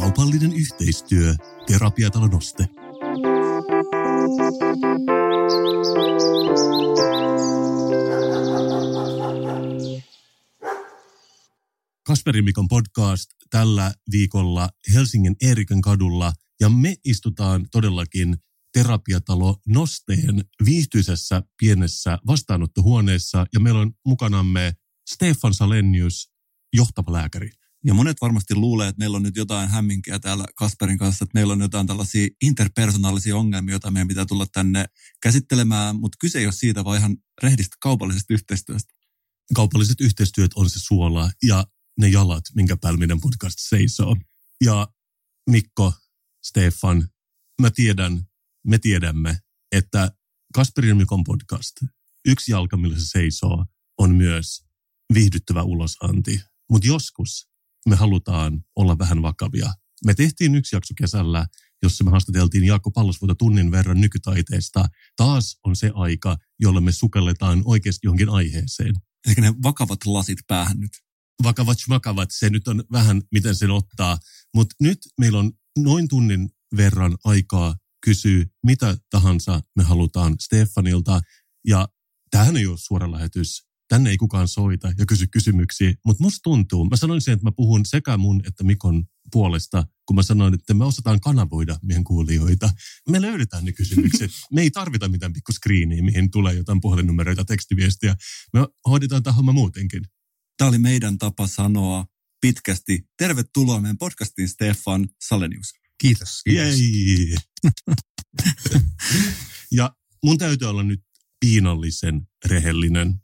Kaupallinen 0.00 0.52
yhteistyö. 0.52 1.34
Terapiatalo 1.66 2.26
Noste. 2.26 2.64
Kasperin 12.06 12.44
Mikon 12.44 12.68
podcast 12.68 13.30
tällä 13.50 13.92
viikolla 14.10 14.68
Helsingin 14.94 15.36
Eerikan 15.42 15.80
kadulla 15.80 16.32
ja 16.60 16.68
me 16.68 16.94
istutaan 17.04 17.66
todellakin 17.72 18.36
terapiatalo 18.72 19.56
Nosteen 19.66 20.44
viihtyisessä 20.64 21.42
pienessä 21.60 22.18
vastaanottohuoneessa 22.26 23.46
ja 23.54 23.60
meillä 23.60 23.80
on 23.80 23.92
mukanamme 24.06 24.76
Stefan 25.10 25.54
Salenius, 25.54 26.30
johtava 26.72 27.12
lääkäri. 27.12 27.50
Ja 27.84 27.94
monet 27.94 28.16
varmasti 28.20 28.54
luulee, 28.54 28.88
että 28.88 28.98
meillä 28.98 29.16
on 29.16 29.22
nyt 29.22 29.36
jotain 29.36 29.68
hämminkiä 29.68 30.18
täällä 30.18 30.44
Kasperin 30.56 30.98
kanssa, 30.98 31.24
että 31.24 31.38
meillä 31.38 31.52
on 31.52 31.60
jotain 31.60 31.86
tällaisia 31.86 32.28
interpersonaalisia 32.42 33.36
ongelmia, 33.36 33.72
joita 33.72 33.90
meidän 33.90 34.08
pitää 34.08 34.26
tulla 34.26 34.46
tänne 34.46 34.84
käsittelemään, 35.22 35.96
mutta 35.96 36.16
kyse 36.20 36.38
ei 36.38 36.46
ole 36.46 36.52
siitä, 36.52 36.84
vaan 36.84 36.98
ihan 36.98 37.16
rehdistä 37.42 37.76
kaupallisesta 37.80 38.34
yhteistyöstä. 38.34 38.94
Kaupalliset 39.54 40.00
yhteistyöt 40.00 40.50
on 40.54 40.70
se 40.70 40.78
suola 40.78 41.30
ja 41.42 41.66
ne 41.98 42.08
jalat, 42.08 42.44
minkä 42.54 42.76
päällä 42.76 42.98
meidän 42.98 43.20
podcast 43.20 43.56
seisoo. 43.58 44.16
Ja 44.64 44.88
Mikko, 45.50 45.92
Stefan, 46.44 47.08
mä 47.60 47.70
tiedän, 47.70 48.27
me 48.68 48.78
tiedämme, 48.78 49.38
että 49.72 50.12
Kasperin 50.54 50.96
Mikon 50.96 51.24
podcast, 51.24 51.76
yksi 52.26 52.52
jalka, 52.52 52.76
millä 52.76 52.98
se 52.98 53.06
seisoo, 53.06 53.66
on 53.98 54.14
myös 54.14 54.64
viihdyttävä 55.14 55.62
ulosanti. 55.62 56.40
Mutta 56.70 56.88
joskus 56.88 57.48
me 57.88 57.96
halutaan 57.96 58.64
olla 58.76 58.98
vähän 58.98 59.22
vakavia. 59.22 59.74
Me 60.04 60.14
tehtiin 60.14 60.54
yksi 60.54 60.76
jakso 60.76 60.94
kesällä, 60.98 61.46
jossa 61.82 62.04
me 62.04 62.10
haastateltiin 62.10 62.64
Jaakko 62.64 62.90
Pallosvuota 62.90 63.34
tunnin 63.34 63.70
verran 63.70 64.00
nykytaiteesta. 64.00 64.88
Taas 65.16 65.58
on 65.64 65.76
se 65.76 65.90
aika, 65.94 66.36
jolla 66.60 66.80
me 66.80 66.92
sukelletaan 66.92 67.62
oikeasti 67.64 68.06
johonkin 68.06 68.28
aiheeseen. 68.28 68.94
Eli 69.26 69.34
ne 69.38 69.54
vakavat 69.62 70.06
lasit 70.06 70.38
päähän 70.46 70.80
nyt. 70.80 70.92
Vakavat 71.42 71.78
vakavat, 71.88 72.28
se 72.32 72.50
nyt 72.50 72.68
on 72.68 72.84
vähän 72.92 73.22
miten 73.32 73.56
sen 73.56 73.70
ottaa. 73.70 74.18
Mutta 74.54 74.76
nyt 74.80 74.98
meillä 75.20 75.38
on 75.38 75.52
noin 75.78 76.08
tunnin 76.08 76.50
verran 76.76 77.16
aikaa 77.24 77.74
kysyä 78.08 78.44
mitä 78.66 78.96
tahansa 79.10 79.60
me 79.76 79.82
halutaan 79.82 80.34
Stefanilta. 80.40 81.20
Ja 81.66 81.88
tämähän 82.30 82.56
ei 82.56 82.66
ole 82.66 82.78
suora 82.78 83.12
lähetys. 83.12 83.62
Tänne 83.88 84.10
ei 84.10 84.16
kukaan 84.16 84.48
soita 84.48 84.92
ja 84.98 85.06
kysy 85.06 85.26
kysymyksiä, 85.26 85.94
mutta 86.04 86.22
musta 86.22 86.38
tuntuu, 86.42 86.84
mä 86.84 86.96
sanoin 86.96 87.20
sen, 87.20 87.34
että 87.34 87.46
mä 87.46 87.52
puhun 87.52 87.86
sekä 87.86 88.16
mun 88.16 88.42
että 88.46 88.64
Mikon 88.64 89.04
puolesta, 89.32 89.86
kun 90.06 90.16
mä 90.16 90.22
sanoin, 90.22 90.54
että 90.54 90.74
me 90.74 90.84
osataan 90.84 91.20
kanavoida 91.20 91.78
meidän 91.82 92.04
kuulijoita. 92.04 92.70
Me 93.08 93.22
löydetään 93.22 93.64
ne 93.64 93.72
kysymykset. 93.72 94.30
Me 94.54 94.60
ei 94.60 94.70
tarvita 94.70 95.08
mitään 95.08 95.32
pikku 95.32 95.52
screeniä, 95.52 96.02
mihin 96.02 96.30
tulee 96.30 96.54
jotain 96.54 96.80
puhelinnumeroita, 96.80 97.44
tekstiviestiä. 97.44 98.16
Me 98.52 98.66
hoidetaan 98.88 99.22
tämä 99.22 99.34
homma 99.34 99.52
muutenkin. 99.52 100.02
Tämä 100.58 100.68
oli 100.68 100.78
meidän 100.78 101.18
tapa 101.18 101.46
sanoa 101.46 102.06
pitkästi. 102.40 103.08
Tervetuloa 103.18 103.80
meidän 103.80 103.98
podcastiin 103.98 104.48
Stefan 104.48 105.08
Salenius. 105.28 105.87
Kiitos. 105.98 106.40
kiitos. 106.44 106.78
Jei. 106.78 107.36
ja 109.78 109.96
mun 110.24 110.38
täytyy 110.38 110.68
olla 110.68 110.82
nyt 110.82 111.00
piinallisen 111.40 112.28
rehellinen. 112.44 113.14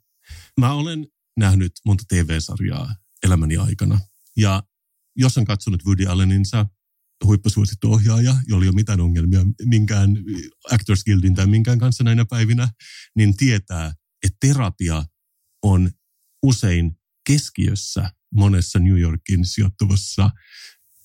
Mä 0.59 0.73
olen 0.73 1.07
nähnyt 1.37 1.71
monta 1.85 2.03
TV-sarjaa 2.07 2.95
elämäni 3.23 3.57
aikana. 3.57 3.99
Ja 4.37 4.63
jos 5.15 5.37
on 5.37 5.45
katsonut 5.45 5.85
Woody 5.85 6.05
Alleninsa, 6.05 6.65
huippusuosittu 7.23 7.93
ohjaaja, 7.93 8.35
jolla 8.47 8.63
ei 8.63 8.69
ole 8.69 8.75
mitään 8.75 9.01
ongelmia 9.01 9.39
minkään 9.65 10.09
Actors 10.71 11.03
Guildin 11.03 11.35
tai 11.35 11.47
minkään 11.47 11.79
kanssa 11.79 12.03
näinä 12.03 12.25
päivinä, 12.29 12.69
niin 13.15 13.37
tietää, 13.37 13.93
että 14.23 14.37
terapia 14.39 15.05
on 15.63 15.91
usein 16.43 16.97
keskiössä 17.27 18.11
monessa 18.33 18.79
New 18.79 18.99
Yorkin 18.99 19.45
sijoittuvassa, 19.45 20.29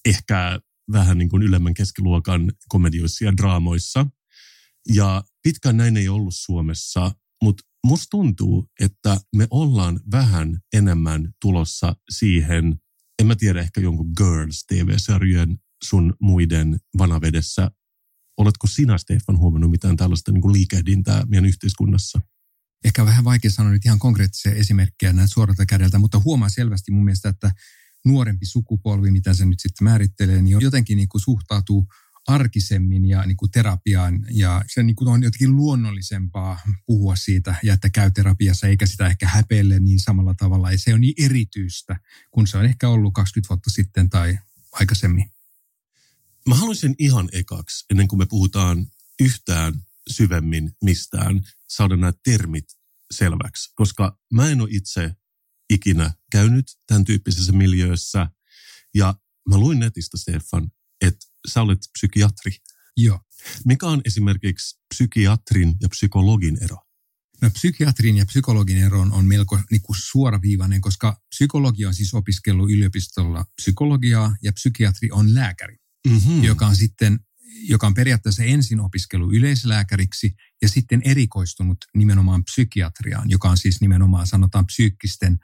ehkä 0.04 0.60
vähän 0.92 1.18
niin 1.18 1.28
kuin 1.28 1.42
ylemmän 1.42 1.74
keskiluokan 1.74 2.52
komedioissa 2.68 3.24
ja 3.24 3.36
draamoissa. 3.36 4.06
Ja 4.94 5.24
pitkään 5.42 5.76
näin 5.76 5.96
ei 5.96 6.08
ollut 6.08 6.34
Suomessa, 6.36 7.14
mutta 7.42 7.62
musta 7.86 8.06
tuntuu, 8.10 8.70
että 8.80 9.20
me 9.36 9.46
ollaan 9.50 10.00
vähän 10.12 10.58
enemmän 10.72 11.32
tulossa 11.40 11.96
siihen, 12.10 12.80
en 13.18 13.26
mä 13.26 13.36
tiedä, 13.36 13.60
ehkä 13.60 13.80
jonkun 13.80 14.12
Girls 14.16 14.64
TV-sarjojen 14.66 15.58
sun 15.84 16.14
muiden 16.20 16.80
vanavedessä. 16.98 17.70
Oletko 18.36 18.66
sinä, 18.66 18.98
Stefan, 18.98 19.38
huomannut 19.38 19.70
mitään 19.70 19.96
tällaista 19.96 20.32
niin 20.32 20.42
kuin 20.42 20.52
liikehdintää 20.52 21.24
meidän 21.26 21.46
yhteiskunnassa? 21.46 22.20
Ehkä 22.84 23.04
vähän 23.04 23.24
vaikea 23.24 23.50
sanoa 23.50 23.72
nyt 23.72 23.86
ihan 23.86 23.98
konkreettisia 23.98 24.52
esimerkkejä 24.52 25.12
näin 25.12 25.28
suoralta 25.28 25.66
kädeltä, 25.66 25.98
mutta 25.98 26.20
huomaa 26.24 26.48
selvästi 26.48 26.92
mun 26.92 27.04
mielestä, 27.04 27.28
että 27.28 27.52
nuorempi 28.04 28.46
sukupolvi, 28.46 29.10
mitä 29.10 29.34
se 29.34 29.46
nyt 29.46 29.60
sitten 29.60 29.84
määrittelee, 29.84 30.42
niin 30.42 30.60
jotenkin 30.60 30.96
niin 30.96 31.08
kuin 31.08 31.20
suhtautuu 31.20 31.88
arkisemmin 32.26 33.04
ja 33.04 33.26
niin 33.26 33.36
kuin 33.36 33.50
terapiaan 33.50 34.26
ja 34.30 34.64
se 34.66 34.82
niin 34.82 34.96
kuin 34.96 35.08
on 35.08 35.22
jotenkin 35.22 35.56
luonnollisempaa 35.56 36.60
puhua 36.86 37.16
siitä 37.16 37.54
ja 37.62 37.74
että 37.74 37.90
käy 37.90 38.10
terapiassa 38.10 38.66
eikä 38.66 38.86
sitä 38.86 39.06
ehkä 39.06 39.28
häpeille 39.28 39.78
niin 39.78 40.00
samalla 40.00 40.34
tavalla 40.34 40.72
ja 40.72 40.78
se 40.78 40.94
on 40.94 41.00
niin 41.00 41.24
erityistä 41.24 42.00
kuin 42.30 42.46
se 42.46 42.58
on 42.58 42.64
ehkä 42.64 42.88
ollut 42.88 43.14
20 43.14 43.48
vuotta 43.48 43.70
sitten 43.70 44.10
tai 44.10 44.38
aikaisemmin. 44.72 45.30
Mä 46.48 46.54
haluaisin 46.54 46.94
ihan 46.98 47.28
ekaksi, 47.32 47.84
ennen 47.90 48.08
kuin 48.08 48.18
me 48.18 48.26
puhutaan 48.26 48.86
yhtään 49.20 49.74
syvemmin 50.10 50.72
mistään, 50.84 51.40
saada 51.68 51.96
nämä 51.96 52.12
termit 52.24 52.64
selväksi, 53.10 53.72
koska 53.74 54.18
mä 54.32 54.50
en 54.50 54.60
ole 54.60 54.68
itse 54.72 55.16
ikinä 55.70 56.14
käynyt 56.32 56.66
tämän 56.86 57.04
tyyppisessä 57.04 57.52
miljöössä 57.52 58.30
ja 58.94 59.14
mä 59.48 59.58
luin 59.58 59.78
netistä, 59.78 60.16
Stefan, 60.16 60.70
että 61.00 61.26
sä 61.48 61.62
olet 61.62 61.78
psykiatri. 61.92 62.52
Joo. 62.96 63.20
Mikä 63.64 63.86
on 63.86 64.00
esimerkiksi 64.04 64.78
psykiatrin 64.94 65.74
ja 65.80 65.88
psykologin 65.88 66.58
ero? 66.62 66.76
No 67.42 67.50
psykiatrin 67.50 68.16
ja 68.16 68.26
psykologin 68.26 68.78
ero 68.78 69.00
on 69.00 69.24
melko 69.24 69.60
niin 69.70 69.82
kuin 69.82 69.96
suoraviivainen, 70.00 70.80
koska 70.80 71.20
psykologi 71.28 71.86
on 71.86 71.94
siis 71.94 72.14
opiskellut 72.14 72.70
yliopistolla 72.70 73.44
psykologiaa 73.56 74.36
ja 74.42 74.52
psykiatri 74.52 75.08
on 75.12 75.34
lääkäri, 75.34 75.76
mm-hmm. 76.08 76.44
joka 76.44 76.66
on 76.66 76.76
sitten 76.76 77.18
joka 77.68 77.86
on 77.86 77.94
periaatteessa 77.94 78.42
ensin 78.42 78.80
opiskellut 78.80 79.34
yleislääkäriksi 79.34 80.34
ja 80.62 80.68
sitten 80.68 81.02
erikoistunut 81.04 81.78
nimenomaan 81.96 82.44
psykiatriaan, 82.44 83.30
joka 83.30 83.50
on 83.50 83.56
siis 83.56 83.80
nimenomaan 83.80 84.26
sanotaan 84.26 84.66
psyykkisten 84.66 85.38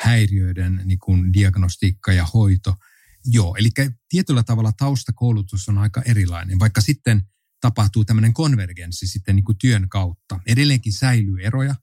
häiriöiden 0.00 0.82
niin 0.84 0.98
kuin 0.98 1.32
diagnostiikka 1.32 2.12
ja 2.12 2.26
hoito– 2.34 2.74
Joo, 3.26 3.56
eli 3.58 3.68
tietyllä 4.08 4.42
tavalla 4.42 4.72
taustakoulutus 4.72 5.68
on 5.68 5.78
aika 5.78 6.02
erilainen, 6.04 6.58
vaikka 6.58 6.80
sitten 6.80 7.22
tapahtuu 7.60 8.04
tämmöinen 8.04 8.34
konvergenssi 8.34 9.06
sitten 9.06 9.36
niin 9.36 9.44
kuin 9.44 9.58
työn 9.58 9.88
kautta. 9.88 10.40
Edelleenkin 10.46 10.92
säilyy 10.92 11.42
eroja, 11.42 11.74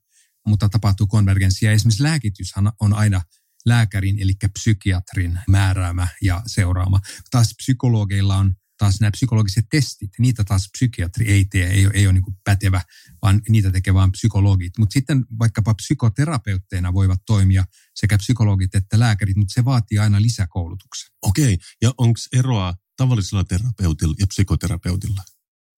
mutta 0.46 0.68
tapahtuu 0.68 1.06
konvergenssi. 1.06 1.66
Ja 1.66 1.72
esimerkiksi 1.72 2.02
lääkityshän 2.02 2.72
on 2.80 2.94
aina 2.94 3.22
lääkärin, 3.66 4.18
eli 4.18 4.32
psykiatrin 4.52 5.38
määräämä 5.48 6.08
ja 6.22 6.42
seuraama. 6.46 7.00
Taas 7.30 7.54
psykologeilla 7.56 8.36
on 8.36 8.54
taas 8.80 9.00
nämä 9.00 9.10
psykologiset 9.10 9.66
testit, 9.70 10.10
niitä 10.18 10.44
taas 10.44 10.68
psykiatri 10.72 11.28
ei 11.28 11.44
tee, 11.44 11.70
ei, 11.70 11.88
ei 11.94 12.06
ole 12.06 12.12
niin 12.12 12.36
pätevä, 12.44 12.82
vaan 13.22 13.40
niitä 13.48 13.70
tekee 13.70 13.94
vain 13.94 14.12
psykologit. 14.12 14.78
Mutta 14.78 14.92
sitten 14.92 15.26
vaikkapa 15.38 15.74
psykoterapeutteina 15.74 16.92
voivat 16.92 17.20
toimia 17.26 17.64
sekä 17.94 18.18
psykologit 18.18 18.74
että 18.74 18.98
lääkärit, 18.98 19.36
mutta 19.36 19.54
se 19.54 19.64
vaatii 19.64 19.98
aina 19.98 20.22
lisäkoulutuksen. 20.22 21.10
Okei, 21.22 21.58
ja 21.82 21.94
onko 21.98 22.20
eroa 22.32 22.74
tavallisella 22.96 23.44
terapeutilla 23.44 24.14
ja 24.18 24.26
psykoterapeutilla? 24.26 25.22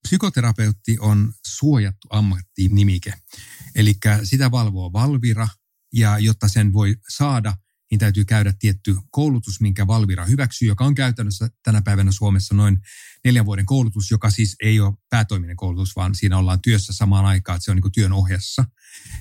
Psykoterapeutti 0.02 0.96
on 1.00 1.32
suojattu 1.46 2.08
ammattinimike, 2.10 3.14
eli 3.74 3.94
sitä 4.24 4.50
valvoo 4.50 4.92
Valvira, 4.92 5.48
ja 5.92 6.18
jotta 6.18 6.48
sen 6.48 6.72
voi 6.72 6.96
saada, 7.08 7.54
niin 7.92 7.98
täytyy 7.98 8.24
käydä 8.24 8.52
tietty 8.58 8.96
koulutus, 9.10 9.60
minkä 9.60 9.86
Valvira 9.86 10.24
hyväksyy, 10.24 10.68
joka 10.68 10.84
on 10.84 10.94
käytännössä 10.94 11.48
tänä 11.62 11.82
päivänä 11.82 12.12
Suomessa 12.12 12.54
noin 12.54 12.78
neljän 13.24 13.46
vuoden 13.46 13.66
koulutus, 13.66 14.10
joka 14.10 14.30
siis 14.30 14.56
ei 14.62 14.80
ole 14.80 14.94
päätoiminen 15.10 15.56
koulutus, 15.56 15.96
vaan 15.96 16.14
siinä 16.14 16.38
ollaan 16.38 16.62
työssä 16.62 16.92
samaan 16.92 17.24
aikaan, 17.24 17.56
että 17.56 17.64
se 17.64 17.70
on 17.70 17.76
niin 17.76 17.92
työn 17.92 18.12
ohjassa. 18.12 18.64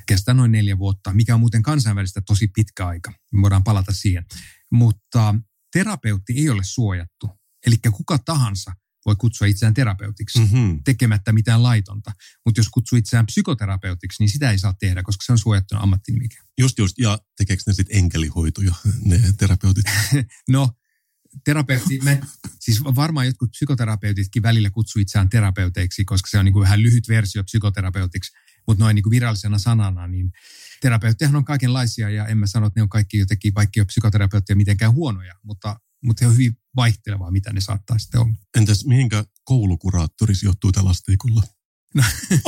Kestää 0.07 0.33
noin 0.33 0.51
neljä 0.51 0.77
vuotta, 0.77 1.13
mikä 1.13 1.33
on 1.33 1.39
muuten 1.39 1.61
kansainvälistä 1.61 2.21
tosi 2.21 2.47
pitkä 2.47 2.87
aika. 2.87 3.13
Me 3.31 3.41
voidaan 3.41 3.63
palata 3.63 3.91
siihen. 3.91 4.25
Mutta 4.71 5.35
terapeutti 5.73 6.33
ei 6.33 6.49
ole 6.49 6.61
suojattu. 6.63 7.29
Eli 7.67 7.75
kuka 7.91 8.17
tahansa 8.17 8.71
voi 9.05 9.15
kutsua 9.15 9.47
itseään 9.47 9.73
terapeutiksi 9.73 10.39
mm-hmm. 10.39 10.83
tekemättä 10.83 11.31
mitään 11.31 11.63
laitonta. 11.63 12.11
Mutta 12.45 12.59
jos 12.59 12.69
kutsuu 12.69 12.97
itseään 12.97 13.25
psykoterapeutiksi, 13.25 14.23
niin 14.23 14.29
sitä 14.29 14.51
ei 14.51 14.59
saa 14.59 14.73
tehdä, 14.79 15.03
koska 15.03 15.25
se 15.25 15.31
on 15.31 15.39
suojattuna 15.39 15.81
ammattinimike. 15.81 16.35
Just 16.59 16.79
just, 16.79 16.99
ja 16.99 17.19
tekeekö 17.37 17.63
ne 17.67 17.73
sitten 17.73 17.97
enkelihoitoja, 17.97 18.73
ne 19.05 19.21
terapeutit? 19.37 19.85
no, 20.49 20.71
terapeutti, 21.45 21.99
mä, 22.03 22.17
siis 22.59 22.83
varmaan 22.83 23.25
jotkut 23.25 23.51
psykoterapeutitkin 23.51 24.43
välillä 24.43 24.69
kutsuu 24.69 24.99
itseään 25.01 25.29
terapeuteiksi, 25.29 26.05
koska 26.05 26.27
se 26.29 26.39
on 26.39 26.45
niin 26.45 26.53
kuin 26.53 26.63
vähän 26.63 26.83
lyhyt 26.83 27.07
versio 27.07 27.43
psykoterapeutiksi, 27.43 28.31
mutta 28.67 28.83
noin 28.83 28.95
niin 28.95 29.03
kuin 29.03 29.11
virallisena 29.11 29.57
sanana, 29.57 30.07
niin 30.07 30.31
terapeuttejahan 30.81 31.35
on 31.35 31.45
kaikenlaisia 31.45 32.09
ja 32.09 32.27
en 32.27 32.37
mä 32.37 32.47
sano, 32.47 32.67
että 32.67 32.79
ne 32.79 32.81
on 32.81 32.89
kaikki 32.89 33.17
jotenkin, 33.17 33.55
vaikka 33.55 33.71
ei 33.75 33.81
ole 33.81 33.85
psykoterapeutteja 33.85 34.55
mitenkään 34.55 34.93
huonoja, 34.93 35.35
mutta, 35.43 35.79
mutta 36.03 36.27
on 36.27 36.33
hyvin 36.33 36.57
vaihtelevaa, 36.75 37.31
mitä 37.31 37.53
ne 37.53 37.61
saattaa 37.61 37.99
sitten 37.99 38.21
olla. 38.21 38.33
Entäs 38.57 38.85
mihinkä 38.85 39.25
koulukuraattori 39.43 40.35
sijoittuu 40.35 40.71
tällä 40.71 40.89
asteikolla? 40.89 41.43
No, 41.95 42.03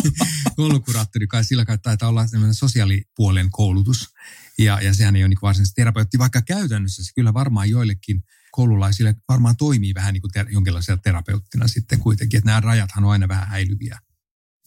koulukuraattori 0.55 1.27
kai 1.27 1.43
sillä 1.43 1.65
kai 1.65 1.77
taitaa 1.77 2.09
olla 2.09 2.27
sellainen 2.27 2.53
sosiaalipuolen 2.53 3.49
koulutus. 3.51 4.09
Ja, 4.57 4.81
ja 4.81 4.93
sehän 4.93 5.15
ei 5.15 5.23
ole 5.23 5.29
niin 5.29 5.39
varsinaisesti 5.41 5.75
terapeutti, 5.75 6.17
vaikka 6.19 6.41
käytännössä 6.41 7.03
se 7.03 7.11
kyllä 7.15 7.33
varmaan 7.33 7.69
joillekin 7.69 8.23
koululaisille 8.51 9.15
varmaan 9.29 9.57
toimii 9.57 9.93
vähän 9.93 10.13
niin 10.13 10.21
kuin 10.21 10.31
ter- 10.31 10.49
jonkinlaisena 10.49 10.97
terapeuttina 10.97 11.67
sitten 11.67 11.99
kuitenkin, 11.99 12.37
että 12.37 12.45
nämä 12.45 12.59
rajathan 12.59 13.03
on 13.03 13.11
aina 13.11 13.27
vähän 13.27 13.47
häilyviä. 13.47 13.99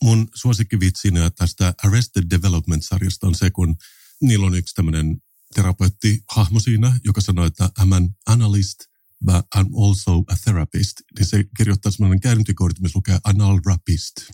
Mun 0.03 0.29
suosikkivitsinä 0.35 1.31
tästä 1.31 1.75
Arrested 1.83 2.25
Development-sarjasta 2.31 3.27
on 3.27 3.35
se, 3.35 3.51
kun 3.51 3.77
niillä 4.21 4.47
on 4.47 4.55
yksi 4.55 4.75
tämmöinen 4.75 5.23
terapeutti-hahmo 5.57 6.61
siinä, 6.61 7.01
joka 7.05 7.21
sanoo, 7.21 7.45
että 7.45 7.71
I'm 7.81 7.95
an 7.95 8.09
analyst, 8.27 8.79
but 9.25 9.47
I'm 9.57 9.69
also 9.85 10.25
a 10.29 10.37
therapist. 10.45 10.93
Niin 11.19 11.27
se 11.27 11.45
kirjoittaa 11.57 11.93
semmoinen 11.93 12.21
käyntikortti, 12.21 12.83
missä 12.83 12.97
lukee 12.99 13.19
anal 13.25 13.61
rapist. 13.67 14.15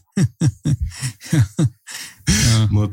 Mut. 2.71 2.91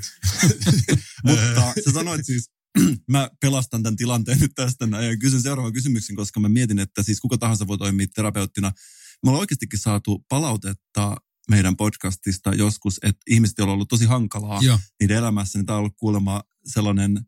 Mutta 1.23 1.73
sä 1.85 1.91
sanoit 1.93 2.25
siis, 2.25 2.51
mä 3.11 3.29
pelastan 3.41 3.83
tämän 3.83 3.95
tilanteen 3.95 4.39
nyt 4.39 4.51
tästä 4.55 4.87
näin 4.87 5.09
ja 5.09 5.17
kysyn 5.17 5.41
seuraavan 5.41 5.73
kysymyksen, 5.73 6.15
koska 6.15 6.39
mä 6.39 6.49
mietin, 6.49 6.79
että 6.79 7.03
siis 7.03 7.19
kuka 7.19 7.37
tahansa 7.37 7.67
voi 7.67 7.77
toimia 7.77 8.07
terapeuttina. 8.15 8.71
Me 9.23 9.29
ollaan 9.29 9.39
oikeastikin 9.39 9.79
saatu 9.79 10.25
palautetta 10.29 11.17
meidän 11.49 11.77
podcastista 11.77 12.53
joskus, 12.53 12.99
että 13.03 13.21
ihmiset, 13.29 13.57
joilla 13.57 13.71
on 13.71 13.75
ollut 13.75 13.89
tosi 13.89 14.05
hankalaa 14.05 14.61
Joo. 14.61 14.79
niiden 14.99 15.17
elämässä, 15.17 15.59
niin 15.59 15.65
tämä 15.65 15.75
on 15.75 15.79
ollut 15.79 15.97
kuulemma 15.97 16.43
sellainen 16.65 17.25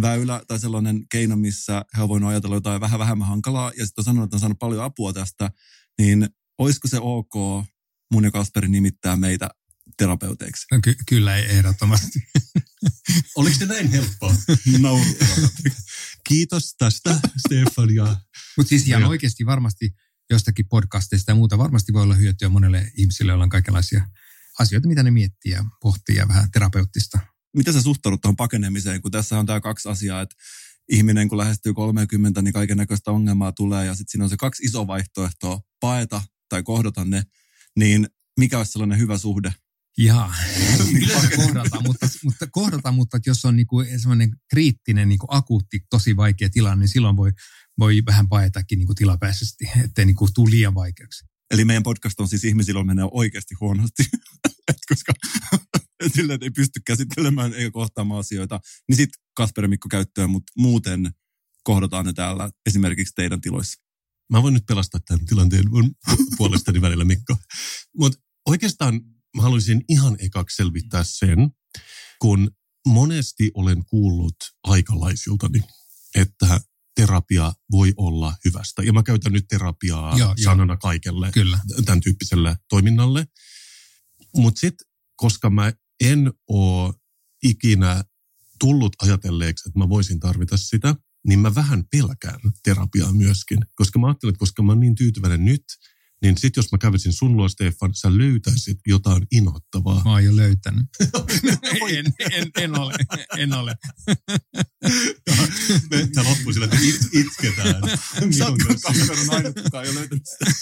väylä 0.00 0.42
tai 0.48 0.60
sellainen 0.60 1.08
keino, 1.10 1.36
missä 1.36 1.84
he 1.96 2.02
ovat 2.02 2.08
voineet 2.08 2.30
ajatella 2.30 2.56
jotain 2.56 2.80
vähän 2.80 2.98
vähemmän 2.98 3.28
hankalaa 3.28 3.72
ja 3.78 3.86
sitten 3.86 4.02
on 4.02 4.04
sanonut, 4.04 4.24
että 4.24 4.36
on 4.36 4.40
saanut 4.40 4.58
paljon 4.58 4.84
apua 4.84 5.12
tästä, 5.12 5.50
niin 5.98 6.28
olisiko 6.58 6.88
se 6.88 6.98
ok 7.00 7.64
mun 8.12 8.24
ja 8.24 8.30
Kasperin 8.30 8.72
nimittää 8.72 9.16
meitä 9.16 9.50
terapeuteiksi? 9.96 10.66
No, 10.70 10.78
ky- 10.82 10.96
kyllä 11.08 11.36
ei 11.36 11.44
ehdottomasti. 11.44 12.18
Oliko 13.36 13.56
se 13.56 13.66
näin 13.66 13.90
helppoa? 13.90 14.34
no. 14.78 15.00
Kiitos 16.28 16.74
tästä, 16.78 17.20
Stefan. 17.46 17.94
Ja... 17.94 18.16
Mutta 18.56 18.68
siis 18.68 18.88
ihan 18.88 19.04
oikeasti 19.04 19.46
varmasti 19.46 19.90
jostakin 20.30 20.68
podcasteista 20.68 21.30
ja 21.30 21.34
muuta 21.34 21.58
varmasti 21.58 21.92
voi 21.92 22.02
olla 22.02 22.14
hyötyä 22.14 22.48
monelle 22.48 22.92
ihmisille, 22.96 23.32
joilla 23.32 23.44
on 23.44 23.50
kaikenlaisia 23.50 24.08
asioita, 24.58 24.88
mitä 24.88 25.02
ne 25.02 25.10
miettii 25.10 25.52
ja 25.52 25.64
pohtii 25.82 26.16
ja 26.16 26.28
vähän 26.28 26.50
terapeuttista. 26.50 27.18
Miten 27.56 27.74
sä 27.74 27.82
suhtaudut 27.82 28.20
tuohon 28.20 28.36
pakenemiseen, 28.36 29.02
kun 29.02 29.10
tässä 29.10 29.38
on 29.38 29.46
tämä 29.46 29.60
kaksi 29.60 29.88
asiaa, 29.88 30.20
että 30.20 30.36
ihminen 30.88 31.28
kun 31.28 31.38
lähestyy 31.38 31.74
30, 31.74 32.42
niin 32.42 32.52
kaiken 32.52 32.76
näköistä 32.76 33.10
ongelmaa 33.10 33.52
tulee 33.52 33.86
ja 33.86 33.94
sitten 33.94 34.10
siinä 34.10 34.24
on 34.24 34.30
se 34.30 34.36
kaksi 34.36 34.62
isoa 34.62 34.86
vaihtoehtoa, 34.86 35.60
paeta 35.80 36.22
tai 36.48 36.62
kohdata 36.62 37.04
ne, 37.04 37.22
niin 37.76 38.08
mikä 38.38 38.58
olisi 38.58 38.72
sellainen 38.72 38.98
hyvä 38.98 39.18
suhde? 39.18 39.52
Jaa, 39.98 40.34
yleensä 41.02 41.36
kohdata, 41.36 41.80
mutta, 41.80 42.08
mutta 42.24 42.46
kohdata, 42.46 42.92
mutta 42.92 43.18
jos 43.26 43.44
on 43.44 43.56
niinku 43.56 43.84
sellainen 43.96 44.36
kriittinen, 44.50 45.08
niinku 45.08 45.26
akuutti, 45.30 45.80
tosi 45.90 46.16
vaikea 46.16 46.50
tilanne, 46.50 46.82
niin 46.82 46.88
silloin 46.88 47.16
voi 47.16 47.32
voi 47.78 48.02
vähän 48.06 48.28
paetakin 48.28 48.78
niin 48.78 48.86
kuin 48.86 48.96
tilapäisesti, 48.96 49.64
ettei 49.84 50.04
niin 50.04 50.16
kuin 50.16 50.34
tule 50.34 50.50
liian 50.50 50.74
vaikeaksi. 50.74 51.24
Eli 51.50 51.64
meidän 51.64 51.82
podcast 51.82 52.20
on 52.20 52.28
siis 52.28 52.44
ihmisillä 52.44 52.80
on 52.80 52.86
menee 52.86 53.04
oikeasti 53.10 53.54
huonosti, 53.60 54.04
koska 54.88 55.12
sillä 56.16 56.38
ei 56.40 56.50
pysty 56.50 56.80
käsittelemään 56.86 57.54
eikä 57.54 57.70
kohtaamaan 57.70 58.20
asioita. 58.20 58.60
Niin 58.88 58.96
sitten 58.96 59.22
Kasper 59.36 59.68
Mikko 59.68 59.88
käyttöön, 59.88 60.30
mutta 60.30 60.52
muuten 60.56 61.10
kohdataan 61.64 62.06
ne 62.06 62.12
täällä 62.12 62.50
esimerkiksi 62.66 63.12
teidän 63.16 63.40
tiloissa. 63.40 63.82
Mä 64.32 64.42
voin 64.42 64.54
nyt 64.54 64.66
pelastaa 64.66 65.00
tämän 65.06 65.26
tilanteen 65.26 65.70
mun 65.70 65.94
puolestani 66.38 66.80
välillä, 66.80 67.04
Mikko. 67.04 67.36
Mutta 67.98 68.18
oikeastaan 68.46 69.00
mä 69.36 69.42
haluaisin 69.42 69.84
ihan 69.88 70.16
ekaksi 70.20 70.56
selvittää 70.56 71.04
sen, 71.04 71.50
kun 72.20 72.50
monesti 72.86 73.50
olen 73.54 73.84
kuullut 73.84 74.36
aikalaisiltani, 74.64 75.60
että 76.14 76.60
terapia 76.96 77.52
voi 77.70 77.92
olla 77.96 78.34
hyvästä. 78.44 78.82
Ja 78.82 78.92
mä 78.92 79.02
käytän 79.02 79.32
nyt 79.32 79.48
terapiaa 79.48 80.18
joo, 80.18 80.34
sanana 80.44 80.72
jo. 80.72 80.78
kaikelle 80.78 81.30
Kyllä. 81.32 81.58
tämän 81.84 82.00
tyyppiselle 82.00 82.56
toiminnalle. 82.68 83.26
Mutta 84.36 84.60
sitten, 84.60 84.86
koska 85.16 85.50
mä 85.50 85.72
en 86.00 86.32
ole 86.48 86.94
ikinä 87.42 88.04
tullut 88.58 88.96
ajatelleeksi, 89.02 89.68
että 89.68 89.78
mä 89.78 89.88
voisin 89.88 90.20
tarvita 90.20 90.56
sitä, 90.56 90.94
niin 91.26 91.38
mä 91.38 91.54
vähän 91.54 91.84
pelkään 91.90 92.40
terapiaa 92.64 93.12
myöskin. 93.12 93.58
Koska 93.74 93.98
mä 93.98 94.06
ajattelen, 94.06 94.30
että 94.32 94.38
koska 94.38 94.62
mä 94.62 94.72
oon 94.72 94.80
niin 94.80 94.94
tyytyväinen 94.94 95.44
nyt– 95.44 95.64
niin 96.22 96.38
sitten 96.38 96.62
jos 96.62 96.72
mä 96.72 96.78
kävisin 96.78 97.12
sun 97.12 97.36
luo, 97.36 97.48
Stefan, 97.48 97.94
sä 97.94 98.18
löytäisit 98.18 98.78
jotain 98.86 99.26
inhottavaa. 99.32 100.02
Mä 100.04 100.10
oon 100.10 100.24
jo 100.24 100.36
löytänyt. 100.36 100.86
en, 101.98 102.14
en, 102.32 102.50
en, 102.58 102.78
ole, 102.78 102.94
en 103.38 103.52
ole. 103.52 103.76
Me, 105.90 106.08
tämä 106.14 106.30
loppuu 106.30 106.52
sillä, 106.52 106.64
että 106.64 106.78
it, 106.82 107.00
itketään. 107.12 107.82
Sä 108.38 108.46
oot 108.46 108.58
kasvanut 108.82 109.28
ainut, 109.28 109.62
kuka 109.62 109.82
ei 109.82 109.88
ole 109.88 109.98
löytänyt 109.98 110.22
sitä. 110.26 110.52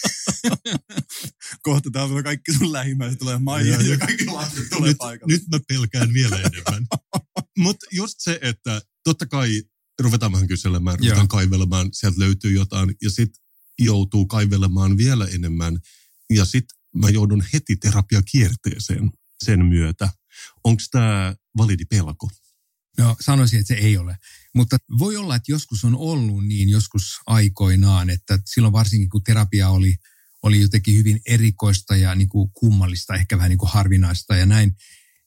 Kohta 1.63 1.91
täällä 1.91 2.23
kaikki 2.23 2.53
sun 2.53 2.73
lähimmäiset 2.73 3.19
tulee 3.19 3.39
Maija 3.39 3.83
ja, 3.83 3.99
kaikki 3.99 4.27
lapset 4.27 4.65
tulee 4.71 4.89
nyt, 4.89 4.99
paikalle. 4.99 5.33
Nyt 5.33 5.43
mä 5.53 5.61
pelkään 5.69 6.13
vielä 6.13 6.37
enemmän. 6.37 6.87
Mutta 7.59 7.87
just 7.93 8.15
se, 8.19 8.39
että 8.43 8.83
totta 9.05 9.27
kai 9.27 9.63
ruvetaan 10.01 10.33
vähän 10.33 10.49
kyselemään, 10.49 10.99
ruvetaan 10.99 11.29
kaivelemaan, 11.29 11.89
sieltä 11.93 12.21
löytyy 12.21 12.53
jotain. 12.53 12.95
Ja 13.03 13.11
sitten 13.11 13.43
joutuu 13.81 14.27
kaivelemaan 14.27 14.97
vielä 14.97 15.27
enemmän 15.27 15.79
ja 16.31 16.45
sitten 16.45 16.79
mä 16.95 17.09
joudun 17.09 17.45
heti 17.53 17.77
terapiakierteeseen 17.77 19.11
sen 19.45 19.65
myötä. 19.65 20.09
Onko 20.65 20.83
tämä 20.91 21.35
validi 21.57 21.85
pelko? 21.85 22.31
No 22.99 23.17
sanoisin, 23.21 23.61
että 23.61 23.75
se 23.75 23.81
ei 23.81 23.97
ole. 23.97 24.17
Mutta 24.55 24.77
voi 24.99 25.17
olla, 25.17 25.37
että 25.37 25.53
joskus 25.53 25.85
on 25.85 25.97
ollut 25.97 26.47
niin 26.47 26.69
joskus 26.69 27.19
aikoinaan, 27.27 28.11
että 28.11 28.39
silloin 28.45 28.73
varsinkin 28.73 29.09
kun 29.09 29.23
terapia 29.23 29.69
oli, 29.69 29.97
oli 30.43 30.61
jotenkin 30.61 30.95
hyvin 30.95 31.21
erikoista 31.27 31.97
ja 31.97 32.15
niin 32.15 32.29
kuin 32.29 32.51
kummallista, 32.53 33.15
ehkä 33.15 33.37
vähän 33.37 33.51
niin 33.51 33.59
kuin 33.59 33.71
harvinaista 33.71 34.37
ja 34.37 34.47
näin. 34.47 34.77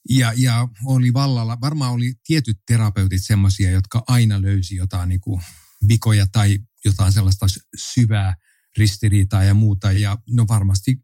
Ja, 0.09 0.33
ja 0.35 0.67
oli 0.85 1.13
vallalla, 1.13 1.61
varmaan 1.61 1.91
oli 1.91 2.13
tietyt 2.27 2.57
terapeutit 2.67 3.25
semmoisia, 3.25 3.71
jotka 3.71 4.03
aina 4.07 4.41
löysi 4.41 4.75
jotain 4.75 5.09
niin 5.09 5.21
kuin 5.21 5.41
vikoja 5.87 6.27
tai 6.31 6.59
jotain 6.85 7.13
sellaista 7.13 7.45
syvää 7.75 8.35
ristiriitaa 8.77 9.43
ja 9.43 9.53
muuta. 9.53 9.91
Ja 9.91 10.17
no 10.29 10.45
varmasti 10.47 10.97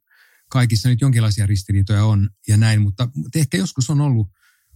kaikissa 0.50 0.90
nyt 0.90 1.02
jonkinlaisia 1.02 1.46
ristiriitoja 1.46 2.06
on 2.06 2.30
ja 2.48 2.58
näin, 2.58 2.82
mutta, 2.82 3.10
mutta 3.16 3.40
ehkä 3.40 3.58
joskus 3.58 3.90
on 3.90 4.02
ollut, 4.02 4.28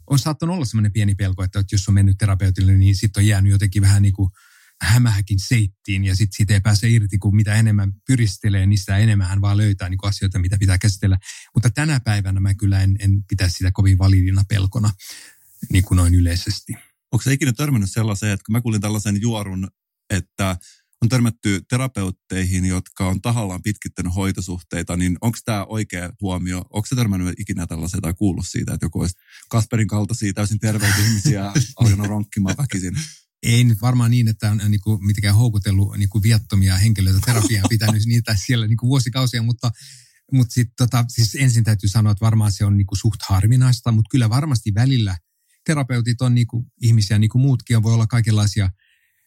on 0.10 0.20
saattanut 0.20 0.56
olla 0.56 0.66
semmoinen 0.66 0.92
pieni 0.92 1.16
pelko, 1.16 1.44
että 1.44 1.64
jos 1.72 1.88
on 1.88 1.94
mennyt 1.94 2.18
terapeutille, 2.18 2.74
niin 2.74 2.96
sitten 2.96 3.22
on 3.22 3.28
jäänyt 3.28 3.52
jotenkin 3.52 3.82
vähän 3.82 4.02
niin 4.02 4.14
kuin 4.14 4.30
hämähäkin 4.82 5.40
seittiin 5.40 6.06
ja 6.06 6.16
sitten 6.16 6.38
siitä 6.38 6.54
ei 6.54 6.62
pääse 6.62 6.90
irti, 6.90 7.18
kun 7.18 7.36
mitä 7.36 7.56
enemmän 7.56 7.94
pyristelee, 8.08 8.66
niin 8.66 8.78
sitä 8.78 8.98
enemmän 8.98 9.28
hän 9.28 9.42
vaan 9.42 9.58
löytää 9.58 9.90
niin 9.90 10.00
asioita, 10.04 10.40
mitä 10.40 10.58
pitää 10.60 10.78
käsitellä. 10.78 11.18
Mutta 11.54 11.70
tänä 11.70 12.00
päivänä 12.00 12.40
mä 12.40 12.54
kyllä 12.54 12.82
en, 12.82 12.96
en 13.00 13.24
pitäisi 13.30 13.54
sitä 13.54 13.72
kovin 13.72 13.98
validina 13.98 14.44
pelkona 14.50 14.92
niin 15.72 15.84
kuin 15.84 15.96
noin 15.96 16.16
yleisesti. 16.16 16.74
Onko 17.12 17.24
se 17.24 17.34
ikinä 17.34 17.54
törmännyt 17.54 17.92
sellaiseen, 17.92 18.32
että 18.32 18.44
kun 18.46 18.54
mä 18.54 18.62
kuulin 18.62 18.82
tällaisen 18.82 19.22
juorun, 19.22 19.68
että 20.10 20.58
on 21.04 21.10
törmätty 21.10 21.62
terapeutteihin, 21.70 22.66
jotka 22.66 23.08
on 23.08 23.22
tahallaan 23.22 23.62
pitkittänyt 23.64 24.16
hoitosuhteita, 24.16 24.98
niin 24.98 25.18
onko 25.22 25.38
tämä 25.46 25.66
oikea 25.66 26.10
huomio? 26.22 26.58
Onko 26.58 26.86
se 26.86 26.96
törmännyt 26.96 27.40
ikinä 27.40 27.68
tällaiseen 27.68 28.02
tai 28.02 28.14
kuullut 28.14 28.46
siitä, 28.48 28.74
että 28.74 28.86
joku 28.86 29.00
olisi 29.00 29.16
Kasperin 29.50 29.88
kaltaisia 29.88 30.34
täysin 30.34 30.60
terveitä 30.60 30.98
ihmisiä 31.08 31.52
alkanut 31.80 32.08
ronkkimaan 32.08 32.56
väkisin? 32.58 32.94
Ei 33.44 33.64
nyt 33.64 33.82
varmaan 33.82 34.12
niin, 34.12 34.28
että 34.28 34.52
on 34.52 34.58
niin 34.58 34.82
kuin, 34.82 35.06
mitenkään 35.06 35.36
houkutellut 35.36 35.98
niin 35.98 36.10
kuin 36.10 36.24
viattomia 36.24 36.78
henkilöitä 36.78 37.20
terapiaan 37.26 37.70
pitänyt 37.70 38.06
niitä 38.06 38.36
siellä 38.46 38.68
niin 38.68 38.78
kuin 38.78 38.88
vuosikausia, 38.90 39.42
mutta 39.44 39.72
mutta 40.32 40.54
sitten 40.54 40.74
tota, 40.78 41.06
siis 41.08 41.36
ensin 41.36 41.64
täytyy 41.64 41.90
sanoa, 41.90 42.12
että 42.12 42.26
varmaan 42.26 42.52
se 42.52 42.66
on 42.66 42.78
niinku 42.78 42.96
suht 42.96 43.22
harvinaista, 43.30 43.92
mutta 43.92 44.10
kyllä 44.12 44.30
varmasti 44.30 44.74
välillä 44.74 45.18
terapeutit 45.66 46.22
on 46.22 46.36
niinku 46.36 46.66
ihmisiä, 46.82 47.20
niin 47.20 47.30
kuin 47.30 47.42
muutkin, 47.42 47.84
voi 47.84 47.94
olla 47.94 48.08
kaikenlaisia 48.08 48.70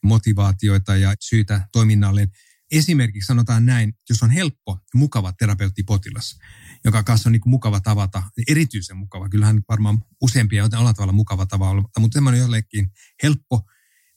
motivaatioita 0.06 0.96
ja 0.96 1.14
syitä 1.20 1.68
toiminnalle. 1.72 2.28
esimerkiksi 2.72 3.26
sanotaan 3.26 3.66
näin, 3.66 3.94
jos 4.08 4.22
on 4.22 4.30
helppo, 4.30 4.78
mukava 4.94 5.32
terapeuttipotilas, 5.32 6.38
joka 6.84 7.02
kanssa 7.02 7.28
on 7.28 7.32
niin 7.32 7.42
mukava 7.46 7.80
tavata, 7.80 8.22
erityisen 8.48 8.96
mukava, 8.96 9.28
kyllähän 9.28 9.60
varmaan 9.68 9.98
useampia 10.20 10.62
jotain 10.62 10.94
tavalla 10.94 11.12
mukava 11.12 11.46
tavalla, 11.46 11.82
mutta 11.98 12.16
semmoinen 12.16 12.40
jollekin 12.40 12.90
helppo, 13.22 13.66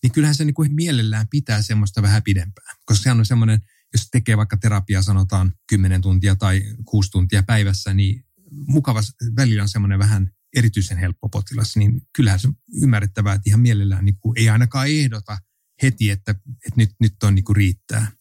niin 0.03 0.11
kyllähän 0.11 0.35
se 0.35 0.45
niin 0.45 0.53
kuin 0.53 0.75
mielellään 0.75 1.27
pitää 1.29 1.61
semmoista 1.61 2.01
vähän 2.01 2.23
pidempään. 2.23 2.77
Koska 2.85 3.03
sehän 3.03 3.19
on 3.19 3.25
semmoinen, 3.25 3.59
jos 3.93 4.07
tekee 4.11 4.37
vaikka 4.37 4.57
terapiaa 4.57 5.01
sanotaan 5.01 5.53
10 5.69 6.01
tuntia 6.01 6.35
tai 6.35 6.61
6 6.85 7.11
tuntia 7.11 7.43
päivässä, 7.43 7.93
niin 7.93 8.25
mukava 8.51 9.01
välillä 9.35 9.61
on 9.61 9.69
semmoinen 9.69 9.99
vähän 9.99 10.31
erityisen 10.55 10.97
helppo 10.97 11.29
potilas, 11.29 11.75
niin 11.75 12.01
kyllähän 12.15 12.39
se 12.39 12.49
ymmärrettävää, 12.81 13.33
että 13.33 13.49
ihan 13.49 13.59
mielellään 13.59 14.05
niin 14.05 14.17
kuin 14.19 14.39
ei 14.39 14.49
ainakaan 14.49 14.87
ehdota 14.87 15.37
heti, 15.83 16.09
että, 16.09 16.31
että 16.31 16.75
nyt, 16.75 16.89
nyt 16.99 17.23
on 17.23 17.35
niin 17.35 17.45
kuin 17.45 17.55
riittää. 17.55 18.11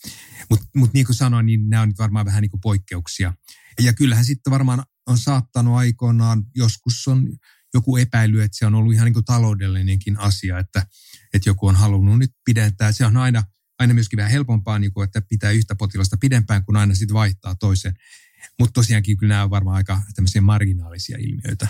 Mutta 0.51 0.67
mut 0.77 0.95
niin 0.95 1.07
kuin 1.07 1.17
sanoin, 1.17 1.47
niin 1.47 1.71
nämä 1.71 1.83
on 1.83 1.89
nyt 1.89 1.99
varmaan 1.99 2.27
vähän 2.27 2.43
niin 2.43 2.51
kuin 2.51 2.61
poikkeuksia. 2.61 3.35
Ja 3.81 3.93
kyllähän 3.93 4.25
sitten 4.25 4.51
varmaan 4.51 4.83
on 5.07 5.19
saattanut 5.19 5.77
aikoinaan, 5.77 6.45
joskus 6.55 7.09
on 7.09 7.29
joku 7.75 7.97
epäily, 7.97 8.43
että 8.43 8.59
se 8.59 8.67
on 8.67 8.75
ollut 8.75 8.95
ihan 8.95 9.05
niin 9.05 9.15
kuin 9.15 9.25
taloudellinenkin 9.25 10.19
asia, 10.19 10.59
että, 10.59 10.87
että 11.35 11.49
joku 11.49 11.67
on 11.67 11.77
halunnut 11.77 12.19
nyt 12.19 12.31
pidentää. 12.45 12.93
Se 12.93 13.07
on 13.07 13.17
aina, 13.17 13.43
aina 13.79 13.95
myöskin 13.95 14.17
vähän 14.17 14.33
helpompaa, 14.33 14.79
niin 14.79 14.93
kuin, 14.93 15.05
että 15.05 15.23
pitää 15.29 15.51
yhtä 15.51 15.75
potilasta 15.75 16.17
pidempään, 16.17 16.65
kun 16.65 16.77
aina 16.77 16.95
sitten 16.95 17.15
vaihtaa 17.15 17.55
toisen. 17.55 17.95
Mutta 18.59 18.73
tosiaankin 18.73 19.17
kyllä 19.17 19.35
nämä 19.35 19.45
on 19.45 19.51
varmaan 19.51 19.77
aika 19.77 20.03
tämmöisiä 20.15 20.41
marginaalisia 20.41 21.19
ilmiöitä. 21.21 21.69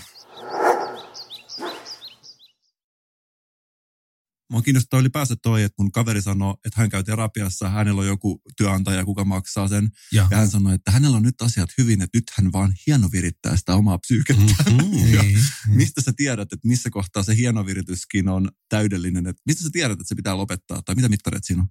Mua 4.51 4.61
kiinnostaa 4.61 4.99
ylipäänsä 4.99 5.35
toi, 5.43 5.63
että 5.63 5.75
mun 5.83 5.91
kaveri 5.91 6.21
sanoi, 6.21 6.55
että 6.65 6.81
hän 6.81 6.89
käy 6.89 7.03
terapiassa, 7.03 7.69
hänellä 7.69 8.01
on 8.01 8.07
joku 8.07 8.41
työnantaja, 8.57 9.05
kuka 9.05 9.25
maksaa 9.25 9.67
sen. 9.67 9.89
Ja, 10.11 10.27
ja 10.31 10.37
hän 10.37 10.49
sanoi, 10.49 10.75
että 10.75 10.91
hänellä 10.91 11.17
on 11.17 11.23
nyt 11.23 11.41
asiat 11.41 11.69
hyvin, 11.77 12.01
että 12.01 12.17
nyt 12.17 12.23
hän 12.37 12.51
vaan 12.51 12.73
hienovirittää 12.87 13.57
sitä 13.57 13.75
omaa 13.75 13.97
psyykettä. 13.97 14.63
Mm-hmm. 14.71 15.13
ja 15.15 15.23
niin. 15.23 15.39
mistä 15.67 16.01
sä 16.01 16.13
tiedät, 16.15 16.53
että 16.53 16.67
missä 16.67 16.89
kohtaa 16.89 17.23
se 17.23 17.35
hienovirityskin 17.35 18.29
on 18.29 18.49
täydellinen? 18.69 19.27
Että 19.27 19.41
mistä 19.45 19.63
sä 19.63 19.69
tiedät, 19.73 19.99
että 19.99 20.07
se 20.07 20.15
pitää 20.15 20.37
lopettaa? 20.37 20.81
Tai 20.81 20.95
mitä 20.95 21.09
mittareet 21.09 21.43
siinä 21.43 21.61
on? 21.61 21.67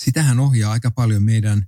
Sitähän 0.00 0.40
ohjaa 0.40 0.72
aika 0.72 0.90
paljon 0.90 1.22
meidän 1.22 1.66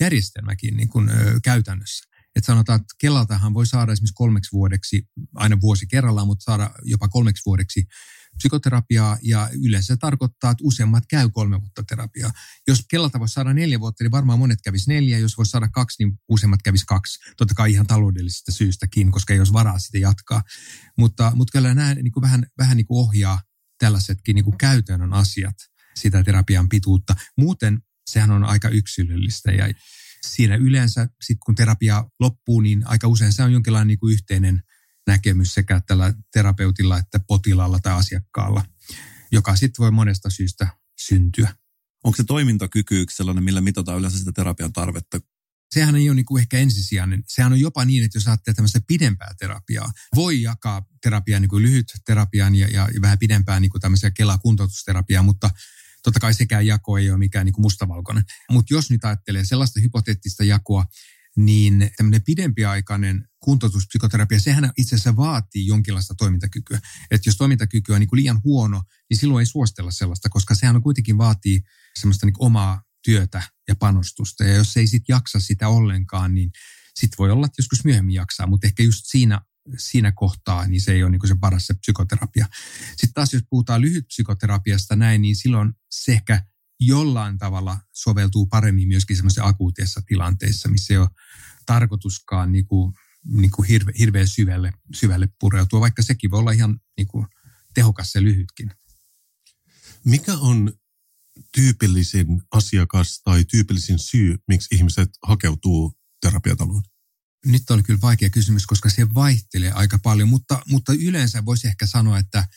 järjestelmäkin 0.00 0.76
niin 0.76 0.88
kuin, 0.88 1.08
ö, 1.08 1.40
käytännössä. 1.44 2.12
Että 2.36 2.46
sanotaan, 2.46 2.80
että 2.80 2.94
Kelaltahan 3.00 3.54
voi 3.54 3.66
saada 3.66 3.92
esimerkiksi 3.92 4.14
kolmeksi 4.14 4.52
vuodeksi, 4.52 5.02
aina 5.34 5.60
vuosi 5.60 5.86
kerrallaan, 5.86 6.26
mutta 6.26 6.44
saada 6.44 6.70
jopa 6.82 7.08
kolmeksi 7.08 7.42
vuodeksi 7.46 7.84
psykoterapiaa 8.36 9.18
ja 9.22 9.50
yleensä 9.64 9.86
se 9.86 9.96
tarkoittaa, 9.96 10.50
että 10.50 10.64
useammat 10.64 11.04
käy 11.08 11.28
kolme 11.28 11.60
vuotta 11.60 11.82
terapiaa. 11.88 12.32
Jos 12.66 12.84
Kelalta 12.90 13.20
voisi 13.20 13.34
saada 13.34 13.54
neljä 13.54 13.80
vuotta, 13.80 14.04
niin 14.04 14.10
varmaan 14.10 14.38
monet 14.38 14.58
kävisi 14.64 14.90
neljä. 14.90 15.18
Jos 15.18 15.36
voisi 15.36 15.50
saada 15.50 15.68
kaksi, 15.68 16.04
niin 16.04 16.18
useammat 16.28 16.62
kävisi 16.62 16.84
kaksi. 16.86 17.18
Totta 17.36 17.54
kai 17.54 17.72
ihan 17.72 17.86
taloudellisista 17.86 18.52
syystäkin, 18.52 19.12
koska 19.12 19.32
ei 19.32 19.40
olisi 19.40 19.52
varaa 19.52 19.78
sitä 19.78 19.98
jatkaa. 19.98 20.42
Mutta, 20.98 21.32
mutta 21.34 21.52
kyllä 21.52 21.74
nämä 21.74 21.94
niin 21.94 22.12
kuin 22.12 22.22
vähän, 22.22 22.46
vähän 22.58 22.76
niin 22.76 22.86
kuin 22.86 22.98
ohjaa 22.98 23.40
tällaisetkin 23.78 24.34
niin 24.34 24.44
kuin 24.44 24.58
käytännön 24.58 25.12
asiat 25.12 25.56
sitä 25.94 26.22
terapian 26.22 26.68
pituutta. 26.68 27.14
Muuten 27.38 27.82
sehän 28.10 28.30
on 28.30 28.44
aika 28.44 28.68
yksilöllistä 28.68 29.52
ja 29.52 29.74
siinä 30.26 30.56
yleensä, 30.56 31.08
sit 31.22 31.38
kun 31.46 31.54
terapia 31.54 32.04
loppuu, 32.20 32.60
niin 32.60 32.86
aika 32.86 33.08
usein 33.08 33.32
se 33.32 33.42
on 33.42 33.52
jonkinlainen 33.52 33.88
niin 33.88 33.98
kuin 33.98 34.12
yhteinen 34.12 34.62
näkemys 35.06 35.54
sekä 35.54 35.80
tällä 35.86 36.14
terapeutilla 36.32 36.98
että 36.98 37.20
potilaalla 37.26 37.78
tai 37.80 37.92
asiakkaalla, 37.92 38.64
joka 39.32 39.56
sitten 39.56 39.82
voi 39.82 39.90
monesta 39.90 40.30
syystä 40.30 40.68
syntyä. 41.00 41.54
Onko 42.04 42.16
se 42.16 42.24
toimintakyky 42.24 43.00
yksi 43.00 43.16
sellainen, 43.16 43.44
millä 43.44 43.60
mitataan 43.60 43.98
yleensä 43.98 44.18
sitä 44.18 44.32
terapian 44.32 44.72
tarvetta? 44.72 45.20
Sehän 45.74 45.96
ei 45.96 46.08
ole 46.08 46.14
niin 46.14 46.26
kuin 46.26 46.40
ehkä 46.40 46.58
ensisijainen. 46.58 47.22
Sehän 47.28 47.52
on 47.52 47.60
jopa 47.60 47.84
niin, 47.84 48.04
että 48.04 48.16
jos 48.16 48.28
ajattelee 48.28 48.54
tämmöistä 48.54 48.80
pidempää 48.86 49.34
terapiaa, 49.38 49.92
voi 50.14 50.42
jakaa 50.42 50.86
terapiaa 51.02 51.40
niin 51.40 51.48
kuin 51.48 51.62
lyhyt 51.62 51.92
terapiaan 52.06 52.54
ja, 52.54 52.68
ja 52.68 52.88
vähän 53.00 53.18
pidempään 53.18 53.62
niin 53.62 53.70
kuin 53.70 53.80
tämmöisiä 53.80 54.10
Kela-kuntoutusterapiaa, 54.10 55.22
mutta 55.22 55.50
totta 56.02 56.20
kai 56.20 56.34
sekään 56.34 56.66
jako 56.66 56.98
ei 56.98 57.10
ole 57.10 57.18
mikään 57.18 57.46
niin 57.46 57.52
kuin 57.52 57.62
mustavalkoinen. 57.62 58.24
Mutta 58.50 58.74
jos 58.74 58.90
nyt 58.90 59.04
ajattelee 59.04 59.44
sellaista 59.44 59.80
hypoteettista 59.80 60.44
jakoa, 60.44 60.86
niin 61.36 61.90
tämmöinen 61.96 62.22
pidempiaikainen 62.22 63.28
kuntoutuspsykoterapia, 63.40 64.40
sehän 64.40 64.72
itse 64.78 64.94
asiassa 64.94 65.16
vaatii 65.16 65.66
jonkinlaista 65.66 66.14
toimintakykyä. 66.14 66.80
Että 67.10 67.28
jos 67.28 67.36
toimintakyky 67.36 67.92
on 67.92 68.00
niin 68.00 68.08
kuin 68.08 68.20
liian 68.20 68.40
huono, 68.44 68.82
niin 69.10 69.18
silloin 69.18 69.42
ei 69.42 69.46
suostella 69.46 69.90
sellaista, 69.90 70.28
koska 70.28 70.54
sehän 70.54 70.82
kuitenkin 70.82 71.18
vaatii 71.18 71.60
semmoista 71.98 72.26
niin 72.26 72.34
omaa 72.38 72.82
työtä 73.04 73.42
ja 73.68 73.76
panostusta. 73.76 74.44
Ja 74.44 74.54
jos 74.54 74.76
ei 74.76 74.86
sitten 74.86 75.14
jaksa 75.14 75.40
sitä 75.40 75.68
ollenkaan, 75.68 76.34
niin 76.34 76.50
sitten 76.94 77.18
voi 77.18 77.30
olla, 77.30 77.46
että 77.46 77.60
joskus 77.60 77.84
myöhemmin 77.84 78.14
jaksaa, 78.14 78.46
mutta 78.46 78.66
ehkä 78.66 78.82
just 78.82 79.02
siinä, 79.04 79.40
siinä 79.78 80.12
kohtaa, 80.12 80.66
niin 80.66 80.80
se 80.80 80.92
ei 80.92 81.02
ole 81.02 81.10
niin 81.10 81.28
se 81.28 81.36
paras 81.40 81.66
se 81.66 81.74
psykoterapia. 81.74 82.46
Sitten 82.88 83.12
taas 83.14 83.32
jos 83.32 83.42
puhutaan 83.50 83.80
lyhyt 83.80 84.06
psykoterapiasta 84.06 84.96
näin, 84.96 85.22
niin 85.22 85.36
silloin 85.36 85.72
se 85.90 86.12
ehkä 86.12 86.44
jollain 86.80 87.38
tavalla 87.38 87.80
soveltuu 87.92 88.46
paremmin 88.46 88.88
myöskin 88.88 89.16
semmoisissa 89.16 89.46
akuutissa 89.46 90.02
tilanteissa, 90.06 90.68
missä 90.68 90.94
ei 90.94 90.98
ole 90.98 91.08
tarkoituskaan 91.66 92.52
niin 92.52 92.66
kuin, 92.66 92.94
niin 93.24 93.50
kuin 93.50 93.68
hirve, 93.68 93.92
hirveän 93.98 94.28
syvälle, 94.28 94.72
syvälle 94.94 95.28
pureutua, 95.40 95.80
vaikka 95.80 96.02
sekin 96.02 96.30
voi 96.30 96.40
olla 96.40 96.52
ihan 96.52 96.80
niin 96.96 97.08
kuin 97.08 97.26
tehokas 97.74 98.14
ja 98.14 98.22
lyhytkin. 98.22 98.70
Mikä 100.04 100.34
on 100.34 100.72
tyypillisin 101.54 102.42
asiakas 102.52 103.20
tai 103.24 103.44
tyypillisin 103.44 103.98
syy, 103.98 104.38
miksi 104.48 104.74
ihmiset 104.74 105.10
hakeutuu 105.22 105.92
terapiataloon? 106.20 106.82
Nyt 107.46 107.70
on 107.70 107.82
kyllä 107.82 108.00
vaikea 108.00 108.30
kysymys, 108.30 108.66
koska 108.66 108.90
se 108.90 109.14
vaihtelee 109.14 109.72
aika 109.72 109.98
paljon, 109.98 110.28
mutta, 110.28 110.62
mutta 110.68 110.92
yleensä 110.92 111.44
voisi 111.44 111.68
ehkä 111.68 111.86
sanoa, 111.86 112.18
että 112.18 112.48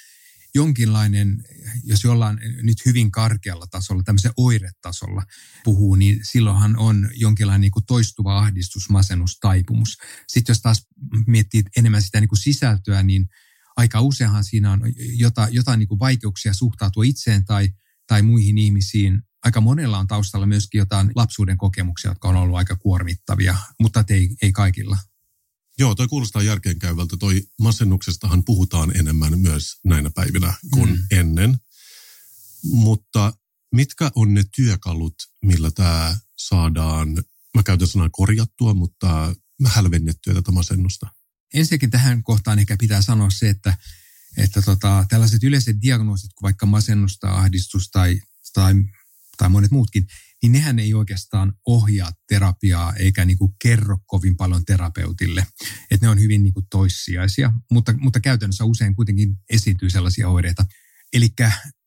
jonkinlainen, 0.55 1.43
jos 1.83 2.03
jollain 2.03 2.39
nyt 2.61 2.77
hyvin 2.85 3.11
karkealla 3.11 3.67
tasolla, 3.67 4.03
tämmöisen 4.03 4.31
oiretasolla 4.37 5.23
puhuu, 5.63 5.95
niin 5.95 6.19
silloinhan 6.23 6.77
on 6.77 7.09
jonkinlainen 7.15 7.61
niin 7.61 7.71
kuin 7.71 7.85
toistuva 7.85 8.37
ahdistus, 8.37 8.89
masennus, 8.89 9.39
taipumus. 9.39 9.97
Sitten 10.27 10.53
jos 10.53 10.61
taas 10.61 10.87
miettii 11.27 11.63
enemmän 11.77 12.01
sitä 12.01 12.19
niin 12.19 12.29
kuin 12.29 12.39
sisältöä, 12.39 13.03
niin 13.03 13.29
aika 13.77 14.01
useinhan 14.01 14.43
siinä 14.43 14.71
on 14.71 14.81
jotain, 14.97 15.53
jotain 15.53 15.79
niin 15.79 15.87
kuin 15.87 15.99
vaikeuksia 15.99 16.53
suhtautua 16.53 17.03
itseen 17.03 17.45
tai, 17.45 17.69
tai 18.07 18.21
muihin 18.21 18.57
ihmisiin. 18.57 19.21
Aika 19.43 19.61
monella 19.61 19.97
on 19.97 20.07
taustalla 20.07 20.45
myöskin 20.45 20.79
jotain 20.79 21.11
lapsuuden 21.15 21.57
kokemuksia, 21.57 22.11
jotka 22.11 22.29
on 22.29 22.35
ollut 22.35 22.57
aika 22.57 22.75
kuormittavia, 22.75 23.55
mutta 23.81 24.03
ei, 24.09 24.35
ei 24.41 24.51
kaikilla. 24.51 24.97
Joo, 25.79 25.95
toi 25.95 26.07
kuulostaa 26.07 26.43
järkeenkäyvältä. 26.43 27.17
Toi 27.17 27.43
masennuksestahan 27.59 28.43
puhutaan 28.43 28.97
enemmän 28.97 29.39
myös 29.39 29.79
näinä 29.83 30.09
päivinä 30.15 30.53
kuin 30.71 30.89
mm. 30.89 31.05
ennen. 31.11 31.57
Mutta 32.63 33.33
mitkä 33.75 34.11
on 34.15 34.33
ne 34.33 34.43
työkalut, 34.55 35.15
millä 35.45 35.71
tämä 35.71 36.17
saadaan, 36.37 37.23
mä 37.55 37.63
käytän 37.63 37.87
sanaa 37.87 38.09
korjattua, 38.11 38.73
mutta 38.73 39.35
hälvennettyä 39.65 40.33
tätä 40.33 40.51
masennusta? 40.51 41.07
Ensinnäkin 41.53 41.91
tähän 41.91 42.23
kohtaan 42.23 42.59
ehkä 42.59 42.75
pitää 42.79 43.01
sanoa 43.01 43.29
se, 43.29 43.49
että, 43.49 43.77
että 44.37 44.61
tota, 44.61 45.05
tällaiset 45.09 45.43
yleiset 45.43 45.81
diagnoosit, 45.81 46.33
kuin 46.33 46.43
vaikka 46.43 46.65
masennusta, 46.65 47.31
ahdistus 47.31 47.89
tai, 47.89 48.21
tai, 48.53 48.73
tai 49.37 49.49
monet 49.49 49.71
muutkin, 49.71 50.07
niin 50.43 50.51
nehän 50.51 50.79
ei 50.79 50.93
oikeastaan 50.93 51.53
ohjaa 51.67 52.11
terapiaa 52.27 52.93
eikä 52.93 53.25
niin 53.25 53.37
kuin 53.37 53.53
kerro 53.61 53.97
kovin 54.05 54.37
paljon 54.37 54.65
terapeutille. 54.65 55.47
Että 55.91 56.05
ne 56.05 56.09
on 56.09 56.19
hyvin 56.19 56.43
niin 56.43 56.53
kuin 56.53 56.65
toissijaisia, 56.69 57.53
mutta, 57.71 57.93
mutta 57.97 58.19
käytännössä 58.19 58.65
usein 58.65 58.95
kuitenkin 58.95 59.35
esiintyy 59.49 59.89
sellaisia 59.89 60.29
oireita. 60.29 60.65
Eli 61.13 61.27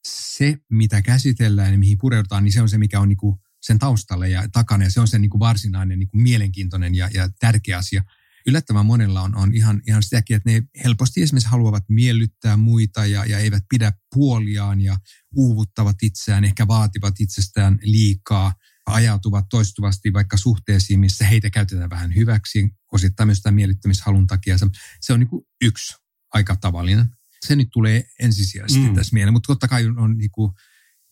se, 0.08 0.58
mitä 0.70 1.02
käsitellään 1.02 1.72
ja 1.72 1.78
mihin 1.78 1.98
pureudutaan, 2.00 2.44
niin 2.44 2.52
se 2.52 2.62
on 2.62 2.68
se, 2.68 2.78
mikä 2.78 3.00
on 3.00 3.08
niin 3.08 3.16
kuin 3.16 3.38
sen 3.62 3.78
taustalle 3.78 4.28
ja 4.28 4.48
takana. 4.52 4.84
Ja 4.84 4.90
se 4.90 5.00
on 5.00 5.08
se 5.08 5.18
niin 5.18 5.30
kuin 5.30 5.40
varsinainen 5.40 5.98
niin 5.98 6.08
kuin 6.08 6.22
mielenkiintoinen 6.22 6.94
ja, 6.94 7.10
ja 7.14 7.28
tärkeä 7.40 7.78
asia– 7.78 8.04
yllättävän 8.46 8.86
monella 8.86 9.22
on, 9.22 9.36
on 9.36 9.54
ihan, 9.54 9.82
ihan 9.86 10.02
sitäkin, 10.02 10.36
että 10.36 10.50
ne 10.50 10.62
helposti 10.84 11.22
esimerkiksi 11.22 11.48
haluavat 11.48 11.84
miellyttää 11.88 12.56
muita 12.56 13.06
ja, 13.06 13.24
ja 13.24 13.38
eivät 13.38 13.62
pidä 13.70 13.92
puoliaan 14.14 14.80
ja 14.80 14.96
uuvuttavat 15.34 15.96
itseään, 16.02 16.44
ehkä 16.44 16.66
vaativat 16.66 17.20
itsestään 17.20 17.78
liikaa, 17.82 18.52
ajautuvat 18.86 19.46
toistuvasti 19.50 20.12
vaikka 20.12 20.36
suhteisiin, 20.36 21.00
missä 21.00 21.24
heitä 21.26 21.50
käytetään 21.50 21.90
vähän 21.90 22.14
hyväksi, 22.14 22.70
osittain 22.92 23.26
myös 23.26 23.40
tämän 23.40 23.54
miellyttämishalun 23.54 24.26
takia. 24.26 24.58
Se, 24.58 24.66
se 25.00 25.12
on 25.12 25.20
niin 25.20 25.28
kuin 25.28 25.44
yksi 25.60 25.94
aika 26.34 26.56
tavallinen. 26.56 27.06
Se 27.46 27.56
nyt 27.56 27.68
tulee 27.72 28.04
ensisijaisesti 28.20 28.88
mm. 28.88 28.94
tässä 28.94 29.14
mieleen, 29.14 29.32
mutta 29.32 29.46
totta 29.46 29.68
kai 29.68 29.86
on, 29.96 30.18
niin 30.18 30.30
kuin 30.30 30.52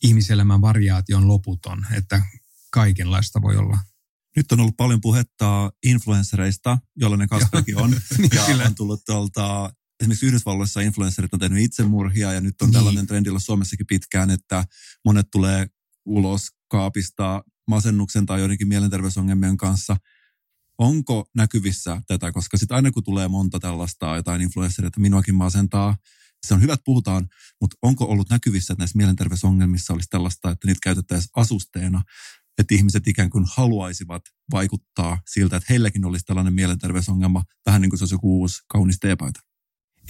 ihmiselämän 0.02 0.60
variaatio 0.60 1.16
on 1.16 1.28
loputon, 1.28 1.86
että 1.92 2.22
kaikenlaista 2.70 3.42
voi 3.42 3.56
olla. 3.56 3.78
Nyt 4.36 4.52
on 4.52 4.60
ollut 4.60 4.76
paljon 4.76 5.00
puhetta 5.00 5.72
influenssereista, 5.82 6.78
jollainen 6.96 7.28
Kasperkin 7.28 7.78
on. 7.78 7.90
Niin, 8.18 8.30
ja 8.34 8.66
on 8.66 8.74
tullut 8.74 9.04
tuolta, 9.06 9.72
esimerkiksi 10.00 10.26
Yhdysvalloissa 10.26 10.80
influencerit 10.80 11.34
on 11.34 11.40
tehnyt 11.40 11.64
itsemurhia 11.64 12.32
ja 12.32 12.40
nyt 12.40 12.62
on 12.62 12.66
niin. 12.66 12.72
tällainen 12.72 13.06
trendi 13.06 13.28
ollut 13.28 13.42
Suomessakin 13.42 13.86
pitkään, 13.86 14.30
että 14.30 14.64
monet 15.04 15.26
tulee 15.32 15.66
ulos 16.04 16.48
kaapista 16.68 17.44
masennuksen 17.68 18.26
tai 18.26 18.40
joidenkin 18.40 18.68
mielenterveysongelmien 18.68 19.56
kanssa. 19.56 19.96
Onko 20.78 21.30
näkyvissä 21.36 22.02
tätä, 22.06 22.32
koska 22.32 22.56
sitten 22.56 22.74
aina 22.74 22.90
kun 22.90 23.04
tulee 23.04 23.28
monta 23.28 23.60
tällaista 23.60 24.16
jotain 24.16 24.42
influensseria, 24.42 24.86
että 24.86 25.00
minuakin 25.00 25.34
masentaa, 25.34 25.96
se 26.46 26.54
on 26.54 26.62
hyvä, 26.62 26.72
että 26.72 26.84
puhutaan, 26.84 27.28
mutta 27.60 27.76
onko 27.82 28.04
ollut 28.04 28.30
näkyvissä, 28.30 28.72
että 28.72 28.82
näissä 28.82 28.96
mielenterveysongelmissa 28.96 29.92
olisi 29.92 30.08
tällaista, 30.10 30.50
että 30.50 30.66
niitä 30.66 30.78
käytettäisiin 30.82 31.30
asusteena, 31.36 32.02
että 32.58 32.74
ihmiset 32.74 33.08
ikään 33.08 33.30
kuin 33.30 33.44
haluaisivat 33.56 34.22
vaikuttaa 34.52 35.22
siltä, 35.28 35.56
että 35.56 35.66
heilläkin 35.70 36.04
olisi 36.04 36.24
tällainen 36.24 36.54
mielenterveysongelma, 36.54 37.44
vähän 37.66 37.80
niin 37.80 37.90
kuin 37.90 37.98
se 37.98 38.02
olisi 38.02 38.14
joku 38.14 38.40
uusi 38.40 38.62
kaunis 38.68 38.98
teepaita. 38.98 39.40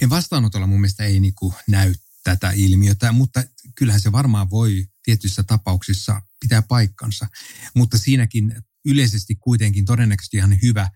En 0.01 0.09
vastaanotolla 0.09 0.67
mun 0.67 0.81
mielestä 0.81 1.03
ei 1.03 1.19
niin 1.19 1.33
näy 1.67 1.93
tätä 2.23 2.51
ilmiötä, 2.55 3.11
mutta 3.11 3.43
kyllähän 3.75 4.01
se 4.01 4.11
varmaan 4.11 4.49
voi 4.49 4.85
tietyissä 5.03 5.43
tapauksissa 5.43 6.21
pitää 6.39 6.61
paikkansa. 6.61 7.27
Mutta 7.75 7.97
siinäkin 7.97 8.55
yleisesti 8.85 9.35
kuitenkin 9.35 9.85
todennäköisesti 9.85 10.37
ihan 10.37 10.57
hyvä, 10.61 10.89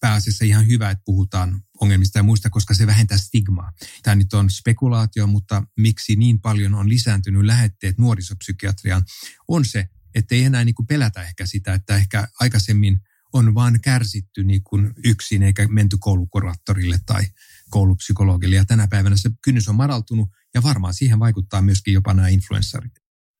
pääasiassa 0.00 0.44
ihan 0.44 0.66
hyvä, 0.66 0.90
että 0.90 1.02
puhutaan 1.04 1.62
ongelmista 1.80 2.18
ja 2.18 2.22
muista, 2.22 2.50
koska 2.50 2.74
se 2.74 2.86
vähentää 2.86 3.18
stigmaa. 3.18 3.72
Tämä 4.02 4.14
nyt 4.14 4.34
on 4.34 4.50
spekulaatio, 4.50 5.26
mutta 5.26 5.62
miksi 5.78 6.16
niin 6.16 6.40
paljon 6.40 6.74
on 6.74 6.88
lisääntynyt 6.88 7.44
lähetteet 7.44 7.98
nuorisopsykiatriaan, 7.98 9.02
on 9.48 9.64
se, 9.64 9.88
että 10.14 10.34
ei 10.34 10.44
enää 10.44 10.64
niin 10.64 10.74
kuin 10.74 10.86
pelätä 10.86 11.22
ehkä 11.22 11.46
sitä, 11.46 11.74
että 11.74 11.96
ehkä 11.96 12.28
aikaisemmin 12.40 13.00
on 13.32 13.54
vaan 13.54 13.80
kärsitty 13.80 14.44
niin 14.44 14.62
kuin 14.62 14.92
yksin 15.04 15.42
eikä 15.42 15.68
menty 15.68 15.96
koulukuraattorille 16.00 17.00
tai 17.06 17.26
koulupsykologille. 17.70 18.56
Ja 18.56 18.64
tänä 18.64 18.88
päivänä 18.88 19.16
se 19.16 19.30
kynnys 19.42 19.68
on 19.68 19.74
madaltunut 19.74 20.28
ja 20.54 20.62
varmaan 20.62 20.94
siihen 20.94 21.18
vaikuttaa 21.18 21.62
myöskin 21.62 21.94
jopa 21.94 22.14
nämä 22.14 22.28
influenssarit. 22.28 22.92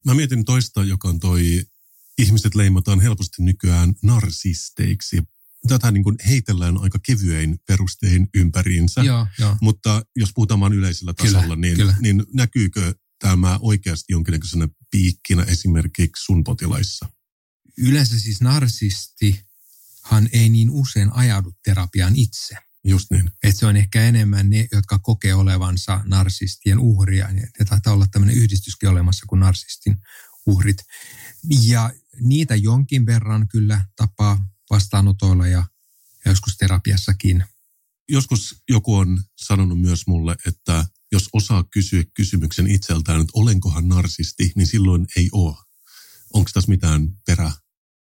Mä 0.07 0.15
mietin 0.15 0.45
toista, 0.45 0.85
joka 0.85 1.09
on 1.09 1.21
toi, 1.21 1.63
ihmiset 2.19 2.55
leimataan 2.55 3.01
helposti 3.01 3.43
nykyään 3.43 3.95
narsisteiksi. 4.03 5.23
Tätä 5.69 5.91
niin 5.91 6.05
kuin 6.05 6.17
heitellään 6.27 6.79
aika 6.79 6.99
kevyein 7.07 7.59
perustein 7.67 8.29
ympäriinsä, 8.35 9.01
Joo, 9.03 9.27
joo. 9.39 9.57
mutta 9.61 10.03
jos 10.17 10.31
puhutaan 10.35 10.61
vain 10.61 10.73
yleisellä 10.73 11.15
tasolla, 11.15 11.43
Kyllä, 11.43 11.57
niin, 11.57 11.77
kyllä. 11.77 11.95
niin 12.01 12.25
näkyykö 12.35 12.95
tämä 13.19 13.59
oikeasti 13.63 14.13
jonkinnäköisenä 14.13 14.69
piikkinä 14.91 15.43
esimerkiksi 15.43 16.25
sun 16.25 16.45
potilaissa? 16.45 17.09
Yleensä 17.79 18.19
siis 18.19 18.41
narsistihan 18.41 20.29
ei 20.33 20.49
niin 20.49 20.71
usein 20.71 21.13
ajaudu 21.13 21.53
terapiaan 21.65 22.17
itse. 22.17 22.57
Just 22.85 23.11
niin. 23.11 23.31
Että 23.43 23.61
se 23.61 23.67
on 23.67 23.77
ehkä 23.77 24.03
enemmän 24.03 24.51
ne, 24.51 24.69
jotka 24.73 24.99
kokee 24.99 25.35
olevansa 25.35 26.01
narsistien 26.05 26.79
uhria. 26.79 27.29
Ja 27.59 27.65
taitaa 27.65 27.93
olla 27.93 28.07
tämmöinen 28.07 28.37
yhdistyskin 28.37 28.89
olemassa 28.89 29.27
kuin 29.27 29.41
narsistin 29.41 29.97
uhrit. 30.47 30.77
Ja 31.63 31.93
niitä 32.21 32.55
jonkin 32.55 33.07
verran 33.07 33.49
kyllä 33.49 33.85
tapaa 33.97 34.49
vastaanotoilla 34.71 35.47
ja, 35.47 35.67
ja 36.25 36.31
joskus 36.31 36.57
terapiassakin. 36.57 37.45
Joskus 38.09 38.63
joku 38.69 38.95
on 38.95 39.23
sanonut 39.37 39.81
myös 39.81 40.07
mulle, 40.07 40.37
että 40.47 40.87
jos 41.13 41.29
osaa 41.33 41.65
kysyä 41.65 42.05
kysymyksen 42.15 42.67
itseltään, 42.67 43.21
että 43.21 43.33
olenkohan 43.35 43.89
narsisti, 43.89 44.53
niin 44.57 44.67
silloin 44.67 45.07
ei 45.17 45.29
ole. 45.33 45.57
Onko 46.33 46.51
tässä 46.55 46.71
mitään 46.71 47.09
perää? 47.27 47.53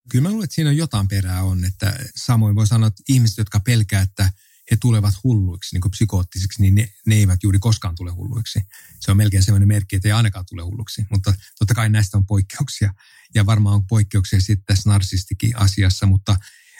Kyllä 0.10 0.24
mä 0.24 0.30
luulen, 0.30 0.44
että 0.44 0.56
siinä 0.56 0.72
jotain 0.72 1.08
perää 1.08 1.44
on, 1.44 1.66
että 1.66 2.00
samoin 2.16 2.56
voi 2.56 2.68
sanoa, 2.68 2.88
että 2.88 3.04
ihmiset, 3.10 3.38
jotka 3.38 3.60
pelkää, 3.60 4.02
että 4.02 4.32
he 4.72 4.78
tulevat 4.82 5.14
hulluiksi, 5.24 5.76
niin 5.76 5.82
kuin 5.82 5.92
psykoottisiksi, 5.92 6.62
niin 6.62 6.76
ne, 6.76 6.94
ne 7.06 7.16
eivät 7.16 7.44
juuri 7.44 7.60
koskaan 7.60 7.96
tule 7.96 8.12
hulluiksi. 8.12 8.62
Se 9.00 9.12
on 9.12 9.18
melkein 9.18 9.44
sellainen 9.44 9.68
merkki, 9.68 9.96
että 9.96 10.08
ei 10.08 10.12
ainakaan 10.12 10.46
tule 10.50 10.62
hulluksi, 10.62 11.06
mutta 11.12 11.34
totta 11.60 11.74
kai 11.74 11.90
näistä 11.90 12.18
on 12.18 12.26
poikkeuksia 12.26 12.94
ja 13.36 13.46
varmaan 13.46 13.76
on 13.76 13.88
poikkeuksia 13.88 14.42
sitten 14.42 14.66
tässä 14.66 14.90
narsistikin 14.90 15.58
asiassa, 15.58 16.06
mutta, 16.06 16.38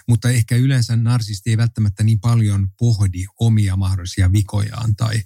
mutta 0.08 0.30
ehkä 0.30 0.56
yleensä 0.56 0.96
narsisti 0.96 1.50
ei 1.50 1.58
välttämättä 1.58 2.04
niin 2.04 2.20
paljon 2.20 2.70
pohdi 2.80 3.26
omia 3.40 3.76
mahdollisia 3.76 4.32
vikojaan 4.32 4.96
tai, 4.96 5.22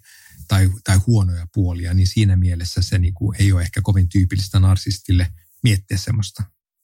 tai, 0.48 0.70
tai 0.84 0.98
huonoja 1.08 1.48
puolia, 1.54 1.94
niin 1.94 2.08
siinä 2.08 2.36
mielessä 2.36 2.82
se 2.82 3.00
niin 3.00 3.14
kuin 3.14 3.42
ei 3.42 3.52
ole 3.52 3.62
ehkä 3.62 3.82
kovin 3.82 4.10
tyypillistä 4.10 4.60
narsistille 4.60 5.32
miettiä 5.64 5.98
semmoista. 5.98 6.44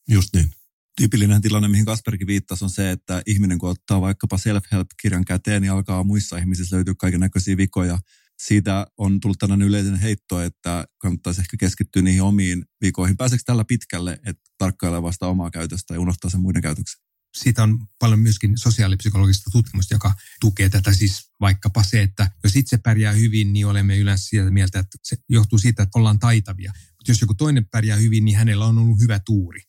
Just 0.10 0.30
niin. 0.34 0.52
Tyypillinen 0.98 1.42
tilanne, 1.42 1.68
mihin 1.68 1.86
Kasperkin 1.86 2.28
viittasi, 2.28 2.64
on 2.64 2.70
se, 2.70 2.92
että 2.92 3.22
ihminen 3.26 3.60
kun 3.60 3.70
ottaa 3.70 4.02
vaikkapa 4.02 4.38
self-help-kirjan 4.38 5.26
käteen, 5.26 5.62
niin 5.62 5.72
alkaa 5.72 6.04
muissa 6.04 6.38
ihmisissä 6.38 6.76
löytyä 6.76 6.94
kaiken 6.98 7.20
näköisiä 7.20 7.58
vikoja. 7.58 8.00
Siitä 8.38 8.88
on 8.98 9.20
tullut 9.20 9.40
tällainen 9.40 9.68
yleinen 9.68 9.96
heitto, 9.96 10.42
että 10.42 10.86
kannattaisi 10.98 11.42
ehkä 11.42 11.58
keskittyä 11.58 12.02
niihin 12.02 12.22
omiin 12.22 12.66
vikoihin. 12.82 13.18
Pääseekö 13.18 13.44
tällä 13.46 13.66
pitkälle, 13.66 14.20
että 14.26 14.44
tarkkailee 14.58 15.04
vasta 15.04 15.28
omaa 15.28 15.52
käytöstä 15.52 15.94
ja 15.94 16.00
unohtaa 16.00 16.30
sen 16.30 16.42
muiden 16.42 16.62
käytöksen? 16.62 17.02
Siitä 17.36 17.64
on 17.64 17.88
paljon 18.00 18.20
myöskin 18.20 18.58
sosiaalipsykologista 18.58 19.50
tutkimusta, 19.52 19.96
joka 19.96 20.14
tukee 20.40 20.70
tätä 20.70 20.94
siis 20.94 21.32
vaikkapa 21.42 21.84
se, 21.84 22.02
että 22.02 22.32
jos 22.44 22.56
itse 22.56 22.78
pärjää 22.78 23.14
hyvin, 23.14 23.54
niin 23.54 23.68
olemme 23.68 23.98
yleensä 23.98 24.28
sieltä 24.28 24.52
mieltä, 24.52 24.80
että 24.80 24.98
se 25.04 25.18
johtuu 25.30 25.60
siitä, 25.60 25.84
että 25.84 26.00
ollaan 26.00 26.20
taitavia. 26.20 26.74
Mutta 26.76 27.12
jos 27.12 27.22
joku 27.22 27.34
toinen 27.34 27.66
pärjää 27.66 27.98
hyvin, 27.98 28.26
niin 28.26 28.38
hänellä 28.38 28.66
on 28.66 28.78
ollut 28.78 29.00
hyvä 29.00 29.20
tuuri. 29.20 29.62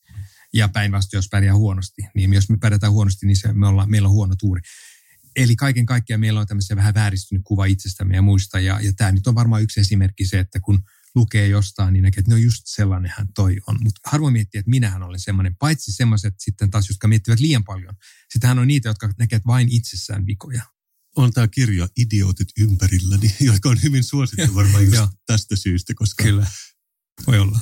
Ja 0.52 0.68
päinvastoin, 0.68 1.18
jos 1.18 1.28
pärjää 1.28 1.54
huonosti, 1.54 2.02
niin 2.14 2.32
jos 2.32 2.50
me 2.50 2.56
pärjätään 2.56 2.92
huonosti, 2.92 3.26
niin 3.26 3.36
se, 3.36 3.52
me 3.52 3.66
ollaan, 3.66 3.90
meillä 3.90 4.08
on 4.08 4.14
huono 4.14 4.34
tuuri. 4.40 4.62
Eli 5.36 5.56
kaiken 5.56 5.86
kaikkiaan 5.86 6.20
meillä 6.20 6.40
on 6.40 6.46
tämmöisen 6.46 6.76
vähän 6.76 6.94
vääristynyt 6.94 7.42
kuva 7.44 7.64
itsestämme 7.64 8.14
ja 8.14 8.22
muista. 8.22 8.60
Ja, 8.60 8.80
ja 8.80 8.92
tämä 8.92 9.12
nyt 9.12 9.26
on 9.26 9.34
varmaan 9.34 9.62
yksi 9.62 9.80
esimerkki 9.80 10.24
se, 10.24 10.38
että 10.38 10.60
kun 10.60 10.82
lukee 11.14 11.48
jostain, 11.48 11.92
niin 11.92 12.02
näkee, 12.02 12.20
että 12.20 12.30
no 12.30 12.36
just 12.36 12.62
sellainenhan 12.64 13.28
toi 13.34 13.60
on. 13.66 13.78
Mutta 13.82 14.00
harvoin 14.04 14.32
miettii, 14.32 14.58
että 14.58 14.70
minähän 14.70 15.02
olen 15.02 15.20
semmoinen. 15.20 15.56
Paitsi 15.56 15.92
semmoiset 15.92 16.34
sitten 16.38 16.70
taas, 16.70 16.88
jotka 16.88 17.08
miettivät 17.08 17.40
liian 17.40 17.64
paljon. 17.64 17.94
Sittenhän 18.32 18.58
on 18.58 18.68
niitä, 18.68 18.88
jotka 18.88 19.12
näkevät 19.18 19.46
vain 19.46 19.68
itsessään 19.70 20.26
vikoja. 20.26 20.62
On 21.16 21.32
tämä 21.32 21.48
kirja 21.48 21.88
Idiotit 21.96 22.48
ympärilläni, 22.60 23.34
joka 23.50 23.68
on 23.68 23.82
hyvin 23.82 24.04
suosittu 24.04 24.54
varmaan 24.60 24.84
just 24.84 25.12
tästä 25.26 25.56
syystä, 25.56 25.94
koska 25.94 26.22
Kyllä, 26.22 26.46
voi 27.26 27.38
olla. 27.38 27.58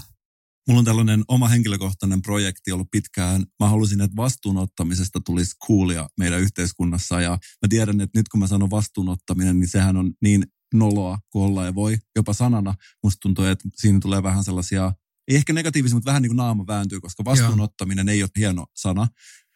Mulla 0.69 0.79
on 0.79 0.85
tällainen 0.85 1.25
oma 1.29 1.49
henkilökohtainen 1.49 2.23
projekti 2.23 2.73
ollut 2.73 2.91
pitkään. 2.91 3.45
Mä 3.61 3.69
halusin, 3.69 4.01
että 4.01 4.17
vastuunottamisesta 4.17 5.21
tulisi 5.21 5.57
coolia 5.67 6.09
meidän 6.19 6.41
yhteiskunnassa. 6.41 7.21
Ja 7.21 7.31
mä 7.31 7.69
tiedän, 7.69 8.01
että 8.01 8.19
nyt 8.19 8.29
kun 8.29 8.41
mä 8.41 8.47
sanon 8.47 8.71
vastuunottaminen, 8.71 9.61
niin 9.61 9.69
sehän 9.69 9.97
on 9.97 10.13
niin 10.23 10.47
noloa 10.73 11.19
kuin 11.31 11.45
olla 11.45 11.65
ja 11.65 11.75
voi. 11.75 11.99
Jopa 12.17 12.33
sanana 12.33 12.75
musta 13.03 13.21
tuntuu, 13.21 13.45
että 13.45 13.69
siinä 13.75 13.99
tulee 14.03 14.23
vähän 14.23 14.45
sellaisia, 14.45 14.93
ei 15.29 15.37
ehkä 15.37 15.53
negatiivisia, 15.53 15.97
mutta 15.97 16.11
vähän 16.11 16.23
niin 16.23 16.31
kuin 16.31 16.37
naama 16.37 16.67
vääntyy, 16.67 17.01
koska 17.01 17.25
vastuunottaminen 17.25 18.09
ei 18.09 18.23
ole 18.23 18.31
hieno 18.37 18.67
sana, 18.77 19.09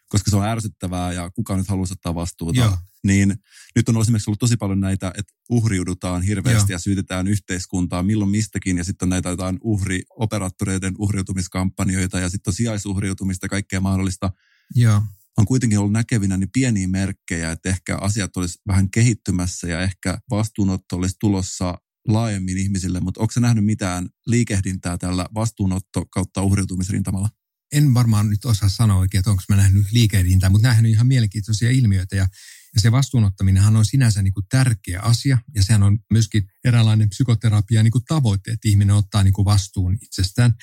koska 0.09 0.31
se 0.31 0.37
on 0.37 0.45
ärsyttävää 0.45 1.13
ja 1.13 1.31
kukaan 1.31 1.59
nyt 1.59 1.67
haluaisi 1.67 1.93
ottaa 1.93 2.15
vastuuta. 2.15 2.59
Joo. 2.59 2.77
Niin 3.03 3.35
nyt 3.75 3.89
on 3.89 4.01
esimerkiksi 4.01 4.29
ollut 4.29 4.39
tosi 4.39 4.57
paljon 4.57 4.79
näitä, 4.79 5.13
että 5.17 5.33
uhriudutaan 5.49 6.21
hirveästi 6.21 6.71
Joo. 6.71 6.75
ja 6.75 6.79
syytetään 6.79 7.27
yhteiskuntaa 7.27 8.03
milloin 8.03 8.31
mistäkin 8.31 8.77
ja 8.77 8.83
sitten 8.83 9.05
on 9.05 9.09
näitä 9.09 9.29
jotain 9.29 9.57
uhrioperaattoreiden 9.61 10.93
uhriutumiskampanjoita 10.97 12.19
ja 12.19 12.29
sitten 12.29 12.51
on 12.51 12.55
sijaisuhriutumista 12.55 13.45
ja 13.45 13.49
kaikkea 13.49 13.81
mahdollista. 13.81 14.31
Joo. 14.75 15.01
On 15.37 15.45
kuitenkin 15.45 15.79
ollut 15.79 15.93
näkevinä 15.93 16.37
niin 16.37 16.49
pieniä 16.53 16.87
merkkejä, 16.87 17.51
että 17.51 17.69
ehkä 17.69 17.97
asiat 17.97 18.37
olisi 18.37 18.59
vähän 18.67 18.91
kehittymässä 18.91 19.67
ja 19.67 19.81
ehkä 19.81 20.17
vastuunotto 20.29 20.95
olisi 20.95 21.15
tulossa 21.19 21.77
laajemmin 22.07 22.57
ihmisille, 22.57 22.99
mutta 22.99 23.21
onko 23.21 23.31
se 23.31 23.39
nähnyt 23.39 23.65
mitään 23.65 24.09
liikehdintää 24.27 24.97
tällä 24.97 25.25
vastuunotto 25.33 26.05
kautta 26.05 26.41
uhriutumisrintamalla? 26.41 27.29
en 27.71 27.93
varmaan 27.93 28.29
nyt 28.29 28.45
osaa 28.45 28.69
sanoa 28.69 28.97
oikein, 28.97 29.19
että 29.19 29.31
onko 29.31 29.43
mä 29.49 29.55
nähnyt 29.55 29.91
liikehdintää, 29.91 30.49
mutta 30.49 30.75
on 30.79 30.85
ihan 30.85 31.07
mielenkiintoisia 31.07 31.71
ilmiöitä 31.71 32.15
ja, 32.15 32.27
ja 32.75 32.81
se 32.81 32.91
vastuunottaminenhan 32.91 33.75
on 33.75 33.85
sinänsä 33.85 34.21
niin 34.21 34.33
kuin 34.33 34.45
tärkeä 34.49 35.01
asia 35.01 35.37
ja 35.55 35.63
sehän 35.63 35.83
on 35.83 35.99
myöskin 36.11 36.43
eräänlainen 36.65 37.09
psykoterapia 37.09 37.83
niin 37.83 37.91
kuin 37.91 38.05
tavoite, 38.07 38.51
että 38.51 38.69
ihminen 38.69 38.95
ottaa 38.95 39.23
niin 39.23 39.33
kuin 39.33 39.45
vastuun 39.45 39.97
itsestään. 40.01 40.53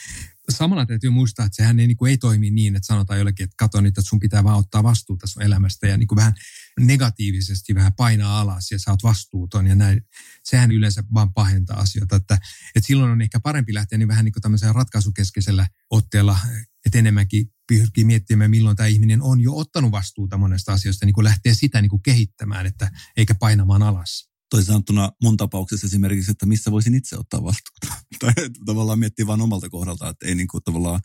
Samalla 0.50 0.87
täytyy 0.87 1.11
muistaa, 1.11 1.46
että 1.46 1.57
sehän 1.57 1.80
ei, 1.80 1.87
niin 1.87 1.96
kuin, 1.96 2.11
ei 2.11 2.18
toimi 2.18 2.50
niin, 2.50 2.76
että 2.76 2.87
sanotaan 2.87 3.18
jollekin, 3.18 3.44
että 3.44 3.54
kato 3.59 3.80
nyt, 3.80 3.98
että 3.98 4.09
sun 4.09 4.18
pitää 4.18 4.44
vaan 4.44 4.59
ottaa 4.59 4.83
vastuuta 4.83 5.26
sun 5.26 5.42
elämästä 5.42 5.87
ja 5.87 5.96
niin 5.96 6.09
kuin 6.09 6.16
vähän 6.16 6.35
negatiivisesti 6.80 7.74
vähän 7.74 7.92
painaa 7.92 8.40
alas 8.40 8.70
ja 8.70 8.78
sä 8.78 8.90
oot 8.90 9.02
vastuuton 9.02 9.66
ja 9.66 9.74
näin. 9.74 10.02
Sehän 10.44 10.70
yleensä 10.70 11.04
vaan 11.14 11.33
pahentaa 11.33 11.80
asioita, 11.80 12.16
että, 12.16 12.35
että 12.74 12.87
silloin 12.87 13.11
on 13.11 13.22
ehkä 13.22 13.40
parempi 13.40 13.74
lähteä 13.74 13.98
niin 13.98 14.09
vähän 14.09 14.24
niin 14.24 14.33
kuin 14.33 14.74
ratkaisukeskeisellä 14.74 15.66
otteella, 15.90 16.38
että 16.87 16.98
enemmänkin 16.98 17.46
pyrkii 17.68 18.04
miettimään, 18.04 18.50
milloin 18.50 18.76
tämä 18.76 18.87
ihminen 18.87 19.22
on 19.22 19.40
jo 19.40 19.57
ottanut 19.57 19.92
vastuuta 19.92 20.37
monesta 20.37 20.72
asiasta, 20.72 21.07
niin 21.07 21.14
kuin 21.14 21.24
lähtee 21.24 21.54
sitä 21.54 21.83
niin 21.83 21.90
kuin 21.90 22.02
kehittämään, 22.02 22.66
että 22.66 22.90
eikä 23.16 23.35
painamaan 23.35 23.83
alas. 23.83 24.33
Toisin 24.54 24.66
sanottuna 24.66 25.12
mun 25.22 25.36
tapauksessa 25.36 25.86
esimerkiksi, 25.86 26.30
että 26.30 26.46
missä 26.46 26.70
voisin 26.70 26.94
itse 26.94 27.16
ottaa 27.16 27.42
vastuuta. 27.42 28.02
tai 28.20 28.32
tavallaan 28.66 28.98
miettiä 28.98 29.26
vain 29.26 29.40
omalta 29.40 29.70
kohdalta, 29.70 30.08
että 30.08 30.26
ei 30.26 30.34
niin 30.34 30.48
kuin 30.48 30.64
tavallaan 30.64 31.00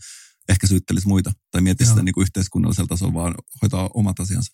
ehkä 0.49 0.67
syyttelisi 0.67 1.07
muita 1.07 1.31
tai 1.51 1.61
miettisi 1.61 1.89
Joo. 1.89 1.93
sitä 1.93 2.03
niin 2.03 2.13
kuin 2.13 2.21
yhteiskunnallisella 2.21 2.87
tasolla, 2.87 3.13
vaan 3.13 3.35
hoitaa 3.61 3.89
omat 3.93 4.19
asiansa. 4.19 4.53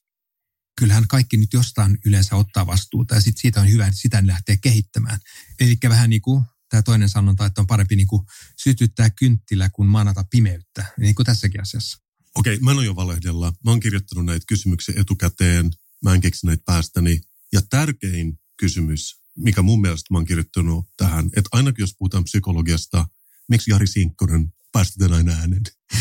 Kyllähän 0.80 1.08
kaikki 1.08 1.38
nyt 1.38 1.54
jostain 1.54 1.98
yleensä 2.06 2.36
ottaa 2.36 2.68
vastuuta 2.68 3.16
ja 3.16 3.22
sit 3.22 3.38
siitä 3.38 3.62
on 3.62 3.72
hyvä, 3.72 3.88
että 3.88 4.00
sitä 4.00 4.28
lähtee 4.28 4.58
kehittämään. 4.58 5.20
Eli 5.60 5.78
vähän 5.90 6.10
niin 6.10 6.22
kuin 6.22 6.44
tämä 6.70 6.82
toinen 6.82 7.10
sanonta, 7.10 7.46
että 7.46 7.62
on 7.62 7.68
parempi 7.68 7.96
niin 7.96 8.08
kuin 8.08 8.22
sytyttää 8.64 9.10
kynttilä 9.10 9.70
kuin 9.70 9.90
manata 9.90 10.26
pimeyttä, 10.30 10.86
niin 11.00 11.16
kuin 11.16 11.26
tässäkin 11.26 11.62
asiassa. 11.62 11.98
Okei, 12.36 12.60
mä 12.60 12.72
en 12.72 12.78
ole 12.78 12.86
jo 12.86 12.96
valehdella. 12.96 13.54
Mä 13.66 13.72
oon 13.72 13.80
kirjoittanut 13.80 14.26
näitä 14.26 14.46
kysymyksiä 14.48 14.96
etukäteen. 14.98 15.72
Mä 16.04 16.14
en 16.14 16.22
keksi 16.22 16.46
näitä 16.46 16.64
päästäni. 16.66 17.22
Ja 17.54 17.62
tärkein 17.70 18.40
kysymys, 18.58 19.22
mikä 19.38 19.62
mun 19.62 19.82
mielestä 19.82 20.08
mä 20.12 20.18
oon 20.18 20.26
kirjoittanut 20.26 20.86
tähän, 20.98 21.26
että 21.26 21.50
ainakin 21.52 21.84
jos 21.84 21.96
puhutaan 21.98 22.24
psykologiasta, 22.24 23.08
miksi 23.50 23.72
Jari 23.72 23.88
Sinkkonen 23.88 24.54
päästetään 24.72 25.14
aina 25.14 25.32
äänen? 25.32 25.64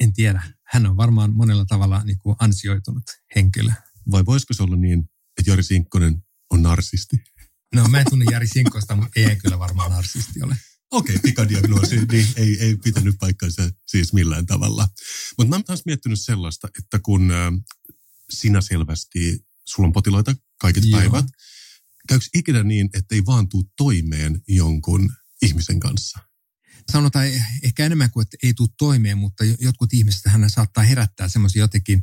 en 0.00 0.12
tiedä. 0.12 0.42
Hän 0.66 0.86
on 0.86 0.96
varmaan 0.96 1.34
monella 1.34 1.64
tavalla 1.64 2.02
niin 2.04 2.18
kuin 2.18 2.36
ansioitunut 2.38 3.04
henkilö. 3.34 3.72
Vai 4.10 4.26
voisiko 4.26 4.54
se 4.54 4.62
olla 4.62 4.76
niin, 4.76 5.10
että 5.38 5.50
Jari 5.50 5.62
Sinkkonen 5.62 6.22
on 6.50 6.62
narsisti? 6.62 7.16
No 7.74 7.88
mä 7.88 8.00
en 8.00 8.06
tunne 8.10 8.24
Jari 8.30 8.46
Sinkkosta, 8.46 8.96
mutta 8.96 9.20
ei 9.20 9.36
kyllä 9.36 9.58
varmaan 9.58 9.90
narsisti 9.90 10.42
ole. 10.42 10.56
Okei, 10.90 11.14
okay, 11.14 11.22
pikadiagnoosi, 11.22 12.06
niin 12.06 12.28
ei, 12.36 12.60
ei 12.60 12.76
pitänyt 12.76 13.16
paikkansa 13.20 13.70
siis 13.86 14.12
millään 14.12 14.46
tavalla. 14.46 14.88
Mutta 15.38 15.48
mä 15.48 15.56
oon 15.56 15.64
taas 15.64 15.82
miettinyt 15.86 16.20
sellaista, 16.20 16.68
että 16.78 17.00
kun 17.02 17.30
äh, 17.30 17.52
sinä 18.30 18.60
selvästi, 18.60 19.44
sulla 19.74 19.86
on 19.86 19.92
potilaita 19.92 20.34
kaiket 20.60 20.84
Joo. 20.86 21.00
päivät, 21.00 21.26
käykö 22.08 22.24
ikinä 22.34 22.62
niin, 22.62 22.90
että 22.94 23.14
ei 23.14 23.26
vaan 23.26 23.48
tuu 23.48 23.70
toimeen 23.76 24.42
jonkun 24.48 25.12
ihmisen 25.42 25.80
kanssa? 25.80 26.18
Sanotaan 26.92 27.26
ehkä 27.62 27.86
enemmän 27.86 28.10
kuin, 28.10 28.22
että 28.22 28.36
ei 28.42 28.54
tule 28.54 28.68
toimeen, 28.78 29.18
mutta 29.18 29.44
jotkut 29.44 29.92
ihmiset 29.92 30.20
hän 30.26 30.50
saattaa 30.50 30.84
herättää 30.84 31.28
semmoisia 31.28 31.62
jotenkin 31.62 32.02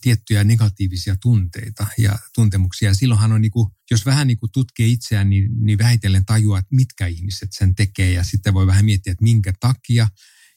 tiettyjä 0.00 0.44
negatiivisia 0.44 1.16
tunteita 1.22 1.86
ja 1.98 2.18
tuntemuksia. 2.34 2.90
Ja 2.90 2.94
silloinhan 2.94 3.32
on, 3.32 3.40
niin 3.40 3.50
kuin, 3.50 3.70
jos 3.90 4.06
vähän 4.06 4.26
niin 4.26 4.38
kuin 4.38 4.52
tutkii 4.52 4.92
itseään, 4.92 5.30
niin, 5.30 5.50
niin 5.60 5.78
vähitellen 5.78 6.24
tajuaa, 6.24 6.58
että 6.58 6.76
mitkä 6.76 7.06
ihmiset 7.06 7.48
sen 7.52 7.74
tekee. 7.74 8.12
Ja 8.12 8.24
sitten 8.24 8.54
voi 8.54 8.66
vähän 8.66 8.84
miettiä, 8.84 9.10
että 9.10 9.22
minkä 9.22 9.52
takia. 9.60 10.08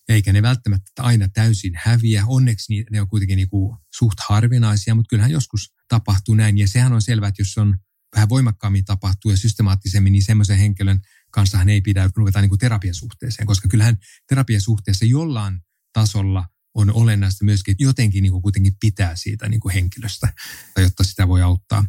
Ja 0.08 0.16
eikä 0.16 0.34
ne 0.34 0.42
välttämättä 0.42 1.04
aina 1.04 1.28
täysin 1.28 1.74
häviä. 1.76 2.24
Onneksi 2.28 2.86
ne 2.92 3.02
on 3.02 3.10
kuitenkin 3.10 3.36
niin 3.36 3.50
kuin 3.50 3.78
suht 3.98 4.20
harvinaisia, 4.30 4.96
mutta 4.96 5.10
kyllähän 5.10 5.32
joskus 5.32 5.74
tapahtuu 5.92 6.36
näin. 6.36 6.58
Ja 6.58 6.68
sehän 6.68 6.94
on 6.94 7.02
selvää, 7.02 7.30
että 7.30 7.42
jos 7.42 7.58
on 7.58 7.78
vähän 8.16 8.30
voimakkaammin 8.30 8.86
tapahtuu 8.86 9.32
ja 9.32 9.38
systemaattisemmin, 9.38 10.14
niin 10.14 10.24
semmoisen 10.24 10.58
henkilön 10.58 11.00
kanssa 11.32 11.58
hän 11.58 11.70
ei 11.70 11.82
pidä 11.82 12.10
ruveta 12.16 12.42
niin 12.42 12.50
kuin 12.50 12.60
terapiasuhteeseen, 12.60 13.48
koska 13.48 13.68
kyllähän 13.68 13.98
terapiasuhteessa 14.28 15.06
jollain 15.06 15.60
tasolla 15.94 16.46
on 16.74 16.94
olennaista 16.94 17.46
myöskin 17.46 17.76
jotenkin 17.80 18.24
niin 18.24 18.32
kuin 18.32 18.42
kuitenkin 18.42 18.74
pitää 18.80 19.16
siitä 19.16 19.50
niin 19.50 19.60
kuin 19.60 19.74
henkilöstä, 19.74 20.34
jotta 20.78 21.04
sitä 21.04 21.28
voi 21.28 21.42
auttaa. 21.42 21.86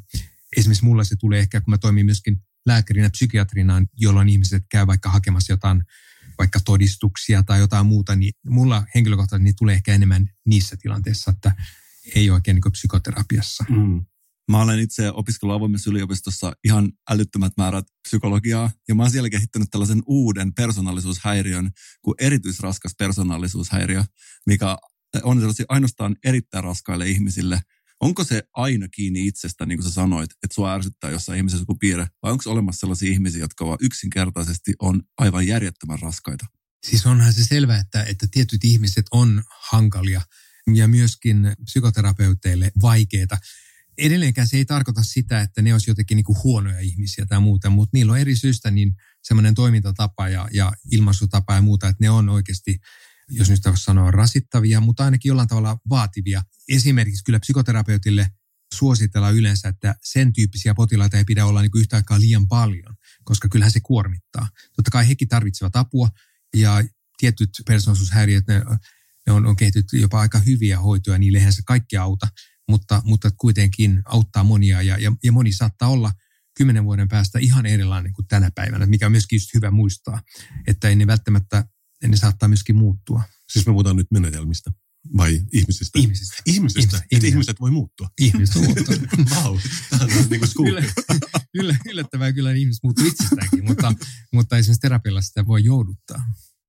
Esimerkiksi 0.57 0.85
mulla 0.85 1.05
se 1.05 1.17
tulee 1.17 1.41
ehkä, 1.41 1.61
kun 1.61 1.71
mä 1.71 1.79
toimin 1.79 2.07
myöskin 2.07 2.43
lääkärinä, 2.67 3.11
psykiatrina, 3.11 3.83
jolloin 3.97 4.29
ihmiset 4.29 4.65
käy 4.71 4.87
vaikka 4.87 5.11
hakemassa 5.11 5.53
jotain 5.53 5.85
vaikka 6.39 6.61
todistuksia 6.61 7.43
tai 7.43 7.61
jotain 7.61 7.87
muuta, 7.87 8.17
niin 8.17 8.33
mulla 8.47 8.87
henkilökohtaisesti 8.95 9.45
niin 9.45 9.57
tulee 9.57 9.75
ehkä 9.75 9.95
enemmän 9.95 10.31
niissä 10.47 10.77
tilanteissa, 10.77 11.31
että 11.31 11.55
ei 12.15 12.31
oikein 12.31 12.55
niin 12.55 12.73
psykoterapiassa. 12.73 13.65
Mm. 13.69 14.07
Mä 14.51 14.63
olen 14.63 14.81
itse 14.81 15.11
opiskellut 15.11 15.57
avoimessa 15.57 15.91
yliopistossa 15.91 16.53
ihan 16.65 16.93
älyttömät 17.11 17.53
määrät 17.57 17.85
psykologiaa 18.09 18.71
ja 18.89 18.95
mä 18.95 19.03
oon 19.03 19.11
siellä 19.11 19.31
kehittänyt 19.31 19.69
tällaisen 19.71 20.03
uuden 20.07 20.55
persoonallisuushäiriön 20.55 21.71
kuin 22.03 22.15
erityisraskas 22.21 22.93
persoonallisuushäiriö, 22.99 24.05
mikä 24.47 24.77
on 25.23 25.39
sellaisia 25.39 25.67
ainoastaan 25.69 26.17
erittäin 26.25 26.65
raskaille 26.65 27.09
ihmisille. 27.09 27.61
Onko 28.01 28.25
se 28.25 28.43
aina 28.55 28.89
kiinni 28.89 29.27
itsestä, 29.27 29.67
niin 29.67 29.79
kuin 29.79 29.89
sä 29.89 29.95
sanoit, 29.95 30.31
että 30.33 30.55
sua 30.55 30.73
ärsyttää 30.73 31.11
jossain 31.11 31.37
ihmisessä 31.37 31.63
joku 31.63 31.75
piirre, 31.75 32.07
vai 32.23 32.33
onko 32.33 32.51
olemassa 32.51 32.81
sellaisia 32.81 33.11
ihmisiä, 33.11 33.41
jotka 33.41 33.67
vaan 33.67 33.79
yksinkertaisesti 33.81 34.73
on 34.79 35.03
aivan 35.19 35.47
järjettömän 35.47 35.99
raskaita? 35.99 36.47
Siis 36.87 37.07
onhan 37.07 37.33
se 37.33 37.45
selvää, 37.45 37.79
että, 37.79 38.03
että 38.03 38.27
tietyt 38.31 38.65
ihmiset 38.65 39.07
on 39.11 39.43
hankalia 39.71 40.21
ja 40.75 40.89
myöskin 40.89 41.53
psykoterapeuteille 41.65 42.73
vaikeita 42.83 43.39
edelleenkään 43.99 44.49
se 44.49 44.57
ei 44.57 44.65
tarkoita 44.65 45.03
sitä, 45.03 45.41
että 45.41 45.63
ne 45.63 45.73
olisi 45.73 45.91
jotenkin 45.91 46.17
niin 46.17 46.25
kuin 46.25 46.39
huonoja 46.45 46.81
ihmisiä 46.81 47.27
tai 47.27 47.41
muuta, 47.41 47.71
mutta 47.71 47.97
niillä 47.97 48.13
on 48.13 48.19
eri 48.19 48.37
syystä 48.37 48.71
niin 48.71 48.95
semmoinen 49.23 49.55
toimintatapa 49.55 50.29
ja, 50.29 50.49
ja 50.53 50.73
ilmaisutapa 50.93 51.55
ja 51.55 51.63
muuta, 51.63 51.89
että 51.89 52.05
ne 52.05 52.11
on 52.11 52.29
oikeasti, 52.29 52.81
jos 53.29 53.51
nyt 53.51 53.61
sanoa, 53.75 54.11
rasittavia, 54.11 54.81
mutta 54.81 55.05
ainakin 55.05 55.31
jollain 55.31 55.49
tavalla 55.49 55.79
vaativia. 55.89 56.43
Esimerkiksi 56.69 57.25
kyllä 57.25 57.41
psykoterapeutille 57.41 58.31
suositellaan 58.75 59.35
yleensä, 59.35 59.69
että 59.69 59.95
sen 60.03 60.33
tyyppisiä 60.33 60.75
potilaita 60.75 61.17
ei 61.17 61.25
pidä 61.25 61.47
olla 61.47 61.63
niin 61.63 61.71
yhtä 61.77 61.97
aikaa 61.97 62.21
liian 62.21 62.49
paljon, 62.49 62.97
koska 63.25 63.49
kyllähän 63.49 63.73
se 63.73 63.81
kuormittaa. 63.81 64.49
Totta 64.77 64.91
kai 64.91 65.09
hekin 65.09 65.29
tarvitsevat 65.29 65.77
apua 65.77 66.11
ja 66.57 66.85
tietyt 67.19 67.51
persoonallisuushäiriöt, 67.67 68.47
ne, 68.47 68.63
ne 69.27 69.33
on, 69.33 69.47
on 69.47 69.57
kehitetty 69.57 69.97
jopa 69.97 70.21
aika 70.21 70.39
hyviä 70.39 70.81
hoitoja, 70.81 71.19
niille 71.19 71.39
eihän 71.39 71.53
se 71.53 71.63
kaikki 71.67 71.97
auta 71.97 72.29
mutta, 72.69 73.03
mutta 73.05 73.31
kuitenkin 73.31 74.03
auttaa 74.05 74.45
monia 74.45 74.83
ja, 74.83 74.99
ja, 74.99 75.13
ja 75.25 75.33
moni 75.33 75.53
saattaa 75.53 75.89
olla 75.89 76.13
kymmenen 76.57 76.85
vuoden 76.85 77.09
päästä 77.09 77.39
ihan 77.39 77.67
erilainen 77.67 78.13
kuin 78.13 78.27
tänä 78.27 78.51
päivänä, 78.55 78.87
mikä 78.87 79.07
on 79.07 79.13
myöskin 79.13 79.37
just 79.37 79.55
hyvä 79.55 79.71
muistaa, 79.71 80.23
että 80.67 80.89
ei 80.89 80.97
ne 80.97 81.07
välttämättä, 81.07 81.65
ne 82.07 82.17
saattaa 82.17 82.49
myöskin 82.49 82.77
muuttua. 82.77 83.23
Siis 83.53 83.67
me 83.67 83.73
puhutaan 83.73 83.97
nyt 83.97 84.07
menetelmistä 84.11 84.71
vai 85.17 85.41
ihmisistä? 85.53 85.99
Ihmisistä. 85.99 86.43
Ihmisistä, 86.47 86.81
Ihmiset, 86.81 87.07
että 87.13 87.27
ihmiset 87.27 87.61
voi 87.61 87.71
muuttua. 87.71 88.09
Ihmiset 88.21 88.57
voi 88.57 88.67
muuttua. 88.67 88.95
Vau, 89.35 89.59
tämä 89.91 90.05
on 90.05 90.11
niin 90.31 90.41
kuin 90.55 90.69
Yllä, 90.69 90.85
yllä, 91.55 91.77
yllättävää 91.87 92.33
kyllä 92.33 92.53
ihmiset 92.53 92.83
muuttuu 92.83 93.07
itsestäänkin, 93.07 93.65
mutta, 93.65 93.95
mutta 94.33 94.57
esimerkiksi 94.57 94.81
terapialla 94.81 95.23
sitä 95.23 95.47
voi 95.47 95.65
jouduttaa. 95.65 96.25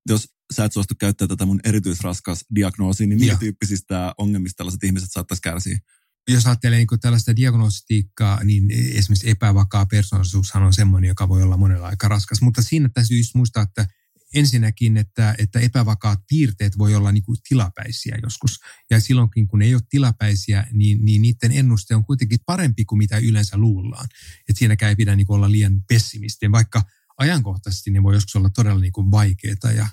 Jos 0.09 0.27
sä 0.53 0.65
et 0.65 0.73
suostu 0.73 0.93
käyttää 0.99 1.27
tätä 1.27 1.45
mun 1.45 1.59
erityisraskas 1.63 2.45
diagnoosia, 2.55 3.07
niin 3.07 3.19
minkä 3.19 3.37
tyyppisistä 3.37 4.13
ongelmista 4.17 4.57
tällaiset 4.57 4.83
ihmiset 4.83 5.11
saattaisi 5.11 5.41
kärsiä? 5.41 5.79
Jos 6.27 6.45
ajattelee 6.45 6.77
niin 6.77 6.99
tällaista 7.01 7.35
diagnostiikkaa, 7.35 8.43
niin 8.43 8.71
esimerkiksi 8.71 9.29
epävakaa 9.29 9.85
persoonallisuushan 9.85 10.63
on 10.63 10.73
semmoinen, 10.73 11.07
joka 11.07 11.29
voi 11.29 11.43
olla 11.43 11.57
monella 11.57 11.87
aika 11.87 12.07
raskas. 12.07 12.41
Mutta 12.41 12.61
siinä 12.61 12.89
täytyy 12.93 13.17
just 13.17 13.35
muistaa, 13.35 13.63
että 13.63 13.87
ensinnäkin, 14.33 14.97
että, 14.97 15.35
että 15.37 15.59
epävakaat 15.59 16.19
piirteet 16.29 16.77
voi 16.77 16.95
olla 16.95 17.11
niin 17.11 17.23
kuin 17.23 17.37
tilapäisiä 17.49 18.19
joskus. 18.23 18.59
Ja 18.91 18.99
silloinkin, 18.99 19.47
kun 19.47 19.59
ne 19.59 19.65
ei 19.65 19.73
ole 19.73 19.81
tilapäisiä, 19.89 20.67
niin, 20.71 21.05
niin 21.05 21.21
niiden 21.21 21.51
ennuste 21.51 21.95
on 21.95 22.05
kuitenkin 22.05 22.39
parempi 22.45 22.85
kuin 22.85 22.97
mitä 22.97 23.17
yleensä 23.17 23.57
luullaan. 23.57 24.07
Että 24.49 24.59
siinäkään 24.59 24.89
ei 24.89 24.95
pidä 24.95 25.15
niin 25.15 25.27
kuin 25.27 25.35
olla 25.35 25.51
liian 25.51 25.81
pessimistinen, 25.89 26.51
vaikka 26.51 26.83
ajankohtaisesti 27.17 27.91
ne 27.91 28.03
voi 28.03 28.13
joskus 28.13 28.35
olla 28.35 28.49
todella 28.49 28.79
niin 28.79 28.93
kuin 28.93 29.11
vaikeita 29.11 29.71
ja 29.71 29.87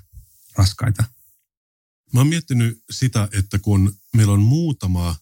raskaita. 0.56 1.04
Mä 2.12 2.20
oon 2.20 2.28
miettinyt 2.28 2.85
sitä, 2.90 3.28
että 3.33 3.59
kun 3.59 3.92
meillä 4.16 4.33
on 4.33 4.42
muutama 4.42 5.16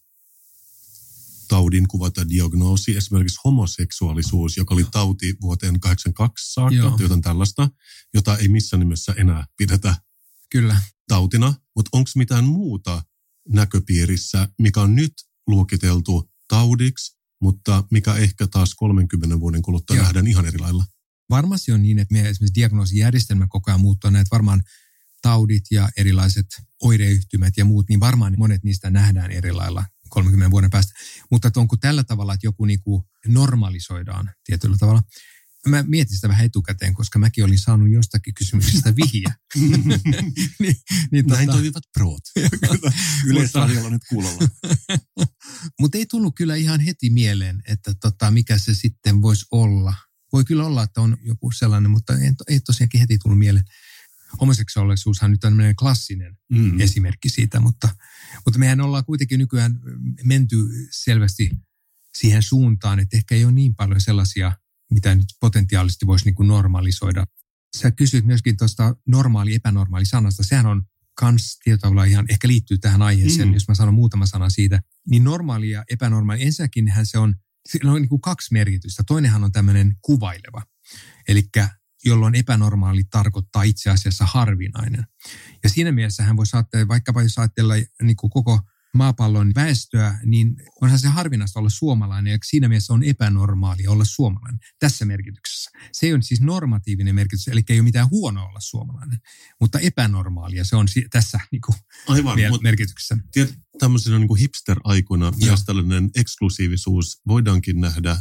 taudin 1.49 1.89
kuvata 1.89 2.29
diagnoosi, 2.29 2.97
esimerkiksi 2.97 3.41
homoseksuaalisuus, 3.45 4.57
joka 4.57 4.75
oli 4.75 4.85
tauti 4.93 5.37
vuoteen 5.43 5.81
82 5.81 6.53
saakka, 6.53 6.75
Joo. 6.75 6.97
jotain 7.01 7.23
tällaista, 7.23 7.71
jota 8.15 8.37
ei 8.37 8.49
missään 8.49 8.81
nimessä 8.81 9.15
enää 9.17 9.47
pidetä 9.57 9.97
Kyllä. 10.51 10.81
tautina. 11.09 11.55
Mutta 11.77 11.89
onko 11.93 12.11
mitään 12.15 12.45
muuta 12.45 13.03
näköpiirissä, 13.49 14.49
mikä 14.59 14.81
on 14.81 14.95
nyt 14.95 15.13
luokiteltu 15.47 16.31
taudiksi, 16.49 17.17
mutta 17.41 17.85
mikä 17.91 18.15
ehkä 18.15 18.47
taas 18.47 18.75
30 18.75 19.41
vuoden 19.41 19.63
kuluttua 19.63 19.97
Joo. 19.97 20.03
nähdään 20.03 20.27
ihan 20.27 20.47
eri 20.47 20.59
lailla? 20.59 20.85
Varmasti 21.31 21.73
on 21.73 21.83
niin, 21.83 21.99
että 21.99 22.13
meidän 22.13 22.31
esimerkiksi 22.31 22.61
diagnoosijärjestelmä 22.61 23.47
koko 23.49 23.71
ajan 23.71 23.81
muuttuu. 23.81 24.11
Näitä 24.11 24.29
varmaan 24.31 24.63
taudit 25.23 25.65
ja 25.71 25.89
erilaiset 25.97 26.47
oireyhtymät 26.83 27.57
ja 27.57 27.65
muut, 27.65 27.89
niin 27.89 28.01
varmaan 28.01 28.35
monet 28.39 28.65
niistä 28.65 28.91
nähdään 28.91 29.31
eri 29.31 29.53
lailla 29.53 29.85
30 30.09 30.51
vuoden 30.51 30.71
päästä. 30.71 30.93
Mutta 31.31 31.51
onko 31.57 31.77
tällä 31.77 32.05
tavalla, 32.05 32.35
että 32.35 32.47
joku 32.47 32.65
niin 32.65 32.83
kuin 32.83 33.03
normalisoidaan 33.27 34.31
tietyllä 34.45 34.77
tavalla? 34.77 35.03
Mä 35.67 35.85
mietin 35.87 36.15
sitä 36.15 36.29
vähän 36.29 36.47
etukäteen, 36.47 36.95
koska 36.95 37.19
mäkin 37.19 37.45
olin 37.45 37.59
saanut 37.59 37.91
jostakin 37.91 38.35
kysymyksestä 38.35 38.95
vihiä. 38.97 39.35
niin, 40.61 40.77
niin, 41.13 41.27
Näin 41.27 41.47
tota... 41.47 41.53
toimivat 41.53 41.85
proot. 41.93 42.23
Yleisradiolla 43.27 43.91
nyt 43.91 44.03
kuulolla. 44.09 44.49
Mutta 45.81 45.99
ei 45.99 46.07
tullut 46.07 46.35
kyllä 46.37 46.55
ihan 46.55 46.81
heti 46.81 47.11
mieleen, 47.11 47.63
että 47.69 47.95
tota, 48.01 48.31
mikä 48.31 48.59
se 48.59 48.75
sitten 48.75 49.23
voisi 49.23 49.47
olla. 49.51 49.95
Voi 50.33 50.45
kyllä 50.45 50.65
olla, 50.65 50.83
että 50.83 51.01
on 51.01 51.17
joku 51.23 51.51
sellainen, 51.51 51.91
mutta 51.91 52.19
ei, 52.19 52.33
ei 52.49 52.61
tosiaankin 52.61 53.01
heti 53.01 53.19
tullut 53.19 53.39
mieleen 53.39 53.65
homoseksuaalisuushan 54.41 55.31
nyt 55.31 55.45
on 55.45 55.51
tämmöinen 55.51 55.77
klassinen 55.77 56.39
mm. 56.49 56.81
esimerkki 56.81 57.29
siitä, 57.29 57.61
mutta, 57.61 57.89
mutta 58.45 58.59
mehän 58.59 58.81
ollaan 58.81 59.05
kuitenkin 59.05 59.39
nykyään 59.39 59.81
menty 60.25 60.57
selvästi 60.91 61.51
siihen 62.15 62.43
suuntaan, 62.43 62.99
että 62.99 63.17
ehkä 63.17 63.35
ei 63.35 63.45
ole 63.45 63.53
niin 63.53 63.75
paljon 63.75 64.01
sellaisia, 64.01 64.53
mitä 64.91 65.15
nyt 65.15 65.27
potentiaalisesti 65.41 66.07
voisi 66.07 66.25
niin 66.25 66.35
kuin 66.35 66.49
normalisoida. 66.49 67.27
Sä 67.77 67.91
kysyt 67.91 68.25
myöskin 68.25 68.57
tuosta 68.57 68.97
normaali, 69.07 69.55
epänormaali 69.55 70.05
sanasta. 70.05 70.43
Sehän 70.43 70.67
on 70.67 70.83
kans 71.15 71.59
tietyllä 71.65 72.05
ihan, 72.05 72.27
ehkä 72.29 72.49
liittyy 72.49 72.79
tähän 72.79 73.03
aiheeseen, 73.03 73.49
mm. 73.49 73.55
jos 73.55 73.69
mä 73.69 73.75
sanon 73.75 73.95
muutama 73.95 74.27
sana 74.27 74.51
siitä. 74.51 74.81
Niin 75.11 75.25
normaali 75.25 75.71
ja 75.71 75.85
epänormaali, 75.91 76.43
ensinnäkin 76.43 76.93
se 77.03 77.19
on, 77.19 77.35
sillä 77.69 77.93
on 77.93 78.01
niin 78.01 78.09
kuin 78.09 78.21
kaksi 78.21 78.53
merkitystä. 78.53 79.03
Toinenhan 79.07 79.45
on 79.45 79.53
tämmöinen 79.53 79.97
kuvaileva. 80.03 80.63
Eli 81.29 81.43
jolloin 82.05 82.35
epänormaali 82.35 83.05
tarkoittaa 83.05 83.63
itse 83.63 83.91
asiassa 83.91 84.27
harvinainen. 84.27 85.07
Ja 85.63 85.69
siinä 85.69 85.93
mielessä 85.93 86.23
hän 86.23 86.37
voi 86.37 86.47
saattaa, 86.47 86.89
vaikkapa 86.89 87.23
jos 87.23 87.39
ajatella 87.39 87.75
niin 88.03 88.17
koko 88.17 88.61
maapallon 88.95 89.53
väestöä, 89.55 90.19
niin 90.25 90.57
onhan 90.81 90.99
se 90.99 91.09
harvinaista 91.09 91.59
olla 91.59 91.71
suomalainen 91.71 92.31
ja 92.31 92.39
siinä 92.45 92.69
mielessä 92.69 92.93
on 92.93 93.03
epänormaali 93.03 93.87
olla 93.87 94.05
suomalainen 94.05 94.61
tässä 94.79 95.05
merkityksessä. 95.05 95.71
Se 95.93 96.15
ole 96.15 96.23
siis 96.23 96.41
normatiivinen 96.41 97.15
merkitys, 97.15 97.49
eli 97.49 97.63
ei 97.69 97.79
ole 97.79 97.85
mitään 97.85 98.11
huonoa 98.11 98.45
olla 98.45 98.61
suomalainen, 98.61 99.19
mutta 99.61 99.79
epänormaalia 99.79 100.65
se 100.65 100.77
on 100.77 100.87
tässä 101.11 101.41
niin 101.53 101.61
kuin 101.67 101.77
Aivan, 102.09 102.39
merkityksessä. 102.63 103.17
Tiedät, 103.33 103.55
tämmöisenä 103.79 104.19
niin 104.19 104.29
kuin 104.29 104.41
hipster-aikoina 104.41 105.33
myös 105.45 105.65
tällainen 105.65 106.11
eksklusiivisuus 106.15 107.21
voidaankin 107.27 107.81
nähdä 107.81 108.17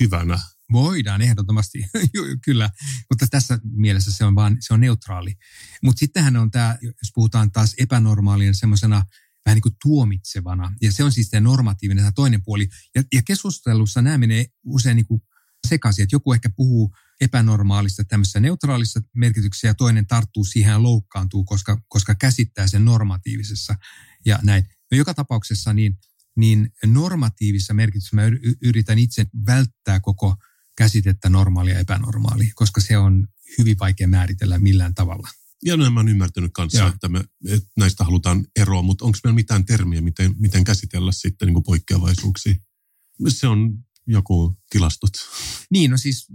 hyvänä 0.00 0.38
Voidaan 0.72 1.22
ehdottomasti, 1.22 1.84
kyllä, 2.44 2.70
mutta 3.10 3.26
tässä 3.30 3.58
mielessä 3.64 4.12
se 4.12 4.24
on 4.24 4.34
vaan, 4.34 4.56
se 4.60 4.74
on 4.74 4.80
neutraali. 4.80 5.34
Mutta 5.82 6.00
sittenhän 6.00 6.36
on 6.36 6.50
tämä, 6.50 6.78
jos 6.82 7.10
puhutaan 7.14 7.52
taas 7.52 7.74
epänormaalien 7.78 8.54
semmoisena 8.54 9.04
vähän 9.46 9.56
niin 9.56 9.62
kuin 9.62 9.76
tuomitsevana. 9.82 10.74
Ja 10.80 10.92
se 10.92 11.04
on 11.04 11.12
siis 11.12 11.30
tämä 11.30 11.40
normatiivinen 11.40 12.02
tämä 12.02 12.12
toinen 12.12 12.42
puoli. 12.42 12.68
Ja, 12.94 13.02
ja 13.12 13.22
keskustelussa 13.22 14.02
nämä 14.02 14.18
menee 14.18 14.46
usein 14.66 14.96
niin 14.96 15.06
kuin 15.06 15.22
sekaisin, 15.68 16.02
että 16.02 16.14
joku 16.14 16.32
ehkä 16.32 16.50
puhuu 16.56 16.94
epänormaalista 17.20 18.04
tämmöisessä 18.04 18.40
neutraalissa 18.40 19.00
merkityksessä 19.16 19.66
ja 19.66 19.74
toinen 19.74 20.06
tarttuu 20.06 20.44
siihen 20.44 20.70
ja 20.70 20.82
loukkaantuu, 20.82 21.44
koska, 21.44 21.82
koska 21.88 22.14
käsittää 22.14 22.66
sen 22.66 22.84
normatiivisessa 22.84 23.74
ja 24.24 24.38
näin. 24.42 24.64
No 24.90 24.98
joka 24.98 25.14
tapauksessa 25.14 25.72
niin, 25.72 25.98
niin 26.36 26.70
normatiivisessa 26.86 27.74
merkityksessä 27.74 28.16
mä 28.16 28.22
yritän 28.62 28.98
itse 28.98 29.26
välttää 29.46 30.00
koko 30.00 30.36
käsitettä 30.76 31.28
normaalia 31.28 31.74
ja 31.74 31.80
epänormaalia, 31.80 32.52
koska 32.54 32.80
se 32.80 32.98
on 32.98 33.28
hyvin 33.58 33.78
vaikea 33.78 34.08
määritellä 34.08 34.58
millään 34.58 34.94
tavalla. 34.94 35.28
Ja 35.64 35.76
näin 35.76 35.92
mä 35.92 36.00
oon 36.00 36.08
ymmärtänyt 36.08 36.52
kanssa, 36.54 36.86
että, 36.86 37.08
me, 37.08 37.24
että 37.48 37.68
näistä 37.76 38.04
halutaan 38.04 38.46
eroa, 38.56 38.82
mutta 38.82 39.04
onko 39.04 39.18
meillä 39.24 39.34
mitään 39.34 39.64
termiä, 39.64 40.00
miten, 40.00 40.34
miten 40.38 40.64
käsitellä 40.64 41.12
sitten 41.12 41.46
niin 41.46 41.54
kuin 41.54 41.64
poikkeavaisuuksia? 41.64 42.54
Se 43.28 43.46
on 43.46 43.78
joku 44.06 44.58
tilastot. 44.70 45.12
Niin, 45.70 45.90
no 45.90 45.96
siis 45.96 46.26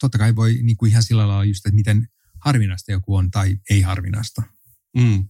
totta 0.00 0.18
kai 0.18 0.36
voi 0.36 0.58
niin 0.62 0.76
kuin 0.76 0.90
ihan 0.90 1.02
sillä 1.02 1.28
lailla 1.28 1.44
just, 1.44 1.66
että 1.66 1.74
miten 1.74 2.08
harvinaista 2.44 2.92
joku 2.92 3.14
on 3.14 3.30
tai 3.30 3.58
ei 3.70 3.80
harvinaista. 3.80 4.42
Mm. 4.96 5.28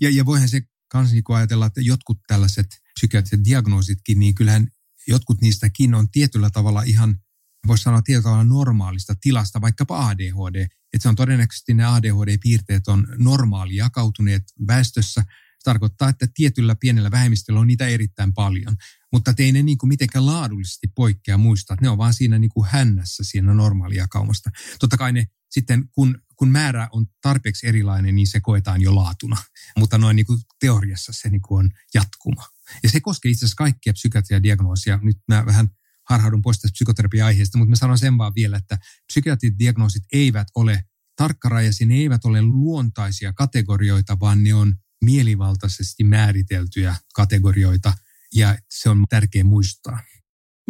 Ja, 0.00 0.10
ja 0.10 0.26
voihan 0.26 0.48
se 0.48 0.62
kans 0.88 1.12
niin 1.12 1.24
kuin 1.24 1.36
ajatella, 1.36 1.66
että 1.66 1.80
jotkut 1.80 2.18
tällaiset 2.26 2.66
psykiatriset 2.94 3.44
diagnoositkin, 3.44 4.18
niin 4.18 4.34
kyllähän 4.34 4.68
jotkut 5.08 5.40
niistäkin 5.40 5.94
on 5.94 6.10
tietyllä 6.10 6.50
tavalla 6.50 6.82
ihan 6.82 7.20
voisi 7.66 7.84
sanoa 7.84 8.02
tietyllä 8.02 8.22
tavalla 8.22 8.44
normaalista 8.44 9.14
tilasta, 9.20 9.60
vaikkapa 9.60 10.08
ADHD. 10.08 10.62
Että 10.62 11.02
se 11.02 11.08
on 11.08 11.16
todennäköisesti 11.16 11.74
ne 11.74 11.84
ADHD-piirteet 11.84 12.88
on 12.88 13.06
normaali 13.18 13.76
jakautuneet 13.76 14.42
väestössä. 14.66 15.24
Se 15.30 15.64
tarkoittaa, 15.64 16.08
että 16.08 16.26
tietyllä 16.34 16.76
pienellä 16.80 17.10
vähemmistöllä 17.10 17.60
on 17.60 17.66
niitä 17.66 17.86
erittäin 17.86 18.34
paljon. 18.34 18.76
Mutta 19.12 19.34
ei 19.38 19.52
ne 19.52 19.62
niin 19.62 19.78
kuin 19.78 19.88
mitenkään 19.88 20.26
laadullisesti 20.26 20.86
poikkea 20.94 21.38
muista. 21.38 21.76
Ne 21.80 21.88
on 21.88 21.98
vaan 21.98 22.14
siinä 22.14 22.38
niin 22.38 22.50
kuin 22.50 22.68
hännässä 22.70 23.24
siinä 23.24 23.54
normaalijakaumasta. 23.54 24.50
Totta 24.80 24.96
kai 24.96 25.12
ne 25.12 25.26
sitten, 25.50 25.88
kun, 25.92 26.18
kun 26.36 26.48
määrä 26.48 26.88
on 26.92 27.06
tarpeeksi 27.22 27.66
erilainen, 27.66 28.14
niin 28.14 28.26
se 28.26 28.40
koetaan 28.40 28.82
jo 28.82 28.94
laatuna. 28.94 29.36
Mutta 29.78 29.98
noin 29.98 30.16
niin 30.16 30.26
kuin 30.26 30.38
teoriassa 30.60 31.12
se 31.12 31.30
niin 31.30 31.42
kuin 31.42 31.64
on 31.64 31.70
jatkuma. 31.94 32.46
Ja 32.82 32.88
se 32.88 33.00
koskee 33.00 33.30
itse 33.30 33.44
asiassa 33.44 33.56
kaikkia 33.56 33.92
psykiatriadiagnoosia. 33.92 34.98
Nyt 35.02 35.18
mä 35.28 35.46
vähän 35.46 35.70
harhaudun 36.08 36.42
pois 36.42 36.58
tästä 36.58 36.72
psykoterapia-aiheesta, 36.72 37.58
mutta 37.58 37.70
mä 37.70 37.76
sanon 37.76 37.98
sen 37.98 38.18
vaan 38.18 38.32
vielä, 38.34 38.56
että 38.56 38.78
psykiatrit 39.06 39.58
diagnoosit 39.58 40.02
eivät 40.12 40.48
ole 40.54 40.84
tarkkarajaisia, 41.16 41.86
ne 41.86 41.94
eivät 41.94 42.24
ole 42.24 42.42
luontaisia 42.42 43.32
kategorioita, 43.32 44.20
vaan 44.20 44.44
ne 44.44 44.54
on 44.54 44.74
mielivaltaisesti 45.04 46.04
määriteltyjä 46.04 46.96
kategorioita 47.14 47.92
ja 48.34 48.58
se 48.70 48.90
on 48.90 49.04
tärkeä 49.08 49.44
muistaa. 49.44 50.00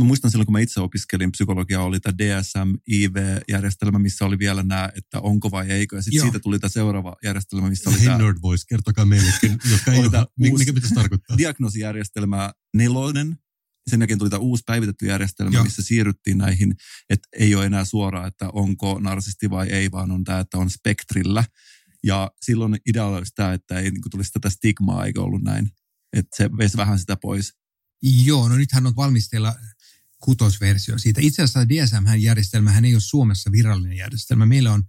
Mä 0.00 0.04
muistan 0.04 0.30
silloin, 0.30 0.46
kun 0.46 0.52
mä 0.52 0.60
itse 0.60 0.80
opiskelin 0.80 1.32
psykologiaa, 1.32 1.82
oli 1.82 2.00
tämä 2.00 2.18
DSM-IV-järjestelmä, 2.18 3.98
missä 3.98 4.24
oli 4.24 4.38
vielä 4.38 4.62
nämä, 4.62 4.90
että 4.96 5.20
onko 5.20 5.50
vai 5.50 5.70
eikö. 5.70 5.96
Ja 5.96 6.02
sitten 6.02 6.22
siitä 6.22 6.38
tuli 6.38 6.58
tämä 6.58 6.68
seuraava 6.68 7.16
järjestelmä, 7.24 7.70
missä 7.70 7.90
oli 7.90 7.98
tämä... 7.98 8.18
Nerd 8.18 8.38
Voice, 8.42 8.64
kertokaa 8.68 9.04
meillekin, 9.04 9.58
jotka 9.70 9.92
ei 9.92 9.98
ole, 9.98 10.26
mikä 10.36 10.72
pitäisi 10.72 10.94
tarkoittaa. 10.94 11.38
Diagnoosijärjestelmä 11.38 12.52
nelonen, 12.74 13.38
sen 13.90 14.00
jälkeen 14.00 14.18
tuli 14.18 14.30
tämä 14.30 14.40
uusi 14.40 14.62
päivitetty 14.66 15.06
järjestelmä, 15.06 15.54
Joo. 15.54 15.64
missä 15.64 15.82
siirryttiin 15.82 16.38
näihin, 16.38 16.74
että 17.10 17.28
ei 17.32 17.54
ole 17.54 17.66
enää 17.66 17.84
suoraan, 17.84 18.28
että 18.28 18.48
onko 18.52 18.98
narsisti 18.98 19.50
vai 19.50 19.68
ei, 19.68 19.90
vaan 19.90 20.10
on 20.10 20.24
tämä, 20.24 20.38
että 20.38 20.58
on 20.58 20.70
spektrillä. 20.70 21.44
Ja 22.04 22.30
silloin 22.42 22.76
idea 22.88 23.06
oli 23.06 23.22
tämä, 23.34 23.52
että 23.52 23.78
ei 23.78 23.90
niin 23.90 24.10
tulisi 24.10 24.32
tätä 24.32 24.50
stigmaa, 24.50 25.04
eikä 25.04 25.20
ollut 25.20 25.42
näin. 25.42 25.70
Että 26.12 26.36
se 26.36 26.50
veisi 26.58 26.76
vähän 26.76 26.98
sitä 26.98 27.16
pois. 27.16 27.52
Joo, 28.02 28.48
no 28.48 28.56
nythän 28.56 28.86
on 28.86 28.96
valmisteilla 28.96 29.54
kutosversio 30.20 30.98
siitä. 30.98 31.20
Itse 31.20 31.42
asiassa 31.42 31.68
DSM-järjestelmähän 31.68 32.84
ei 32.84 32.94
ole 32.94 33.00
Suomessa 33.00 33.52
virallinen 33.52 33.96
järjestelmä. 33.96 34.46
Meillä 34.46 34.72
on 34.72 34.82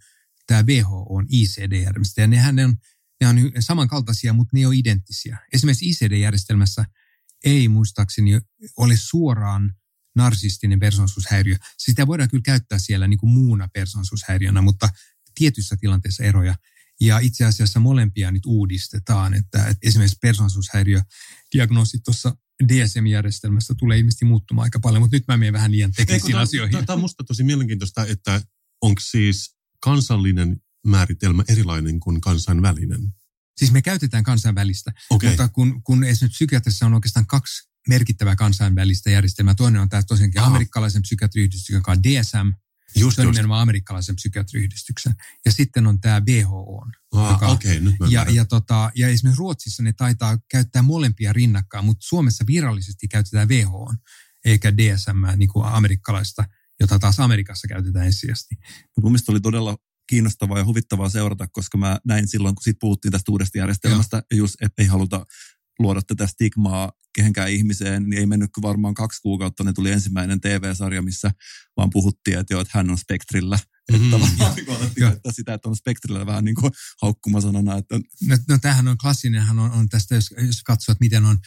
tämä 0.47 0.63
WHO 0.63 1.05
on 1.09 1.25
ICD-järjestelmä, 1.29 2.23
ja 2.23 2.27
nehän 2.27 2.59
on, 2.59 2.75
ne 3.21 3.27
on 3.27 3.51
samankaltaisia, 3.59 4.33
mutta 4.33 4.49
ne 4.53 4.59
ei 4.59 4.65
ole 4.65 4.75
identtisiä. 4.75 5.37
Esimerkiksi 5.53 5.89
ICD-järjestelmässä– 5.89 6.85
ei 7.45 7.67
muistaakseni 7.67 8.39
ole 8.77 8.97
suoraan 8.97 9.75
narsistinen 10.15 10.79
persoonallisuushäiriö. 10.79 11.55
Sitä 11.77 12.07
voidaan 12.07 12.29
kyllä 12.29 12.41
käyttää 12.45 12.79
siellä 12.79 13.07
niin 13.07 13.17
kuin 13.17 13.31
muuna 13.31 13.67
persoonallisuushäiriönä, 13.73 14.61
mutta 14.61 14.89
tietyissä 15.35 15.77
tilanteissa 15.79 16.23
eroja. 16.23 16.55
Ja 17.01 17.19
itse 17.19 17.45
asiassa 17.45 17.79
molempia 17.79 18.31
nyt 18.31 18.45
uudistetaan, 18.45 19.33
että, 19.33 19.65
että 19.67 19.87
esimerkiksi 19.87 20.17
persoonallisuushäiriö-diagnoosi 20.21 21.99
tuossa 22.05 22.37
DSM-järjestelmästä 22.67 23.73
tulee 23.77 23.97
ilmeisesti 23.97 24.25
muuttumaan 24.25 24.63
aika 24.63 24.79
paljon, 24.79 25.01
mutta 25.01 25.15
nyt 25.15 25.27
mä 25.27 25.37
menen 25.37 25.53
vähän 25.53 25.71
liian 25.71 25.91
teknisiin 25.91 26.37
asioihin. 26.37 26.85
Tämä 26.85 26.95
on 26.95 26.99
musta 26.99 27.23
tosi 27.23 27.43
mielenkiintoista, 27.43 28.05
että 28.05 28.41
onko 28.81 29.01
siis 29.01 29.55
kansallinen 29.79 30.61
määritelmä 30.87 31.43
erilainen 31.47 31.99
kuin 31.99 32.21
kansainvälinen? 32.21 33.13
Siis 33.57 33.71
me 33.71 33.81
käytetään 33.81 34.23
kansainvälistä, 34.23 34.91
okay. 35.09 35.29
mutta 35.29 35.47
kun, 35.47 35.83
kun 35.83 36.03
esimerkiksi 36.03 36.37
psykiatrissa 36.37 36.85
on 36.85 36.93
oikeastaan 36.93 37.27
kaksi 37.27 37.69
merkittävää 37.89 38.35
kansainvälistä 38.35 39.09
järjestelmää. 39.09 39.55
Toinen 39.55 39.81
on 39.81 39.89
tämä 39.89 40.03
tosiaankin 40.03 40.41
Aha. 40.41 40.49
amerikkalaisen 40.49 41.01
psykiatriyhdistyksen, 41.01 41.75
joka 41.75 41.91
on 41.91 42.03
DSM, 42.03 42.51
Just, 42.95 43.17
just. 43.17 43.31
nimenomaan 43.31 43.61
amerikkalaisen 43.61 44.15
psykiatriyhdistyksen. 44.15 45.15
Ja 45.45 45.51
sitten 45.51 45.87
on 45.87 46.01
tämä 46.01 46.21
WHO. 46.27 46.87
Ah, 47.11 47.31
joka, 47.31 47.47
okay, 47.47 47.79
nyt 47.79 47.95
ja, 48.09 48.25
ja, 48.29 48.45
tota, 48.45 48.91
ja 48.95 49.07
esimerkiksi 49.07 49.39
Ruotsissa 49.39 49.83
ne 49.83 49.93
taitaa 49.93 50.37
käyttää 50.51 50.81
molempia 50.81 51.33
rinnakkain, 51.33 51.85
mutta 51.85 52.05
Suomessa 52.07 52.47
virallisesti 52.47 53.07
käytetään 53.07 53.49
WHO, 53.49 53.93
eikä 54.45 54.77
DSM, 54.77 55.37
niin 55.37 55.49
kuin 55.49 55.65
amerikkalaista, 55.65 56.45
jota 56.79 56.99
taas 56.99 57.19
Amerikassa 57.19 57.67
käytetään 57.67 58.05
ensisijaisesti. 58.05 58.55
Mun 59.01 59.11
mielestä 59.11 59.31
oli 59.31 59.41
todella 59.41 59.77
kiinnostavaa 60.07 60.57
ja 60.57 60.65
huvittavaa 60.65 61.09
seurata, 61.09 61.47
koska 61.47 61.77
mä 61.77 61.99
näin 62.05 62.27
silloin, 62.27 62.55
kun 62.55 62.63
siitä 62.63 62.77
puhuttiin 62.81 63.11
tästä 63.11 63.31
uudesta 63.31 63.57
järjestelmästä, 63.57 64.23
ja 64.31 64.37
just, 64.37 64.55
että 64.61 64.81
ei 64.81 64.87
haluta 64.87 65.25
luoda 65.79 66.01
tätä 66.01 66.27
stigmaa 66.27 66.91
kehenkään 67.15 67.51
ihmiseen, 67.51 68.09
niin 68.09 68.19
ei 68.19 68.25
mennyt 68.25 68.49
varmaan 68.61 68.93
kaksi 68.93 69.21
kuukautta, 69.21 69.63
ne 69.63 69.73
tuli 69.73 69.91
ensimmäinen 69.91 70.41
TV-sarja, 70.41 71.01
missä 71.01 71.31
vaan 71.77 71.89
puhuttiin, 71.89 72.39
että 72.39 72.53
joo, 72.53 72.61
että 72.61 72.77
hän 72.77 72.89
on 72.89 72.97
spektrillä. 72.97 73.59
Mm-hmm. 73.91 74.13
Että 74.13 75.07
että 75.07 75.31
sitä, 75.31 75.53
että 75.53 75.69
on 75.69 75.75
spektrillä 75.75 76.25
vähän 76.25 76.45
niin 76.45 76.55
kuin 76.55 76.71
haukkumasanana. 77.01 77.77
Että... 77.77 77.99
No, 78.27 78.37
no 78.49 78.57
tämähän 78.61 78.87
on 78.87 78.97
klassinen, 78.97 79.49
on, 79.49 79.59
on 79.59 79.89
tästä, 79.89 80.15
jos, 80.15 80.33
jos 80.47 80.63
katsoo, 80.63 80.91
että 80.91 81.03
miten 81.05 81.25
on 81.25 81.37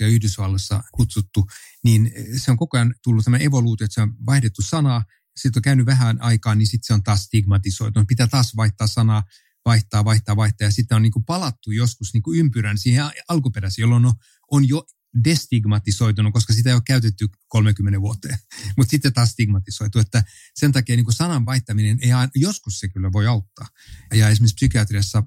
ja 0.00 0.06
Yhdysvalloissa 0.06 0.82
kutsuttu, 0.94 1.46
niin 1.84 2.12
se 2.36 2.50
on 2.50 2.56
koko 2.56 2.76
ajan 2.76 2.94
tullut 3.04 3.24
tämä 3.24 3.36
evoluutio, 3.36 3.84
että 3.84 3.94
se 3.94 4.00
on 4.00 4.14
vaihdettu 4.26 4.62
sanaa, 4.62 5.04
sitten 5.36 5.58
on 5.58 5.62
käynyt 5.62 5.86
vähän 5.86 6.22
aikaa, 6.22 6.54
niin 6.54 6.66
sitten 6.66 6.86
se 6.86 6.94
on 6.94 7.02
taas 7.02 7.22
stigmatisoitunut. 7.22 8.08
Pitää 8.08 8.26
taas 8.26 8.56
vaihtaa 8.56 8.86
sanaa, 8.86 9.22
vaihtaa, 9.64 10.04
vaihtaa, 10.04 10.36
vaihtaa. 10.36 10.66
Ja 10.66 10.70
sitten 10.70 10.96
on 10.96 11.02
niin 11.02 11.12
kuin 11.12 11.24
palattu 11.24 11.70
joskus 11.70 12.12
niin 12.12 12.22
kuin 12.22 12.38
ympyrän 12.38 12.78
siihen 12.78 13.04
alkuperäiseen, 13.28 13.82
jolloin 13.82 14.06
on, 14.06 14.14
on 14.50 14.68
jo 14.68 14.86
destigmatisoitunut, 15.24 16.32
koska 16.32 16.52
sitä 16.52 16.70
ei 16.70 16.74
ole 16.74 16.82
käytetty 16.86 17.28
30 17.48 18.00
vuoteen. 18.00 18.38
Mutta 18.76 18.90
sitten 18.90 19.12
taas 19.12 19.30
stigmatisoitu, 19.30 19.98
että 19.98 20.24
sen 20.54 20.72
takia 20.72 20.96
niin 20.96 21.12
sanan 21.12 21.46
vaihtaminen 21.46 21.98
ei 22.02 22.12
aina, 22.12 22.30
joskus 22.34 22.78
se 22.78 22.88
kyllä 22.88 23.12
voi 23.12 23.26
auttaa. 23.26 23.66
Ja 24.14 24.28
esimerkiksi 24.28 24.54
psykiatriassa 24.54 25.22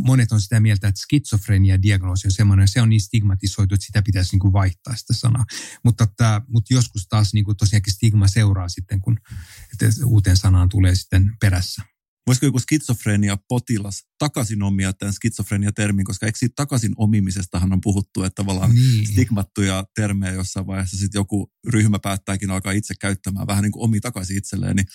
monet 0.00 0.32
on 0.32 0.40
sitä 0.40 0.60
mieltä, 0.60 0.88
että 0.88 1.00
skitsofrenia-diagnoosi 1.00 2.26
on 2.26 2.32
semmoinen, 2.32 2.68
se 2.68 2.82
on 2.82 2.88
niin 2.88 3.00
stigmatisoitu, 3.00 3.74
että 3.74 3.86
sitä 3.86 4.02
pitäisi 4.02 4.32
niin 4.32 4.40
kuin 4.40 4.52
vaihtaa 4.52 4.96
sitä 4.96 5.14
sanaa. 5.14 5.44
Mutta, 5.84 6.06
tämä, 6.16 6.40
mutta 6.48 6.74
joskus 6.74 7.06
taas 7.08 7.34
niin 7.34 7.44
kuin 7.44 7.56
tosiaankin 7.56 7.92
stigma 7.92 8.28
seuraa 8.28 8.68
sitten, 8.68 9.00
kun 9.00 9.18
että 9.72 9.86
uuteen 10.04 10.36
sanaan 10.36 10.68
tulee 10.68 10.94
sitten 10.94 11.36
perässä. 11.40 11.82
Voisiko 12.26 12.46
joku 12.46 12.58
skitsofrenia 12.58 13.38
potilas 13.48 14.04
takaisin 14.18 14.62
omia 14.62 14.92
tämän 14.92 15.12
skitsofrenia-termin, 15.12 16.04
koska 16.04 16.26
eikö 16.26 16.38
siitä 16.38 16.52
takaisin 16.56 16.92
omimisestahan 16.96 17.72
on 17.72 17.80
puhuttu, 17.80 18.22
että 18.22 18.42
tavallaan 18.42 18.74
niin. 18.74 19.06
stigmattuja 19.06 19.84
termejä 19.94 20.32
jossain 20.32 20.66
vaiheessa 20.66 20.96
sitten 20.96 21.18
joku 21.18 21.52
ryhmä 21.68 21.98
päättääkin 21.98 22.50
alkaa 22.50 22.72
itse 22.72 22.94
käyttämään 23.00 23.46
vähän 23.46 23.62
niin 23.62 23.72
kuin 23.72 23.84
omi 23.84 24.00
takaisin 24.00 24.36
itselleen, 24.36 24.76
niin 24.76 24.86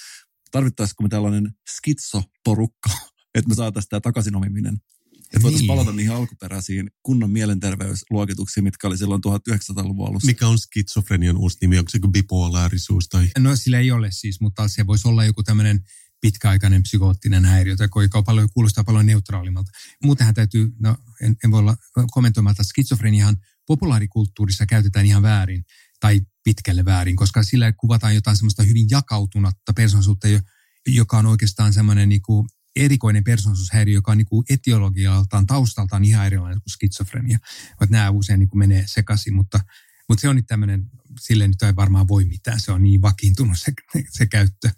tarvittaisiko 0.51 1.03
me 1.03 1.09
tällainen 1.09 1.51
skitsoporukka, 1.77 2.89
että 3.35 3.49
me 3.49 3.55
saataisiin 3.55 3.89
tämä 3.89 4.01
takaisin 4.01 4.35
että 5.33 5.43
voitaisiin 5.43 5.67
niin. 5.67 5.77
palata 5.77 5.91
niihin 5.91 6.13
alkuperäisiin 6.13 6.91
kunnon 7.03 7.31
mielenterveysluokituksiin, 7.31 8.63
mitkä 8.63 8.87
oli 8.87 8.97
silloin 8.97 9.21
1900-luvun 9.27 10.07
alussa. 10.07 10.25
Mikä 10.25 10.47
on 10.47 10.59
skitsofrenian 10.59 11.37
uusi 11.37 11.57
nimi? 11.61 11.77
Onko 11.77 11.89
se 11.89 11.99
bipolaarisuus? 12.11 13.09
Tai? 13.09 13.27
No 13.37 13.55
sillä 13.55 13.79
ei 13.79 13.91
ole 13.91 14.11
siis, 14.11 14.41
mutta 14.41 14.67
se 14.67 14.87
voisi 14.87 15.07
olla 15.07 15.25
joku 15.25 15.43
tämmöinen 15.43 15.79
pitkäaikainen 16.21 16.83
psykoottinen 16.83 17.45
häiriö, 17.45 17.75
joka 18.01 18.23
paljon, 18.23 18.49
kuulostaa 18.53 18.83
paljon 18.83 19.05
neutraalimmalta. 19.05 19.71
Muutenhan 20.03 20.33
täytyy, 20.33 20.71
no 20.79 20.97
en, 21.21 21.35
en 21.43 21.51
voi 21.51 21.59
olla 21.59 21.77
kommentoimatta, 22.11 22.63
skitsofreniahan 22.63 23.37
populaarikulttuurissa 23.67 24.65
käytetään 24.65 25.05
ihan 25.05 25.21
väärin 25.21 25.65
tai 25.99 26.21
pitkälle 26.43 26.85
väärin, 26.85 27.15
koska 27.15 27.43
sillä 27.43 27.71
kuvataan 27.71 28.15
jotain 28.15 28.37
semmoista 28.37 28.63
hyvin 28.63 28.87
jakautunutta 28.89 29.73
persoonallisuutta, 29.75 30.27
joka 30.87 31.17
on 31.17 31.25
oikeastaan 31.25 31.73
semmoinen 31.73 32.09
niin 32.09 32.21
kuin 32.21 32.47
erikoinen 32.75 33.23
persoonallisuushäiriö, 33.23 33.93
joka 33.93 34.11
on 34.11 34.17
niin 34.17 34.25
kuin 34.25 34.45
etiologialtaan, 34.49 35.47
taustaltaan 35.47 36.03
ihan 36.03 36.25
erilainen 36.25 36.61
kuin 36.61 36.71
skitsofrenia. 36.71 37.39
Että 37.71 37.87
nämä 37.89 38.09
usein 38.09 38.39
niin 38.39 38.49
kuin 38.49 38.59
menee 38.59 38.83
sekaisin, 38.87 39.33
mutta, 39.33 39.59
mutta 40.09 40.21
se 40.21 40.29
on 40.29 40.35
nyt 40.35 40.47
tämmöinen, 40.47 40.89
sille 41.19 41.47
nyt 41.47 41.61
ei 41.61 41.75
varmaan 41.75 42.07
voi 42.07 42.25
mitään, 42.25 42.59
se 42.59 42.71
on 42.71 42.83
niin 42.83 43.01
vakiintunut 43.01 43.59
se, 43.59 43.73
se 44.09 44.25
käyttö. 44.25 44.69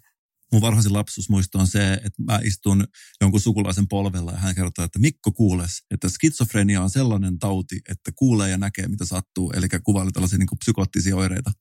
Mun 0.52 0.60
varhaisin 0.60 0.92
lapsuusmuisto 0.92 1.58
on 1.58 1.66
se, 1.66 1.92
että 1.92 2.22
mä 2.22 2.40
istun 2.42 2.86
jonkun 3.20 3.40
sukulaisen 3.40 3.88
polvella 3.88 4.32
ja 4.32 4.38
hän 4.38 4.54
kertoo, 4.54 4.84
että 4.84 4.98
Mikko 4.98 5.32
kuules, 5.32 5.82
että 5.90 6.08
skitsofrenia 6.08 6.82
on 6.82 6.90
sellainen 6.90 7.38
tauti, 7.38 7.80
että 7.88 8.12
kuulee 8.16 8.50
ja 8.50 8.58
näkee 8.58 8.88
mitä 8.88 9.04
sattuu, 9.04 9.50
eli 9.50 9.66
kuvaili 9.84 10.12
tällaisia 10.12 10.38
niin 10.38 10.46
kuin 10.46 10.58
psykoottisia 10.58 11.16
oireita. 11.16 11.52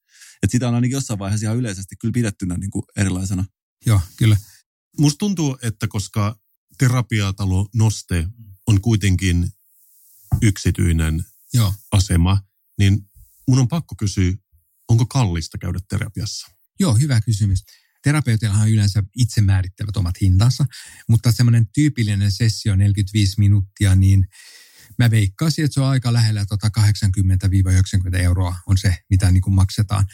Että 0.43 0.51
sitä 0.51 0.67
on 0.67 0.75
ainakin 0.75 0.95
jossain 0.95 1.19
vaiheessa 1.19 1.45
ihan 1.45 1.57
yleisesti 1.57 1.95
kyllä 1.95 2.11
pidettynä 2.11 2.57
niin 2.57 2.71
kuin 2.71 2.83
erilaisena. 2.97 3.45
Joo, 3.85 4.01
kyllä. 4.17 4.37
Musta 4.97 5.17
tuntuu, 5.17 5.57
että 5.61 5.87
koska 5.87 6.39
terapiatalo 6.77 7.69
Noste 7.75 8.27
on 8.67 8.81
kuitenkin 8.81 9.51
yksityinen 10.41 11.25
Joo. 11.53 11.73
asema, 11.91 12.41
niin 12.79 13.09
mun 13.47 13.59
on 13.59 13.67
pakko 13.67 13.95
kysyä, 13.95 14.33
onko 14.87 15.05
kallista 15.05 15.57
käydä 15.57 15.79
terapiassa? 15.89 16.47
Joo, 16.79 16.93
hyvä 16.93 17.21
kysymys. 17.21 17.63
Terapeutillahan 18.03 18.69
yleensä 18.71 19.03
itse 19.17 19.41
määrittävät 19.41 19.97
omat 19.97 20.15
hintansa, 20.21 20.65
mutta 21.09 21.31
semmoinen 21.31 21.67
tyypillinen 21.73 22.31
sessio 22.31 22.75
45 22.75 23.35
minuuttia, 23.37 23.95
niin 23.95 24.27
mä 24.99 25.11
veikkaisin, 25.11 25.65
että 25.65 25.73
se 25.73 25.81
on 25.81 25.87
aika 25.87 26.13
lähellä 26.13 26.45
tuota 26.45 26.69
80-90 28.13 28.15
euroa 28.15 28.55
on 28.67 28.77
se, 28.77 28.97
mitä 29.09 29.31
niin 29.31 29.41
kuin 29.41 29.53
maksetaan. 29.53 30.05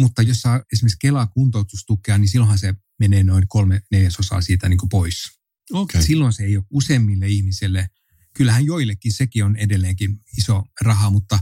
Mutta 0.00 0.22
jos 0.22 0.40
saa 0.40 0.62
esimerkiksi 0.72 0.98
Kelaa 1.00 1.26
kuntoutustukea, 1.26 2.18
niin 2.18 2.28
silloinhan 2.28 2.58
se 2.58 2.74
menee 2.98 3.24
noin 3.24 3.44
kolme 3.48 3.82
neljäsosaa 3.90 4.40
siitä 4.40 4.68
niin 4.68 4.78
kuin 4.78 4.88
pois. 4.88 5.36
Okay. 5.72 6.02
Silloin 6.02 6.32
se 6.32 6.44
ei 6.44 6.56
ole 6.56 6.64
useimmille 6.70 7.28
ihmisille, 7.28 7.90
kyllähän 8.36 8.64
joillekin 8.64 9.12
sekin 9.12 9.44
on 9.44 9.56
edelleenkin 9.56 10.20
iso 10.38 10.64
raha, 10.80 11.10
mutta, 11.10 11.38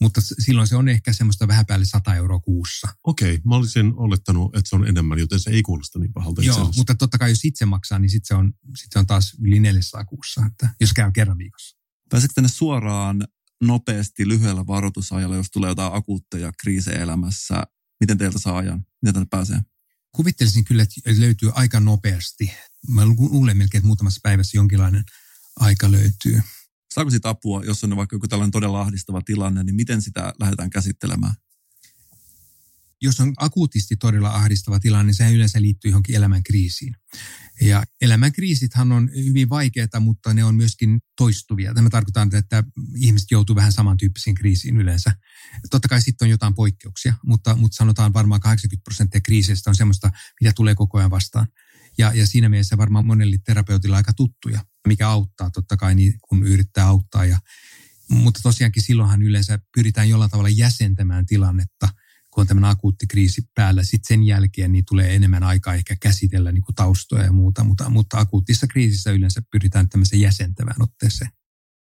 mutta 0.00 0.20
silloin 0.20 0.68
se 0.68 0.76
on 0.76 0.88
ehkä 0.88 1.12
semmoista 1.12 1.48
vähän 1.48 1.66
päälle 1.66 1.84
100 1.84 2.14
euroa 2.14 2.40
kuussa. 2.40 2.88
Okei, 3.04 3.34
okay. 3.34 3.42
mä 3.44 3.56
olisin 3.56 3.92
olettanut, 3.96 4.56
että 4.56 4.68
se 4.68 4.76
on 4.76 4.88
enemmän, 4.88 5.18
joten 5.18 5.40
se 5.40 5.50
ei 5.50 5.62
kuulosta 5.62 5.98
niin 5.98 6.12
pahalta 6.12 6.42
Joo, 6.42 6.72
mutta 6.76 6.94
totta 6.94 7.18
kai 7.18 7.30
jos 7.30 7.44
itse 7.44 7.66
maksaa, 7.66 7.98
niin 7.98 8.10
sitten 8.10 8.28
se, 8.28 8.34
on, 8.34 8.52
sit 8.76 8.92
se 8.92 8.98
on 8.98 9.06
taas 9.06 9.36
yli 9.40 9.60
400 9.60 10.04
kuussa, 10.04 10.46
että 10.46 10.74
jos 10.80 10.92
käy 10.92 11.12
kerran 11.12 11.38
viikossa. 11.38 11.76
Pääseekö 12.10 12.34
tänne 12.34 12.48
suoraan 12.48 13.24
nopeasti 13.62 14.28
lyhyellä 14.28 14.66
varoitusajalla, 14.66 15.36
jos 15.36 15.50
tulee 15.50 15.70
jotain 15.70 15.94
akuutteja 15.94 16.52
kriisejä 16.60 17.02
elämässä? 17.02 17.62
Miten 18.00 18.18
teiltä 18.18 18.38
saa 18.38 18.58
ajan? 18.58 18.86
Miten 19.02 19.14
tänne 19.14 19.26
pääsee? 19.30 19.60
Kuvittelisin 20.12 20.64
kyllä, 20.64 20.82
että 20.82 20.94
löytyy 21.18 21.50
aika 21.54 21.80
nopeasti. 21.80 22.52
Mä 22.88 23.06
luulen 23.06 23.56
melkein, 23.56 23.78
että 23.78 23.86
muutamassa 23.86 24.20
päivässä 24.22 24.58
jonkinlainen 24.58 25.04
aika 25.56 25.92
löytyy. 25.92 26.42
Saako 26.94 27.10
siitä 27.10 27.28
apua, 27.28 27.64
jos 27.64 27.84
on 27.84 27.96
vaikka 27.96 28.16
joku 28.16 28.28
tällainen 28.28 28.50
todella 28.50 28.80
ahdistava 28.80 29.22
tilanne, 29.22 29.64
niin 29.64 29.74
miten 29.74 30.02
sitä 30.02 30.32
lähdetään 30.40 30.70
käsittelemään? 30.70 31.34
Jos 33.02 33.20
on 33.20 33.32
akuutisti 33.36 33.96
todella 33.96 34.30
ahdistava 34.30 34.80
tilanne, 34.80 35.06
niin 35.06 35.14
se 35.14 35.32
yleensä 35.32 35.62
liittyy 35.62 35.90
johonkin 35.90 36.16
elämän 36.16 36.42
kriisiin. 36.42 36.96
Ja 37.60 37.84
elämän 38.00 38.32
kriisithan 38.32 38.92
on 38.92 39.10
hyvin 39.16 39.48
vaikeita, 39.48 40.00
mutta 40.00 40.34
ne 40.34 40.44
on 40.44 40.54
myöskin 40.54 41.00
toistuvia. 41.16 41.74
Tämä 41.74 41.90
tarkoittaa, 41.90 42.26
että 42.32 42.64
ihmiset 42.96 43.30
joutuu 43.30 43.56
vähän 43.56 43.72
samantyyppisiin 43.72 44.34
kriisiin 44.34 44.76
yleensä. 44.76 45.16
Totta 45.70 45.88
kai 45.88 46.02
sitten 46.02 46.26
on 46.26 46.30
jotain 46.30 46.54
poikkeuksia, 46.54 47.14
mutta, 47.26 47.56
mutta 47.56 47.76
sanotaan 47.76 48.12
varmaan 48.12 48.40
80 48.40 48.84
prosenttia 48.84 49.20
kriiseistä 49.20 49.70
on 49.70 49.74
semmoista, 49.74 50.10
mitä 50.40 50.52
tulee 50.56 50.74
koko 50.74 50.98
ajan 50.98 51.10
vastaan. 51.10 51.46
Ja, 51.98 52.12
ja 52.14 52.26
siinä 52.26 52.48
mielessä 52.48 52.78
varmaan 52.78 53.06
monelle 53.06 53.38
terapeutilla 53.44 53.96
aika 53.96 54.12
tuttuja, 54.12 54.64
mikä 54.88 55.08
auttaa 55.08 55.50
totta 55.50 55.76
kai, 55.76 55.94
niin, 55.94 56.14
kun 56.28 56.46
yrittää 56.46 56.86
auttaa. 56.86 57.24
Ja, 57.24 57.38
mutta 58.08 58.40
tosiaankin 58.42 58.82
silloinhan 58.82 59.22
yleensä 59.22 59.58
pyritään 59.74 60.08
jollain 60.08 60.30
tavalla 60.30 60.48
jäsentämään 60.48 61.26
tilannetta– 61.26 61.88
kun 62.32 62.40
on 62.40 62.46
tämmöinen 62.46 62.70
akuutti 62.70 63.06
kriisi 63.06 63.42
päällä. 63.54 63.82
Sitten 63.82 64.08
sen 64.08 64.22
jälkeen 64.22 64.72
niin 64.72 64.84
tulee 64.88 65.14
enemmän 65.14 65.42
aikaa 65.42 65.74
ehkä 65.74 65.96
käsitellä 65.96 66.52
niin 66.52 66.62
kuin 66.62 66.74
taustoja 66.74 67.24
ja 67.24 67.32
muuta, 67.32 67.64
mutta, 67.64 67.90
mutta 67.90 68.18
akuutissa 68.18 68.66
kriisissä 68.66 69.10
yleensä 69.10 69.42
pyritään 69.52 69.88
tämmöiseen 69.88 70.20
jäsentävään 70.20 70.82
otteeseen. 70.82 71.30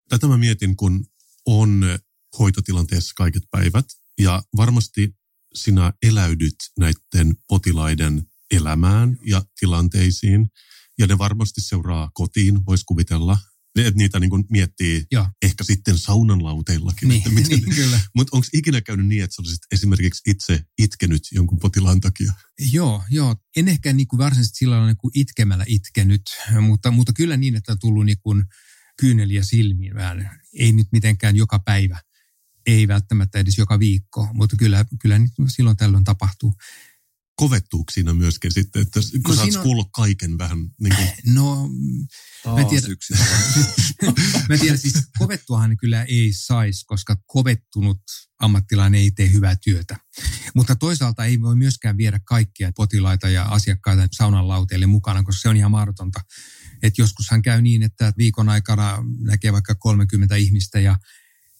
Tätä 0.10 0.28
mä 0.28 0.38
mietin, 0.38 0.75
kun 0.75 1.06
on 1.45 1.99
hoitotilanteessa 2.39 3.13
kaiket 3.17 3.43
päivät 3.52 3.86
ja 4.19 4.43
varmasti 4.58 5.15
sinä 5.56 5.93
eläydyt 6.04 6.56
näiden 6.80 7.36
potilaiden 7.47 8.23
elämään 8.52 9.17
ja 9.25 9.45
tilanteisiin 9.60 10.49
ja 10.99 11.08
ne 11.08 11.17
varmasti 11.17 11.62
seuraa 11.62 12.12
kotiin, 12.13 12.65
voisi 12.65 12.86
kuvitella 12.86 13.38
että 13.88 13.98
niitä 13.98 14.20
niin 14.20 14.30
kuin 14.30 14.46
miettii 14.50 15.06
Joo. 15.12 15.28
ehkä 15.42 15.63
sitten 15.63 15.98
saunan 15.98 16.44
lauteillakin. 16.44 17.10
Niin, 17.10 17.18
että 17.18 17.30
miten, 17.30 17.60
niin, 17.60 17.76
kyllä. 17.76 18.00
Mutta 18.15 18.38
onko 18.38 18.48
ikinä 18.54 18.82
käynyt 18.82 19.08
niin, 19.08 19.24
että 19.24 19.36
sä 19.36 19.42
olisit 19.42 19.60
esimerkiksi 19.72 20.32
itse 20.32 20.63
itkenyt 20.78 21.24
jonkun 21.32 21.60
potilaan 21.60 22.02
takia? 22.02 22.34
Joo, 22.72 23.04
joo. 23.10 23.36
En 23.56 23.68
ehkä 23.68 23.94
niin 23.94 24.08
kuin 24.08 24.18
varsinaisesti 24.18 24.58
sillä 24.58 24.76
lailla 24.76 24.88
niin 24.88 25.12
itkemällä 25.13 25.65
itkenyt, 25.68 26.22
mutta, 26.62 26.92
mutta 26.92 27.13
kyllä 27.13 27.38
niin, 27.38 27.56
että 27.56 27.72
on 27.72 27.80
tullut 27.80 28.06
niin 28.06 28.22
kuin 28.24 28.44
kyyneliä 29.00 29.44
silmiin 29.44 29.96
vähän. 29.96 30.39
Ei 30.54 30.72
nyt 30.72 30.88
mitenkään 30.92 31.36
joka 31.36 31.60
päivä, 31.60 32.00
ei 32.65 32.88
välttämättä 32.88 33.39
edes 33.39 33.58
joka 33.58 33.80
viikko, 33.80 34.28
mutta 34.34 34.56
kyllä, 34.56 34.86
kyllä 35.02 35.20
silloin 35.48 35.78
tällöin 35.78 36.04
tapahtuu 36.04 36.54
kovettuuko 37.39 37.91
siinä 37.91 38.13
myöskin 38.13 38.52
sitten, 38.52 38.82
että 38.82 38.99
kun 39.25 39.36
no 39.36 39.36
sä 39.36 39.41
oot 39.41 39.63
kuullut 39.63 39.89
kaiken 39.93 40.38
vähän 40.38 40.58
niin 40.80 40.95
kuin... 40.95 41.08
No, 41.25 41.69
mä 42.45 42.63
tiedän, 42.69 42.89
mä 44.49 44.58
tiedän, 44.58 44.78
siis 44.78 44.93
kovettuahan 45.17 45.78
kyllä 45.78 46.04
ei 46.04 46.34
saisi, 46.34 46.86
koska 46.86 47.15
kovettunut 47.25 48.02
ammattilainen 48.39 49.02
ei 49.02 49.12
tee 49.12 49.32
hyvää 49.32 49.56
työtä. 49.56 49.97
Mutta 50.56 50.75
toisaalta 50.75 51.25
ei 51.25 51.41
voi 51.41 51.56
myöskään 51.56 51.97
viedä 51.97 52.19
kaikkia 52.25 52.71
potilaita 52.75 53.30
ja 53.30 53.43
asiakkaita 53.43 54.08
saunan 54.12 54.47
lauteille 54.47 54.86
mukana, 54.86 55.23
koska 55.23 55.41
se 55.41 55.49
on 55.49 55.58
ihan 55.58 55.71
mahdotonta. 55.71 56.21
Että 56.84 57.02
joskushan 57.02 57.41
käy 57.41 57.62
niin, 57.62 57.84
että 57.84 58.13
viikon 58.17 58.49
aikana 58.49 59.04
näkee 59.19 59.54
vaikka 59.54 59.75
30 59.75 60.36
ihmistä 60.36 60.80
ja 60.80 60.97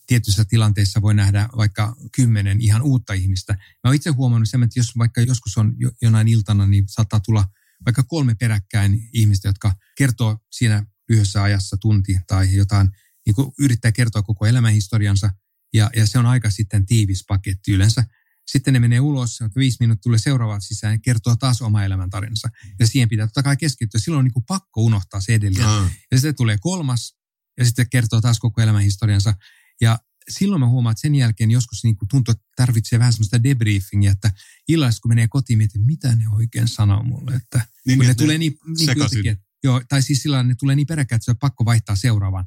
tietyissä 0.10 0.46
tilanteissa 0.46 1.02
voi 1.02 1.14
nähdä 1.14 1.50
vaikka 1.58 1.96
kymmenen 2.16 2.62
ihan 2.62 2.82
uutta 2.82 3.14
ihmistä. 3.14 3.54
Mä 3.54 3.60
oon 3.86 3.96
itse 3.96 4.10
huomannut 4.10 4.50
sen, 4.50 4.64
että 4.64 4.80
jos 4.80 4.98
vaikka 4.98 5.22
joskus 5.22 5.58
on 5.58 5.76
jonain 6.02 6.28
iltana, 6.28 6.68
niin 6.68 6.84
saattaa 6.88 7.20
tulla 7.20 7.46
vaikka 7.86 8.04
kolme 8.04 8.36
peräkkäin 8.36 9.10
ihmistä, 9.14 9.48
jotka 9.48 9.74
kertoo 9.98 10.38
siinä 10.52 10.86
lyhyessä 11.10 11.44
ajassa 11.44 11.78
tunti 11.78 12.20
tai 12.28 12.56
jotain, 12.56 12.90
niin 13.26 13.36
kuin 13.36 13.52
yrittää 13.60 13.92
kertoa 13.92 14.22
koko 14.22 14.46
elämänhistoriansa, 14.46 15.30
ja, 15.74 15.90
ja 15.96 16.08
se 16.08 16.20
on 16.20 16.26
aika 16.26 16.50
sitten 16.50 16.86
tiivis 16.86 17.24
paketti 17.28 17.72
yleensä. 17.72 18.06
Sitten 18.52 18.74
ne 18.74 18.80
menee 18.80 19.00
ulos, 19.00 19.40
viisi 19.56 19.78
minuuttia 19.80 20.04
tulee 20.04 20.20
seuraava 20.20 20.60
sisään 20.60 20.94
ja 20.94 21.00
kertoo 21.00 21.36
taas 21.36 21.62
oma 21.62 21.84
elämäntarinansa. 21.84 22.50
Ja 22.80 22.88
siihen 22.88 23.10
pitää 23.10 23.28
totta 23.28 23.44
kai 23.44 23.58
keskittyä. 23.58 24.00
Silloin 24.00 24.20
on 24.20 24.26
niin 24.26 24.34
kuin 24.34 24.46
pakko 24.48 24.82
unohtaa 24.82 25.22
se 25.22 25.34
edellinen. 25.34 25.82
Mm. 25.82 25.90
Ja 26.12 26.18
sitten 26.18 26.36
tulee 26.36 26.58
kolmas 26.62 27.16
ja 27.58 27.66
sitten 27.66 27.90
kertoo 27.90 28.22
taas 28.22 28.40
koko 28.40 28.62
elämänhistoriansa. 28.62 29.34
Ja 29.82 30.00
silloin 30.30 30.60
mä 30.60 30.68
huomaan, 30.68 30.92
että 30.92 31.02
sen 31.02 31.16
jälkeen 31.16 31.52
joskus 31.52 31.84
niin 31.84 31.96
kuin 31.98 32.10
tuntuu, 32.10 32.32
että 32.32 32.44
tarvitsee 32.56 33.00
vähän 33.00 33.14
semmoista 33.14 33.44
debriefingia, 33.44 34.12
että 34.12 34.32
illassa 34.68 35.02
kun 35.02 35.12
menee 35.12 35.28
kotiin, 35.28 35.58
mietin, 35.58 35.86
mitä 35.86 36.16
ne 36.16 36.30
oikein 36.30 36.68
sanoo 36.68 37.04
mulle. 37.04 37.36
Että 37.36 37.62
niin, 37.86 37.98
kun 37.98 38.06
ne, 38.06 38.12
ne 38.12 38.16
tulee 38.16 38.38
niin, 38.38 38.58
niin 38.78 38.98
jotenkin, 38.98 39.38
joo, 39.64 39.82
tai 39.90 40.02
siis 40.02 40.22
sillä 40.22 40.44
ne 40.44 40.56
tulee 40.56 40.76
niin 40.76 40.88
peräkkäin, 40.88 41.18
että 41.18 41.26
se 41.26 41.32
on 41.32 41.38
pakko 41.38 41.66
vaihtaa 41.66 41.96
seuraavaan. 41.96 42.46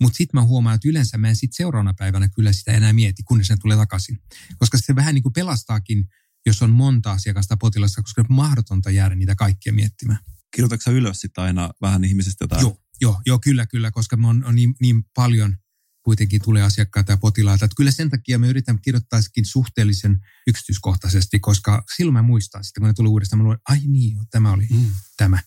Mutta 0.00 0.16
sitten 0.16 0.40
mä 0.40 0.44
huomaan, 0.44 0.74
että 0.74 0.88
yleensä 0.88 1.18
mä 1.18 1.28
en 1.28 1.36
sitten 1.36 1.56
seuraavana 1.56 1.94
päivänä 1.94 2.28
kyllä 2.28 2.52
sitä 2.52 2.72
enää 2.72 2.92
mieti, 2.92 3.22
kunnes 3.22 3.50
ne 3.50 3.56
tulee 3.56 3.76
takaisin. 3.76 4.18
Koska 4.58 4.78
se 4.78 4.94
vähän 4.94 5.14
niin 5.14 5.22
kuin 5.22 5.32
pelastaakin, 5.32 6.08
jos 6.46 6.62
on 6.62 6.70
monta 6.70 7.12
asiakasta 7.12 7.56
potilasta, 7.56 8.02
koska 8.02 8.20
on 8.20 8.36
mahdotonta 8.36 8.90
jäädä 8.90 9.14
niitä 9.14 9.34
kaikkia 9.34 9.72
miettimään. 9.72 10.18
Kirjoitatko 10.54 10.90
ylös 10.90 11.20
sitten 11.20 11.44
aina 11.44 11.70
vähän 11.80 12.04
ihmisistä 12.04 12.44
jotain? 12.44 12.60
Joo, 12.60 12.78
joo, 13.00 13.20
joo 13.26 13.38
kyllä, 13.38 13.66
kyllä, 13.66 13.90
koska 13.90 14.18
on, 14.24 14.44
on 14.44 14.54
niin, 14.54 14.74
niin 14.80 15.04
paljon 15.14 15.56
kuitenkin 16.02 16.42
tulee 16.42 16.62
asiakkaita 16.62 17.12
ja 17.12 17.16
potilaita. 17.16 17.64
Että 17.64 17.74
kyllä 17.76 17.90
sen 17.90 18.10
takia 18.10 18.38
me 18.38 18.48
yritän 18.48 18.78
kirjoittaisikin 18.82 19.44
suhteellisen 19.44 20.18
yksityiskohtaisesti, 20.46 21.40
koska 21.40 21.84
silloin 21.96 22.12
mä 22.12 22.22
muistan 22.22 22.64
sitten, 22.64 22.80
kun 22.80 22.88
ne 22.88 22.94
tuli 22.94 23.08
uudestaan, 23.08 23.38
mä 23.38 23.44
luulen, 23.44 23.60
ai 23.68 23.80
niin, 23.86 24.18
tämä 24.30 24.52
oli 24.52 24.66
mm. 24.70 24.86
tämä. 25.16 25.38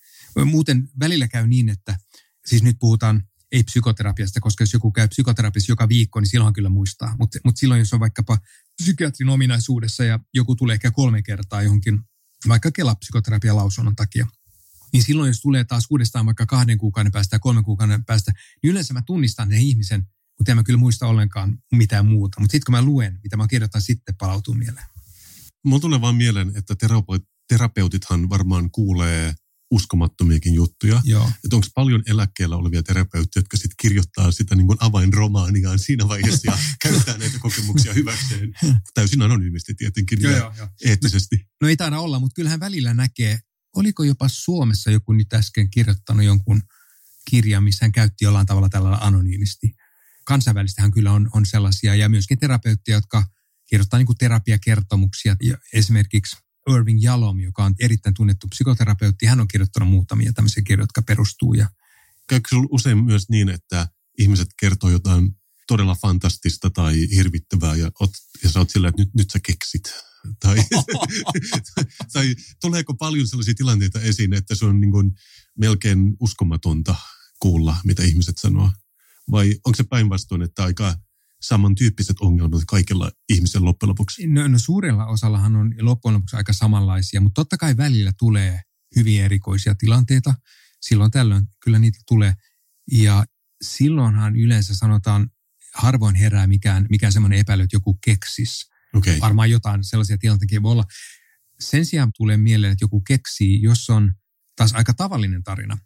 Muuten 0.45 0.89
välillä 0.99 1.27
käy 1.27 1.47
niin, 1.47 1.69
että 1.69 1.99
siis 2.45 2.63
nyt 2.63 2.75
puhutaan 2.79 3.23
ei 3.51 3.63
psykoterapiasta, 3.63 4.39
koska 4.39 4.61
jos 4.61 4.73
joku 4.73 4.91
käy 4.91 5.07
psykoterapiassa 5.07 5.71
joka 5.71 5.89
viikko, 5.89 6.19
niin 6.19 6.29
silloin 6.29 6.53
kyllä 6.53 6.69
muistaa. 6.69 7.15
Mutta 7.19 7.39
mut 7.43 7.57
silloin, 7.57 7.79
jos 7.79 7.93
on 7.93 7.99
vaikkapa 7.99 8.37
psykiatrin 8.81 9.29
ominaisuudessa 9.29 10.03
ja 10.03 10.19
joku 10.33 10.55
tulee 10.55 10.73
ehkä 10.73 10.91
kolme 10.91 11.21
kertaa 11.21 11.61
johonkin, 11.61 11.99
vaikka 12.47 12.71
Kela-psykoterapian 12.71 13.55
lausunnon 13.55 13.95
takia, 13.95 14.27
niin 14.93 15.03
silloin 15.03 15.27
jos 15.27 15.41
tulee 15.41 15.63
taas 15.63 15.87
uudestaan 15.89 16.25
vaikka 16.25 16.45
kahden 16.45 16.77
kuukauden 16.77 17.11
päästä 17.11 17.29
tai 17.29 17.39
kolmen 17.39 17.63
kuukauden 17.63 18.05
päästä, 18.05 18.31
niin 18.63 18.71
yleensä 18.71 18.93
mä 18.93 19.01
tunnistan 19.05 19.49
sen 19.49 19.59
ihmisen, 19.59 20.07
mutta 20.39 20.51
en 20.51 20.57
mä 20.57 20.63
kyllä 20.63 20.79
muista 20.79 21.07
ollenkaan 21.07 21.57
mitään 21.71 22.05
muuta. 22.05 22.39
Mutta 22.39 22.51
sitten 22.51 22.65
kun 22.65 22.71
mä 22.71 22.81
luen, 22.81 23.19
mitä 23.23 23.37
mä 23.37 23.47
kirjoitan, 23.47 23.81
sitten 23.81 24.15
palautuu 24.17 24.53
mieleen. 24.53 24.85
Mulla 25.65 25.79
tulee 25.79 26.01
vaan 26.01 26.15
mieleen, 26.15 26.51
että 26.55 26.75
terapeutithan 27.47 28.29
varmaan 28.29 28.71
kuulee 28.71 29.35
uskomattomiakin 29.71 30.53
juttuja. 30.53 31.01
Että 31.43 31.55
onko 31.55 31.67
paljon 31.75 32.03
eläkkeellä 32.07 32.55
olevia 32.55 32.83
terapeutteja, 32.83 33.41
jotka 33.41 33.57
sitten 33.57 33.75
kirjoittaa 33.81 34.31
sitä 34.31 34.55
niin 34.55 34.67
kuin 34.67 34.77
avainromaaniaan 34.79 35.79
siinä 35.79 36.07
vaiheessa 36.07 36.51
ja 36.51 36.57
käyttää 36.83 37.17
näitä 37.17 37.39
kokemuksia 37.39 37.93
hyväkseen. 37.93 38.53
Täysin 38.93 39.21
anonyymisti 39.21 39.73
tietenkin 39.73 40.21
joo, 40.21 40.31
ja 40.31 40.37
joo, 40.37 40.53
joo. 40.57 40.67
eettisesti. 40.85 41.35
No, 41.35 41.43
no 41.61 41.67
ei 41.67 41.77
taida 41.77 41.99
olla, 41.99 42.19
mutta 42.19 42.35
kyllähän 42.35 42.59
välillä 42.59 42.93
näkee, 42.93 43.39
oliko 43.75 44.03
jopa 44.03 44.27
Suomessa 44.27 44.91
joku 44.91 45.13
nyt 45.13 45.33
äsken 45.33 45.69
kirjoittanut 45.69 46.25
jonkun 46.25 46.61
kirjan, 47.29 47.63
missä 47.63 47.85
hän 47.85 47.91
käytti 47.91 48.25
jollain 48.25 48.47
tavalla 48.47 48.69
tällä 48.69 48.97
anonyymisti. 49.01 49.75
Kansainvälistähän 50.25 50.91
kyllä 50.91 51.11
on, 51.11 51.29
on 51.33 51.45
sellaisia 51.45 51.95
ja 51.95 52.09
myöskin 52.09 52.39
terapeutteja, 52.39 52.97
jotka 52.97 53.23
kirjoittaa 53.69 53.97
niin 53.97 54.07
kuin 54.07 54.17
terapiakertomuksia. 54.17 55.35
Ja 55.43 55.57
esimerkiksi 55.73 56.37
Irving 56.69 57.03
Jalom, 57.03 57.39
joka 57.39 57.65
on 57.65 57.75
erittäin 57.79 58.15
tunnettu 58.15 58.47
psykoterapeutti, 58.47 59.25
hän 59.25 59.39
on 59.39 59.47
kirjoittanut 59.47 59.89
muutamia 59.89 60.33
tämmöisiä 60.33 60.63
kirjoja, 60.63 60.83
jotka 60.83 61.01
perustuu. 61.01 61.53
Ja... 61.53 61.69
Käykö 62.29 62.47
usein 62.69 63.03
myös 63.03 63.29
niin, 63.29 63.49
että 63.49 63.87
ihmiset 64.19 64.47
kertoo 64.59 64.89
jotain 64.89 65.35
todella 65.67 65.95
fantastista 65.95 66.69
tai 66.69 67.07
hirvittävää 67.15 67.75
ja, 67.75 67.91
ot, 67.99 68.11
ja 68.43 68.49
sä 68.49 68.59
oot 68.59 68.69
sillä, 68.69 68.87
että 68.87 69.01
nyt, 69.01 69.13
nyt 69.13 69.31
sä 69.31 69.39
keksit. 69.39 69.93
Tai, 70.39 70.57
tai 72.13 72.35
tuleeko 72.61 72.93
paljon 72.93 73.27
sellaisia 73.27 73.53
tilanteita 73.53 74.01
esiin, 74.01 74.33
että 74.33 74.55
se 74.55 74.65
on 74.65 74.79
niin 74.79 74.91
kuin 74.91 75.11
melkein 75.57 76.15
uskomatonta 76.19 76.95
kuulla, 77.39 77.77
mitä 77.83 78.03
ihmiset 78.03 78.37
sanoo? 78.37 78.71
Vai 79.31 79.55
onko 79.65 79.75
se 79.75 79.83
päinvastoin, 79.83 80.41
että 80.41 80.63
aika 80.63 80.95
samantyyppiset 81.41 82.15
ongelmat 82.19 82.61
kaikilla 82.67 83.11
ihmisillä 83.29 83.65
loppujen 83.65 83.89
lopuksi? 83.89 84.27
No, 84.27 84.47
no 84.47 84.59
suurella 84.59 85.05
osallahan 85.05 85.55
on 85.55 85.75
loppujen 85.81 86.13
lopuksi 86.13 86.35
aika 86.35 86.53
samanlaisia, 86.53 87.21
mutta 87.21 87.41
totta 87.41 87.57
kai 87.57 87.77
välillä 87.77 88.11
tulee 88.19 88.61
hyvin 88.95 89.21
erikoisia 89.21 89.75
tilanteita. 89.75 90.35
Silloin 90.81 91.11
tällöin 91.11 91.47
kyllä 91.63 91.79
niitä 91.79 91.99
tulee. 92.07 92.33
Ja 92.91 93.25
silloinhan 93.61 94.35
yleensä 94.35 94.75
sanotaan, 94.75 95.29
harvoin 95.73 96.15
herää 96.15 96.47
mikään, 96.47 96.85
mikään 96.89 97.13
semmoinen 97.13 97.39
epäily, 97.39 97.63
että 97.63 97.75
joku 97.75 97.93
keksis. 97.93 98.69
Okay. 98.93 99.19
Varmaan 99.19 99.49
jotain 99.49 99.83
sellaisia 99.83 100.17
tilanteita 100.17 100.63
voi 100.63 100.71
olla. 100.71 100.85
Sen 101.59 101.85
sijaan 101.85 102.11
tulee 102.17 102.37
mieleen, 102.37 102.71
että 102.71 102.83
joku 102.83 103.01
keksii, 103.01 103.61
jos 103.61 103.89
on 103.89 104.15
taas 104.55 104.73
aika 104.73 104.93
tavallinen 104.93 105.43
tarina, 105.43 105.77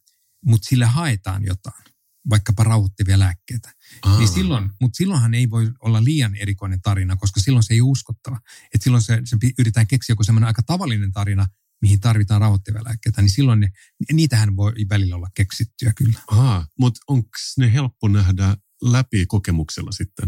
mutta 0.46 0.68
sille 0.70 0.86
haetaan 0.86 1.46
jotain 1.46 1.84
vaikkapa 2.30 2.64
rauhoittavia 2.64 3.20
lääkkeitä. 3.20 3.74
Niin 4.18 4.28
silloin, 4.28 4.70
mutta 4.82 4.98
silloinhan 4.98 5.34
ei 5.34 5.50
voi 5.50 5.72
olla 5.80 6.04
liian 6.04 6.36
erikoinen 6.36 6.82
tarina, 6.82 7.16
koska 7.16 7.40
silloin 7.40 7.64
se 7.64 7.74
ei 7.74 7.82
ole 7.82 7.90
uskottava. 7.90 8.40
Et 8.74 8.82
silloin 8.82 9.04
se, 9.04 9.22
se 9.26 9.38
yritetään 9.60 9.88
keksiä 9.88 10.14
joku 10.14 10.24
semmoinen 10.24 10.48
aika 10.48 10.64
tavallinen 10.64 11.12
tarina, 11.12 11.48
mihin 11.82 12.00
tarvitaan 12.00 12.42
rauhoittavia 12.42 12.84
lääkkeitä, 12.84 13.22
niin 13.22 13.30
silloin 13.30 13.60
ne, 13.60 13.70
niitähän 14.14 14.56
voi 14.56 14.74
välillä 14.90 15.16
olla 15.16 15.30
keksittyä 15.34 15.94
kyllä. 15.94 16.20
Aha, 16.28 16.68
mutta 16.80 17.00
onko 17.08 17.30
ne 17.58 17.74
helppo 17.74 18.08
nähdä 18.08 18.58
läpi 18.82 19.26
kokemuksella 19.26 19.92
sitten? 19.92 20.28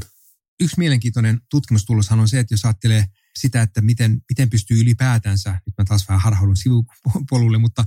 Yksi 0.60 0.76
mielenkiintoinen 0.78 1.42
tutkimustuloshan 1.50 2.20
on 2.20 2.30
se, 2.30 2.39
että 2.39 2.54
jos 2.54 2.66
ajattelee 2.66 3.06
sitä, 3.39 3.62
että 3.62 3.82
miten, 3.82 4.22
miten 4.30 4.50
pystyy 4.50 4.82
ylipäätänsä, 4.82 5.52
nyt 5.52 5.78
mä 5.78 5.86
taas 5.86 6.08
vähän 6.08 6.22
harhaudun 6.22 6.58
sivupolulle, 6.58 7.58
mutta 7.58 7.86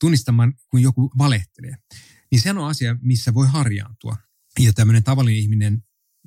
tunnistamaan, 0.00 0.52
kun 0.68 0.82
joku 0.82 1.12
valehtelee 1.18 1.76
niin 2.30 2.40
se 2.40 2.50
on 2.50 2.68
asia, 2.68 2.96
missä 3.02 3.34
voi 3.34 3.46
harjaantua. 3.46 4.16
Ja 4.58 4.72
tämmöinen 4.72 5.04
tavallinen 5.04 5.40
ihminen 5.40 5.82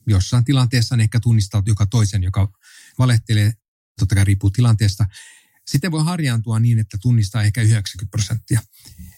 jossain 0.08 0.44
tilanteessa 0.44 0.96
on 0.96 1.02
ehkä 1.02 1.20
tunnistaa 1.20 1.64
joka 1.66 1.86
toisen, 1.86 2.24
joka 2.24 2.52
valehtelee, 3.00 3.54
totta 4.00 4.16
kai 4.16 4.26
riippuu 4.26 4.50
tilanteesta. 4.50 5.06
Sitten 5.68 5.92
voi 5.92 6.04
harjaantua 6.04 6.60
niin, 6.60 6.80
että 6.80 6.98
tunnistaa 7.02 7.44
ehkä 7.44 7.62
90 7.62 8.12
prosenttia. 8.12 8.62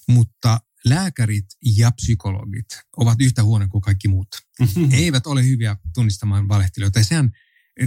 Mutta 0.08 0.60
lääkärit 0.86 1.46
ja 1.78 1.92
psykologit 1.92 2.66
ovat 2.98 3.22
yhtä 3.22 3.44
huono 3.44 3.68
kuin 3.68 3.82
kaikki 3.82 4.08
muut. 4.08 4.28
Mm-hmm. 4.60 4.90
Eivät 4.92 5.28
ole 5.28 5.46
hyviä 5.46 5.78
tunnistamaan 5.94 6.48
valehtelijoita. 6.48 7.00
Ja 7.00 7.06
sehän 7.06 7.32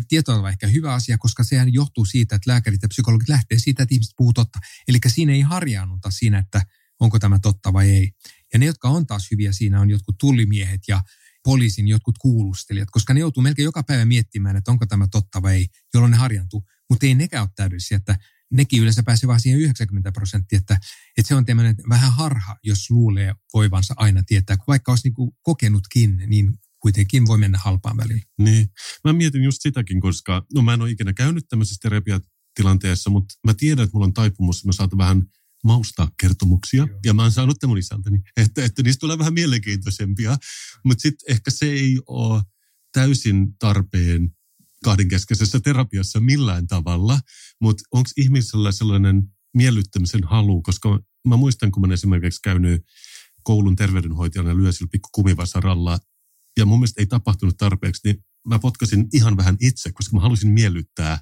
tieto 0.08 0.34
on 0.34 0.48
ehkä 0.48 0.66
hyvä 0.66 0.94
asia, 0.94 1.18
koska 1.18 1.44
sehän 1.44 1.72
johtuu 1.72 2.04
siitä, 2.04 2.34
että 2.36 2.50
lääkärit 2.50 2.82
ja 2.82 2.88
psykologit 2.88 3.28
lähtee 3.28 3.58
siitä, 3.58 3.82
että 3.82 3.94
ihmiset 3.94 4.14
puhuu 4.16 4.32
totta. 4.32 4.58
Eli 4.88 4.98
siinä 5.06 5.32
ei 5.32 5.40
harjaannuta 5.40 6.10
siinä, 6.10 6.38
että 6.38 6.66
onko 7.00 7.18
tämä 7.18 7.38
totta 7.38 7.72
vai 7.72 7.90
ei. 7.90 8.12
Ja 8.52 8.58
ne, 8.58 8.66
jotka 8.66 8.88
on 8.88 9.06
taas 9.06 9.30
hyviä 9.30 9.52
siinä, 9.52 9.80
on 9.80 9.90
jotkut 9.90 10.18
tullimiehet 10.18 10.80
ja 10.88 11.02
poliisin 11.44 11.88
jotkut 11.88 12.18
kuulustelijat, 12.18 12.90
koska 12.90 13.14
ne 13.14 13.20
joutuu 13.20 13.42
melkein 13.42 13.64
joka 13.64 13.82
päivä 13.82 14.04
miettimään, 14.04 14.56
että 14.56 14.70
onko 14.70 14.86
tämä 14.86 15.08
totta 15.10 15.42
vai 15.42 15.54
ei, 15.54 15.66
jolloin 15.94 16.10
ne 16.10 16.16
harjantuu. 16.16 16.64
Mutta 16.90 17.06
ei 17.06 17.14
nekään 17.14 17.42
ole 17.42 17.50
täydellisiä, 17.56 17.96
että 17.96 18.18
nekin 18.50 18.80
yleensä 18.82 19.02
pääsee 19.02 19.28
vaan 19.28 19.40
siihen 19.40 19.60
90 19.60 20.12
prosenttia, 20.12 20.58
että, 20.58 20.78
että 21.18 21.28
se 21.28 21.34
on 21.34 21.44
tämmöinen 21.44 21.76
vähän 21.88 22.12
harha, 22.12 22.56
jos 22.62 22.90
luulee 22.90 23.34
voivansa 23.54 23.94
aina 23.96 24.22
tietää. 24.26 24.56
Vaikka 24.68 24.92
olisi 24.92 25.08
niin 25.08 25.32
kokenutkin, 25.42 26.22
niin 26.26 26.54
kuitenkin 26.80 27.26
voi 27.26 27.38
mennä 27.38 27.58
halpaan 27.58 27.96
väliin. 27.96 28.22
Niin. 28.38 28.68
Mä 29.04 29.12
mietin 29.12 29.44
just 29.44 29.58
sitäkin, 29.62 30.00
koska 30.00 30.46
no 30.54 30.62
mä 30.62 30.74
en 30.74 30.82
ole 30.82 30.90
ikinä 30.90 31.12
käynyt 31.12 31.44
tämmöisessä 31.48 31.78
terapiatilanteessa, 31.82 33.10
mutta 33.10 33.34
mä 33.46 33.54
tiedän, 33.54 33.84
että 33.84 33.94
mulla 33.94 34.06
on 34.06 34.12
taipumus, 34.12 34.56
että 34.56 34.68
mä 34.68 34.72
saatan 34.72 34.98
vähän– 34.98 35.22
maustaa 35.64 36.10
kertomuksia. 36.20 36.86
Joo. 36.88 36.98
Ja 37.04 37.14
mä 37.14 37.22
oon 37.22 37.32
saanut 37.32 37.56
mun 37.66 37.78
isältäni, 37.78 38.20
että, 38.36 38.64
että 38.64 38.82
niistä 38.82 39.00
tulee 39.00 39.18
vähän 39.18 39.34
mielenkiintoisempia. 39.34 40.36
Mutta 40.84 41.02
sitten 41.02 41.32
ehkä 41.32 41.50
se 41.50 41.66
ei 41.66 42.00
ole 42.06 42.42
täysin 42.92 43.58
tarpeen 43.58 44.30
kahdenkeskeisessä 44.84 45.60
terapiassa 45.60 46.20
millään 46.20 46.66
tavalla. 46.66 47.20
Mutta 47.60 47.82
onko 47.92 48.10
ihmisellä 48.16 48.72
sellainen 48.72 49.22
miellyttämisen 49.54 50.24
halu, 50.24 50.62
koska 50.62 51.00
mä 51.28 51.36
muistan, 51.36 51.72
kun 51.72 51.88
mä 51.88 51.94
esimerkiksi 51.94 52.40
käynyt 52.42 52.82
koulun 53.42 53.76
terveydenhoitajana 53.76 54.56
lyö 54.56 54.72
sillä 54.72 54.88
pikku 54.92 55.08
kumivasaralla, 55.12 55.98
ja 56.56 56.66
mun 56.66 56.78
mielestä 56.78 57.00
ei 57.00 57.06
tapahtunut 57.06 57.56
tarpeeksi, 57.56 58.00
niin 58.04 58.24
mä 58.46 58.58
potkasin 58.58 59.08
ihan 59.12 59.36
vähän 59.36 59.56
itse, 59.60 59.92
koska 59.92 60.16
mä 60.16 60.22
halusin 60.22 60.50
miellyttää. 60.50 61.20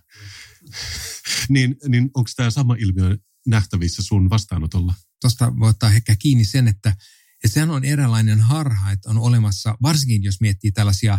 niin, 1.49 1.76
niin 1.88 2.11
onko 2.14 2.30
tämä 2.36 2.51
sama 2.51 2.74
ilmiö 2.74 3.18
nähtävissä 3.47 4.03
sun 4.03 4.30
vastaanotolla? 4.30 4.95
Tuosta 5.20 5.53
voi 5.59 5.70
ottaa 5.70 5.93
ehkä 5.93 6.16
kiinni 6.16 6.45
sen, 6.45 6.68
että, 6.68 6.88
että 7.45 7.55
sehän 7.55 7.70
on 7.70 7.84
eräänlainen 7.84 8.41
harha, 8.41 8.91
että 8.91 9.11
on 9.11 9.18
olemassa, 9.18 9.76
varsinkin 9.82 10.22
jos 10.22 10.41
miettii 10.41 10.72
tällaisia 10.72 11.18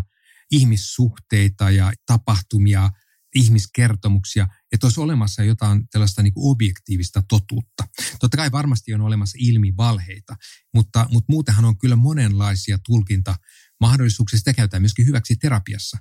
ihmissuhteita 0.51 1.71
ja 1.71 1.93
tapahtumia, 2.05 2.89
ihmiskertomuksia, 3.35 4.47
että 4.71 4.87
olisi 4.87 4.99
olemassa 4.99 5.43
jotain 5.43 5.87
tällaista 5.87 6.23
niin 6.23 6.33
objektiivista 6.35 7.23
totuutta. 7.29 7.87
Totta 8.19 8.37
kai 8.37 8.51
varmasti 8.51 8.93
on 8.93 9.01
olemassa 9.01 9.37
ilmivalheita, 9.41 10.35
mutta, 10.73 11.07
mutta 11.11 11.31
muutenhan 11.31 11.65
on 11.65 11.77
kyllä 11.77 11.95
monenlaisia 11.95 12.77
tulkintamahdollisuuksia. 12.85 14.39
Sitä 14.39 14.53
käytetään 14.53 14.81
myöskin 14.81 15.05
hyväksi 15.05 15.35
terapiassa, 15.35 15.97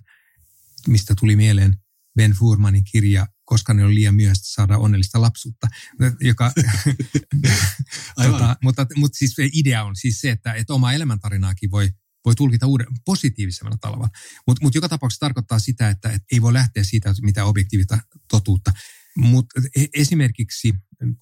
mistä 0.89 1.15
tuli 1.15 1.37
mieleen 1.37 1.77
Ben 2.17 2.33
Furmanin 2.33 2.85
kirja 2.85 3.27
koska 3.51 3.75
ne 3.75 3.85
on 3.85 3.95
liian 3.95 4.15
myöhäistä 4.15 4.49
saada 4.49 4.79
onnellista 4.79 5.21
lapsuutta. 5.21 5.67
Joka, 6.21 6.53
tota, 8.25 8.57
mutta, 8.63 8.87
mutta 8.97 9.19
siis 9.19 9.37
idea 9.53 9.85
on 9.85 9.97
siis 9.97 10.21
se, 10.21 10.31
että, 10.31 10.53
että 10.53 10.75
oma 10.75 10.93
elämäntarinaakin 10.93 11.71
voi, 11.71 11.91
voi 12.25 12.35
tulkita 12.35 12.67
uuden, 12.67 12.87
positiivisemmalla 13.05 13.79
tavalla. 13.81 14.09
Mutta 14.47 14.65
mut 14.65 14.75
joka 14.75 14.89
tapauksessa 14.89 15.27
tarkoittaa 15.27 15.59
sitä, 15.59 15.89
että, 15.89 16.09
että 16.09 16.27
ei 16.33 16.43
voi 16.43 16.53
lähteä 16.53 16.85
siitä, 16.85 17.15
mitä 17.23 17.45
objektiivista 17.45 17.99
totuutta. 18.29 18.73
Mutta 19.17 19.61
e, 19.77 19.85
esimerkiksi 19.95 20.73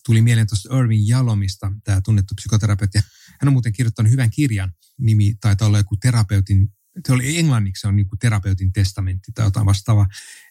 tuli 0.07 0.23
mieleen 0.23 0.47
tuosta 0.47 0.79
Irving 0.79 1.09
Jalomista, 1.09 1.73
tämä 1.85 2.01
tunnettu 2.01 2.35
psykoterapeutti. 2.35 2.99
Hän 3.41 3.49
on 3.49 3.53
muuten 3.53 3.73
kirjoittanut 3.73 4.13
hyvän 4.13 4.31
kirjan, 4.31 4.73
nimi 4.99 5.35
taitaa 5.41 5.69
olla 5.69 5.79
joku 5.79 5.97
terapeutin 5.97 6.69
se 7.07 7.13
oli 7.13 7.39
englanniksi, 7.39 7.81
se 7.81 7.89
on 7.89 7.97
niin 7.97 8.09
kuin 8.09 8.19
terapeutin 8.19 8.73
testamentti 8.73 9.33
tai 9.33 9.47
jotain 9.47 9.67
vastaavaa, 9.67 10.07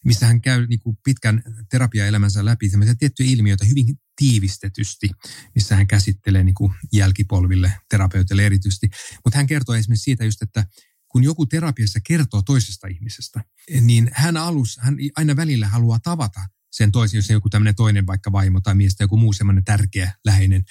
missä 0.05 0.27
hän 0.27 0.41
käy 0.41 0.67
niin 0.67 0.79
kuin 0.79 0.97
pitkän 1.03 1.43
terapiaelämänsä 1.69 2.45
läpi 2.45 2.69
tiettyjä 2.99 3.29
ilmiöitä 3.29 3.65
hyvin 3.65 3.85
tiivistetysti, 4.15 5.09
missä 5.55 5.75
hän 5.75 5.87
käsittelee 5.87 6.43
niin 6.43 6.55
kuin 6.55 6.73
jälkipolville, 6.93 7.71
terapeuteille 7.89 8.45
erityisesti. 8.45 8.89
Mutta 9.25 9.37
hän 9.37 9.47
kertoo 9.47 9.75
esimerkiksi 9.75 10.03
siitä 10.03 10.25
just, 10.25 10.41
että 10.41 10.65
kun 11.09 11.23
joku 11.23 11.45
terapiassa 11.45 11.99
kertoo 12.07 12.41
toisesta 12.41 12.87
ihmisestä, 12.87 13.43
niin 13.81 14.09
hän 14.13 14.37
alus, 14.37 14.77
hän 14.81 14.97
aina 15.15 15.35
välillä 15.35 15.67
haluaa 15.67 15.99
tavata 15.99 16.39
sen 16.71 16.91
toisen, 16.91 17.17
jos 17.17 17.29
joku 17.29 17.49
tämmöinen 17.49 17.75
toinen 17.75 18.07
vaikka 18.07 18.31
vaimo 18.31 18.61
tai 18.61 18.75
mies 18.75 18.95
tai 18.95 19.03
joku 19.05 19.17
muu 19.17 19.33
semmoinen 19.33 19.63
tärkeä, 19.63 20.13
läheinen 20.25 20.63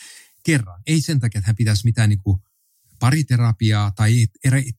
kerran. 0.45 0.83
Ei 0.87 1.01
sen 1.01 1.21
takia, 1.21 1.39
että 1.39 1.49
hän 1.49 1.57
pitäisi 1.57 1.85
mitään 1.85 2.09
niin 2.09 2.23
kuin 2.23 2.39
pariterapiaa 2.99 3.91
tai 3.91 4.27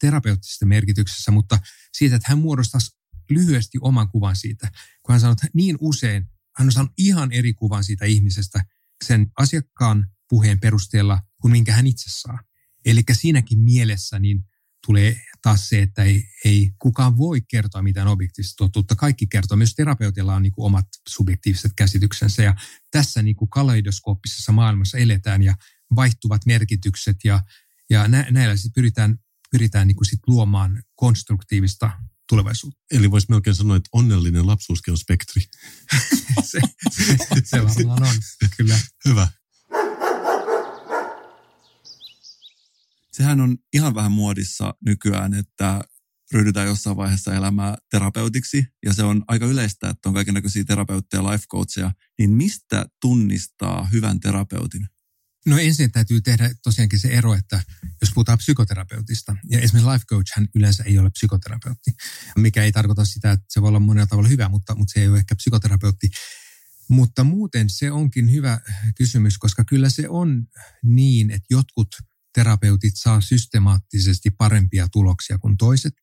terapeuttisesta 0.01 0.65
merkityksessä, 0.65 1.31
mutta 1.31 1.59
siitä, 1.93 2.15
että 2.15 2.29
hän 2.29 2.37
muodostaisi 2.37 2.97
lyhyesti 3.29 3.77
oman 3.81 4.09
kuvan 4.09 4.35
siitä. 4.35 4.71
Kun 5.03 5.13
hän 5.13 5.19
sanoo, 5.19 5.31
että 5.31 5.47
niin 5.53 5.77
usein 5.79 6.27
hän 6.57 6.67
on 6.67 6.71
saanut 6.71 6.93
ihan 6.97 7.31
eri 7.31 7.53
kuvan 7.53 7.83
siitä 7.83 8.05
ihmisestä 8.05 8.65
sen 9.05 9.31
asiakkaan 9.37 10.07
puheen 10.29 10.59
perusteella 10.59 11.21
kuin 11.41 11.51
minkä 11.51 11.73
hän 11.73 11.87
itse 11.87 12.05
saa. 12.07 12.39
Eli 12.85 13.01
siinäkin 13.11 13.59
mielessä 13.59 14.19
niin 14.19 14.43
tulee 14.85 15.21
taas 15.41 15.69
se, 15.69 15.81
että 15.81 16.03
ei, 16.03 16.23
ei 16.45 16.71
kukaan 16.79 17.17
voi 17.17 17.41
kertoa 17.41 17.81
mitään 17.81 18.07
objektiivista 18.07 18.55
totuutta. 18.57 18.95
Kaikki 18.95 19.27
kertoo. 19.27 19.57
Myös 19.57 19.75
terapeutilla 19.75 20.35
on 20.35 20.43
niin 20.43 20.51
kuin 20.51 20.65
omat 20.65 20.85
subjektiiviset 21.07 21.71
käsityksensä. 21.75 22.43
Ja 22.43 22.55
tässä 22.91 23.21
niin 23.21 23.35
kuin 23.35 23.49
kaleidoskooppisessa 23.49 24.51
maailmassa 24.51 24.97
eletään 24.97 25.43
ja 25.43 25.55
vaihtuvat 25.95 26.45
merkitykset 26.45 27.17
ja, 27.23 27.43
ja 27.89 28.07
nä, 28.07 28.27
näillä 28.31 28.57
sit 28.57 28.73
pyritään, 28.75 29.19
pyritään 29.51 29.87
niin 29.87 29.95
kuin 29.95 30.05
sit 30.05 30.19
luomaan 30.27 30.83
konstruktiivista 30.95 31.91
tulevaisuutta. 32.29 32.79
Eli 32.91 33.11
voisi 33.11 33.27
melkein 33.29 33.55
sanoa, 33.55 33.75
että 33.75 33.89
onnellinen 33.91 34.47
lapsuuskin 34.47 34.91
on 34.91 34.97
spektri. 34.97 35.41
se, 36.43 36.59
se, 36.91 37.17
se 37.43 37.57
varmaan 37.87 38.03
on, 38.03 38.15
kyllä. 38.57 38.79
Hyvä. 39.05 39.27
Sehän 43.11 43.41
on 43.41 43.57
ihan 43.73 43.95
vähän 43.95 44.11
muodissa 44.11 44.73
nykyään, 44.85 45.33
että 45.33 45.81
ryhdytään 46.31 46.67
jossain 46.67 46.97
vaiheessa 46.97 47.33
elämää 47.33 47.75
terapeutiksi, 47.91 48.65
ja 48.85 48.93
se 48.93 49.03
on 49.03 49.23
aika 49.27 49.45
yleistä, 49.45 49.89
että 49.89 50.09
on 50.09 50.15
kaikenlaisia 50.15 50.63
terapeutteja, 50.63 51.31
life 51.31 51.45
coacheja, 51.51 51.91
niin 52.19 52.29
mistä 52.29 52.85
tunnistaa 53.01 53.83
hyvän 53.93 54.19
terapeutin? 54.19 54.87
No 55.47 55.57
ensin 55.57 55.91
täytyy 55.91 56.21
tehdä 56.21 56.51
tosiaankin 56.63 56.99
se 56.99 57.07
ero, 57.07 57.33
että 57.33 57.63
jos 58.01 58.11
puhutaan 58.13 58.37
psykoterapeutista, 58.37 59.35
ja 59.49 59.59
esimerkiksi 59.59 59.91
life 59.91 60.05
coach 60.05 60.31
hän 60.35 60.47
yleensä 60.55 60.83
ei 60.83 60.99
ole 60.99 61.09
psykoterapeutti, 61.09 61.91
mikä 62.37 62.63
ei 62.63 62.71
tarkoita 62.71 63.05
sitä, 63.05 63.31
että 63.31 63.45
se 63.49 63.61
voi 63.61 63.67
olla 63.67 63.79
monella 63.79 64.07
tavalla 64.07 64.29
hyvä, 64.29 64.49
mutta, 64.49 64.75
mutta 64.75 64.93
se 64.93 65.01
ei 65.01 65.07
ole 65.07 65.17
ehkä 65.17 65.35
psykoterapeutti. 65.35 66.09
Mutta 66.89 67.23
muuten 67.23 67.69
se 67.69 67.91
onkin 67.91 68.31
hyvä 68.31 68.59
kysymys, 68.95 69.37
koska 69.37 69.63
kyllä 69.63 69.89
se 69.89 70.09
on 70.09 70.47
niin, 70.83 71.31
että 71.31 71.47
jotkut 71.49 71.87
terapeutit 72.33 72.93
saa 72.95 73.21
systemaattisesti 73.21 74.29
parempia 74.31 74.87
tuloksia 74.87 75.37
kuin 75.37 75.57
toiset, 75.57 75.93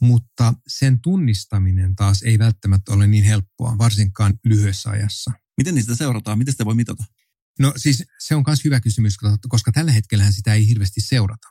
mutta 0.00 0.54
sen 0.68 1.00
tunnistaminen 1.00 1.94
taas 1.96 2.22
ei 2.22 2.38
välttämättä 2.38 2.92
ole 2.92 3.06
niin 3.06 3.24
helppoa, 3.24 3.78
varsinkaan 3.78 4.38
lyhyessä 4.44 4.90
ajassa. 4.90 5.32
Miten 5.56 5.74
niistä 5.74 5.96
seurataan? 5.96 6.38
Miten 6.38 6.54
sitä 6.54 6.64
voi 6.64 6.74
mitata? 6.74 7.04
No 7.60 7.72
siis 7.76 8.04
se 8.18 8.34
on 8.34 8.44
myös 8.46 8.64
hyvä 8.64 8.80
kysymys, 8.80 9.16
koska 9.48 9.72
tällä 9.72 9.92
hetkellä 9.92 10.30
sitä 10.30 10.54
ei 10.54 10.68
hirveästi 10.68 11.00
seurata. 11.00 11.48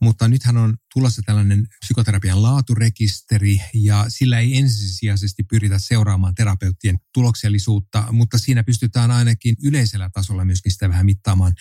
Mutta 0.00 0.28
nythän 0.28 0.56
on 0.56 0.76
tulossa 0.94 1.22
tällainen 1.26 1.66
psykoterapian 1.80 2.42
laaturekisteri 2.42 3.60
ja 3.74 4.04
sillä 4.08 4.38
ei 4.38 4.58
ensisijaisesti 4.58 5.42
pyritä 5.42 5.78
seuraamaan 5.78 6.34
terapeuttien 6.34 6.98
tuloksellisuutta, 7.14 8.04
mutta 8.12 8.38
siinä 8.38 8.64
pystytään 8.64 9.10
ainakin 9.10 9.56
yleisellä 9.64 10.10
tasolla 10.12 10.44
myöskin 10.44 10.72
sitä 10.72 10.88
vähän 10.88 11.06
mittaamaan. 11.06 11.54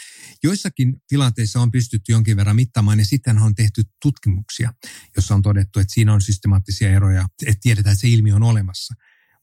Joissakin 0.44 1.02
tilanteissa 1.08 1.60
on 1.62 1.72
pystytty 1.72 2.12
jonkin 2.12 2.38
verran 2.38 2.56
mittaamaan 2.56 3.00
ja 3.00 3.06
sitten 3.06 3.38
on 3.38 3.56
tehty 3.56 3.84
tutkimuksia, 4.02 4.74
jossa 5.16 5.36
on 5.36 5.42
todettu, 5.42 5.80
että 5.80 5.94
siinä 5.94 6.14
on 6.14 6.22
systemaattisia 6.22 6.92
eroja, 6.92 7.28
että 7.46 7.62
tiedetään, 7.62 7.94
että 7.94 8.02
se 8.02 8.10
ilmiö 8.10 8.36
on 8.36 8.44
olemassa. 8.44 8.94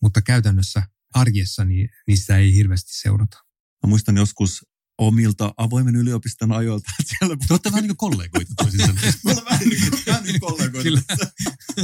Mutta 0.03 0.23
käytännössä 0.23 0.83
arjessa 1.15 1.65
niin, 1.65 1.89
niin 2.07 2.19
sitä 2.19 2.37
ei 2.37 2.55
hirveästi 2.55 2.91
seurata. 2.95 3.52
Mä 3.83 3.89
muistan 3.89 4.17
joskus 4.17 4.65
omilta 4.99 5.55
avoimen 5.57 5.97
yliopiston 5.97 6.53
ajoilta. 6.53 6.91
Että 7.01 7.15
siellä... 7.19 7.37
Te 7.37 7.55
olette 7.55 7.71
vähän 7.71 7.83
niin 7.83 7.97
kuin 7.97 8.11
kollegoita 8.11 8.55
toisin 8.57 8.79
vähän 8.81 9.69
niin 9.69 9.91
kuin, 9.91 10.03
vähän 10.07 10.23
niin 10.23 10.41
kollegoita. 10.41 11.17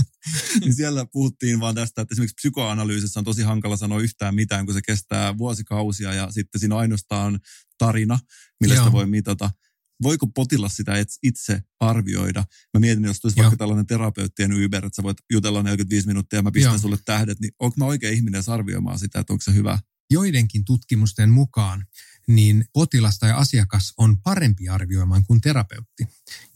niin 0.61 0.75
siellä 0.75 1.07
puhuttiin 1.13 1.61
vaan 1.61 1.75
tästä, 1.75 2.03
että 2.03 2.15
esimerkiksi 2.15 2.35
psykoanalyysissä 2.35 3.21
on 3.21 3.25
tosi 3.25 3.43
hankala 3.43 3.77
sanoa 3.77 4.01
yhtään 4.01 4.35
mitään, 4.35 4.67
kun 4.67 4.75
se 4.75 4.81
kestää 4.87 5.39
vuosikausia 5.39 6.15
ja 6.15 6.31
sitten 6.31 6.61
siinä 6.61 6.77
ainoastaan 6.77 7.41
tarina, 7.79 8.19
millä 8.61 8.75
Joo. 8.75 8.85
sitä 8.85 8.93
voi 8.93 9.07
mitata. 9.07 9.51
Voiko 10.03 10.27
potilas 10.27 10.77
sitä 10.77 10.93
itse 11.23 11.63
arvioida? 11.81 12.45
Mä 12.75 12.81
mietin, 12.81 13.05
jos 13.05 13.21
tulisi 13.21 13.41
Joo. 13.41 13.45
vaikka 13.45 13.57
tällainen 13.57 13.87
terapeuttien 13.87 14.65
Uber, 14.65 14.87
että 14.87 14.97
sä 14.97 15.03
voit 15.03 15.19
jutella 15.31 15.63
45 15.63 16.07
minuuttia 16.07 16.39
ja 16.39 16.43
mä 16.43 16.51
pistän 16.51 16.73
Joo. 16.73 16.79
sulle 16.79 16.99
tähdet, 17.05 17.41
niin 17.41 17.53
onko 17.59 17.75
mä 17.79 17.85
oikea 17.85 18.11
ihminen 18.11 18.43
arvioimaan 18.47 18.99
sitä, 18.99 19.21
että 19.21 19.33
onko 19.33 19.43
se 19.43 19.55
hyvä? 19.55 19.79
Joidenkin 20.11 20.65
tutkimusten 20.65 21.31
mukaan 21.31 21.87
niin 22.29 22.65
potilas 22.73 23.19
tai 23.19 23.33
asiakas 23.33 23.93
on 23.97 24.23
parempi 24.23 24.69
arvioimaan 24.69 25.25
kuin 25.27 25.41
terapeutti. 25.41 26.09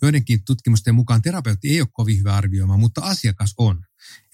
Joidenkin 0.03 0.45
tutkimusten 0.45 0.95
mukaan 0.95 1.23
terapeutti 1.23 1.69
ei 1.71 1.81
ole 1.81 1.89
kovin 1.93 2.19
hyvä 2.19 2.37
arvioimaan, 2.37 2.81
mutta 2.81 3.01
asiakas 3.01 3.55
on. 3.59 3.85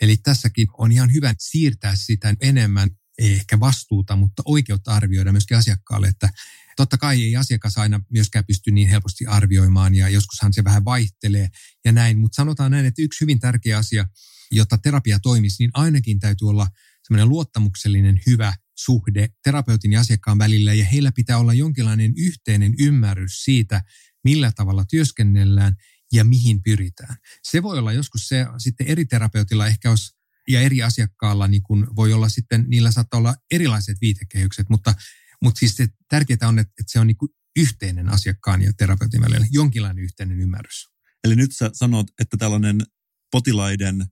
Eli 0.01 0.17
tässäkin 0.17 0.67
on 0.79 0.93
ihan 0.93 1.13
hyvä 1.13 1.35
siirtää 1.39 1.97
sitä 1.97 2.35
enemmän, 2.41 2.91
ei 3.19 3.33
ehkä 3.33 3.61
vastuuta, 3.61 4.17
mutta 4.17 4.43
oikeutta 4.47 4.95
arvioida 4.95 5.33
myöskin 5.33 5.57
asiakkaalle, 5.57 6.09
että 6.09 6.31
totta 6.77 6.99
kai 6.99 7.25
ei 7.25 7.37
asiakas 7.37 7.79
aina 7.79 8.01
myöskään 8.11 8.45
pysty 8.45 8.71
niin 8.71 8.89
helposti 8.89 9.27
arvioimaan 9.27 9.95
ja 9.95 10.09
joskushan 10.09 10.53
se 10.53 10.65
vähän 10.65 10.85
vaihtelee 10.85 11.49
ja 11.85 11.93
näin, 11.93 12.19
mutta 12.19 12.37
sanotaan 12.37 12.71
näin, 12.71 12.87
että 12.87 13.03
yksi 13.03 13.21
hyvin 13.21 13.41
tärkeä 13.41 13.79
asia, 13.79 14.09
jotta 14.51 14.79
terapia 14.79 15.19
toimisi, 15.19 15.57
niin 15.59 15.71
ainakin 15.75 16.19
täytyy 16.19 16.49
olla 16.49 16.69
semmoinen 17.03 17.29
luottamuksellinen 17.29 18.21
hyvä 18.27 18.55
suhde 18.79 19.29
terapeutin 19.45 19.93
ja 19.93 20.01
asiakkaan 20.01 20.39
välillä 20.39 20.75
ja 20.75 20.85
heillä 20.85 21.13
pitää 21.13 21.39
olla 21.39 21.55
jonkinlainen 21.55 22.13
yhteinen 22.17 22.75
ymmärrys 22.79 23.45
siitä, 23.45 23.83
millä 24.25 24.53
tavalla 24.53 24.85
työskennellään 24.85 25.77
ja 26.13 26.25
mihin 26.25 26.63
pyritään. 26.63 27.17
Se 27.43 27.63
voi 27.63 27.79
olla 27.79 27.93
joskus 27.93 28.29
se 28.29 28.47
sitten 28.59 28.87
eri 28.87 29.05
terapeutilla 29.05 29.67
ehkä 29.67 29.91
olisi 29.91 30.19
ja 30.49 30.61
eri 30.61 30.83
asiakkaalla 30.83 31.49
niin 31.49 31.63
kun 31.63 31.89
voi 31.97 32.13
olla 32.13 32.29
sitten, 32.29 32.65
niillä 32.69 32.91
saattaa 32.91 33.19
olla 33.19 33.37
erilaiset 33.51 33.97
viitekehykset, 34.01 34.69
mutta, 34.69 34.95
mutta 35.43 35.59
siis 35.59 35.77
se 35.77 35.89
tärkeää 36.09 36.49
on, 36.49 36.59
että, 36.59 36.73
että 36.81 36.93
se 36.93 37.01
on 37.01 37.07
niin 37.07 37.17
kuin 37.17 37.31
yhteinen 37.57 38.09
asiakkaan 38.09 38.63
ja 38.63 38.73
terapeutin 38.73 39.21
välillä, 39.21 39.47
jonkinlainen 39.51 40.05
yhteinen 40.05 40.41
ymmärrys. 40.41 40.89
Eli 41.25 41.37
nyt 41.37 41.57
sä 41.57 41.71
sanot, 41.73 42.07
että 42.21 42.37
tällainen 42.37 42.83
potilaiden 43.31 44.07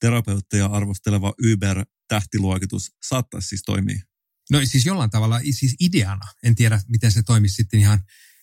terapeutteja 0.00 0.66
arvosteleva 0.66 1.34
Uber-tähtiluokitus 1.52 2.92
saattaisi 3.08 3.48
siis 3.48 3.62
toimia? 3.66 4.00
No 4.50 4.60
siis 4.64 4.86
jollain 4.86 5.10
tavalla, 5.10 5.40
siis 5.50 5.76
ideana, 5.80 6.26
en 6.42 6.54
tiedä 6.54 6.80
miten 6.88 7.12
se 7.12 7.22
toimisi 7.22 7.54
sitten 7.54 7.80
ihan 7.80 8.02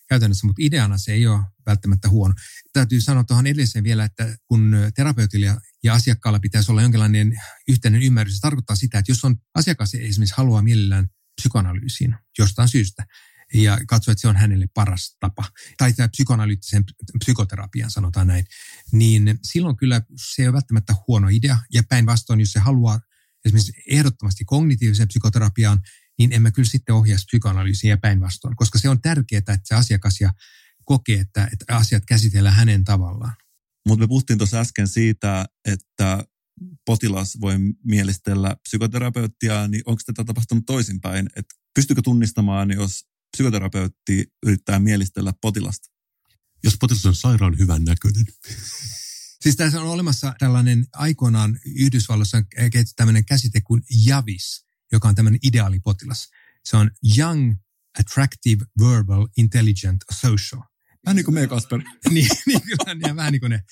käytännössä, 0.10 0.47
mutta 0.47 0.62
ideana 0.62 0.97
se 0.97 1.14
ei 1.14 1.28
ole 1.28 1.43
välttämättä 1.66 2.10
huono. 2.10 2.34
Täytyy 2.74 3.01
sanoa 3.01 3.24
tuohon 3.24 3.47
edelliseen 3.47 3.84
vielä, 3.84 4.04
että 4.04 4.38
kun 4.47 4.76
terapeutilla 4.95 5.62
ja 5.84 5.93
asiakkaalla 5.93 6.39
pitäisi 6.39 6.72
olla 6.72 6.82
jonkinlainen 6.82 7.41
yhteinen 7.68 8.01
ymmärrys, 8.01 8.36
se 8.36 8.41
tarkoittaa 8.41 8.76
sitä, 8.76 8.99
että 8.99 9.12
jos 9.12 9.26
on 9.26 9.36
asiakas 9.56 9.93
esimerkiksi 9.93 10.38
haluaa 10.38 10.62
mielellään 10.62 11.10
psykoanalyysiin 11.41 12.16
jostain 12.39 12.68
syystä, 12.68 13.06
ja 13.54 13.80
katsoo, 13.88 14.12
että 14.12 14.22
se 14.22 14.28
on 14.28 14.36
hänelle 14.36 14.68
paras 14.74 15.18
tapa, 15.20 15.45
tai 15.78 15.93
tämä 15.93 16.08
psykoanalyyttisen 16.08 16.84
psykoterapian 17.20 17.91
sanotaan 17.91 18.28
näin, 18.28 18.45
niin 18.91 19.39
silloin 19.43 19.78
kyllä 19.78 20.01
se 20.16 20.41
ei 20.41 20.47
ole 20.47 20.54
välttämättä 20.54 20.95
huono 21.08 21.28
idea. 21.32 21.58
Ja 21.74 21.84
päinvastoin, 21.89 22.39
jos 22.39 22.51
se 22.51 22.60
haluaa 22.60 22.99
esimerkiksi 23.45 23.74
ehdottomasti 23.89 24.45
kognitiiviseen 24.45 25.08
psykoterapiaan, 25.08 25.82
niin 26.20 26.34
emme 26.34 26.51
kyllä 26.51 26.70
sitten 26.70 26.95
ohjaa 26.95 27.18
psykoanalyysiin 27.26 27.89
ja 27.89 27.97
päinvastoin, 27.97 28.56
koska 28.56 28.80
se 28.80 28.89
on 28.89 29.01
tärkeää, 29.01 29.39
että 29.39 29.60
se 29.64 29.76
asiakas 29.76 30.22
ja 30.22 30.34
kokee, 30.86 31.20
että, 31.20 31.49
että 31.54 31.78
asiat 31.78 32.04
käsitellään 32.08 32.56
hänen 32.56 32.84
tavallaan. 32.84 33.34
Mutta 33.88 34.04
me 34.04 34.08
puhuttiin 34.08 34.38
tuossa 34.38 34.60
äsken 34.60 34.88
siitä, 34.88 35.45
että 35.66 36.24
potilas 36.86 37.38
voi 37.41 37.56
mielistellä 37.84 38.56
psykoterapeuttia, 38.64 39.68
niin 39.68 39.84
onko 39.86 40.01
tätä 40.06 40.24
tapahtunut 40.24 40.66
toisinpäin? 40.66 41.30
Että 41.36 41.56
pystyykö 41.76 42.01
tunnistamaan, 42.01 42.72
jos 42.72 43.06
psykoterapeutti 43.38 44.26
yrittää 44.46 44.80
mielistellä 44.80 45.34
potilasta? 45.42 45.90
Jos 46.64 46.78
potilas 46.80 47.06
on 47.06 47.16
sairaan 47.16 47.58
hyvän 47.60 47.84
näköinen. 47.84 48.26
Siis 49.44 49.56
tässä 49.56 49.82
on 49.82 49.88
olemassa 49.88 50.34
tällainen 50.40 50.88
aikoinaan 50.94 51.60
Yhdysvalloissa 51.66 52.38
on 52.38 52.48
kehitetty 52.48 52.94
tämmöinen 52.96 53.26
käsite 53.26 53.62
kuin 53.62 53.84
JAVIS, 54.06 54.66
joka 54.92 55.08
on 55.08 55.16
tämmöinen 55.16 55.40
ideaalipotilas. 55.44 56.30
Se 56.66 56.78
on 56.78 56.92
Young, 57.18 57.56
Attractive, 58.00 58.66
Verbal, 58.80 59.28
Intelligent, 59.38 60.04
Social. 60.12 60.62
Vähän 61.06 61.16
niin 61.16 61.26
kuin 61.26 61.36
me, 61.36 61.48
Kasper. 61.48 61.82
niin, 62.10 62.28
niin 62.46 62.62
kyllä, 62.62 62.96
niin, 62.96 63.16
vähän 63.16 63.32
niin 63.32 63.40
kuin 63.40 63.50
ne, 63.50 63.64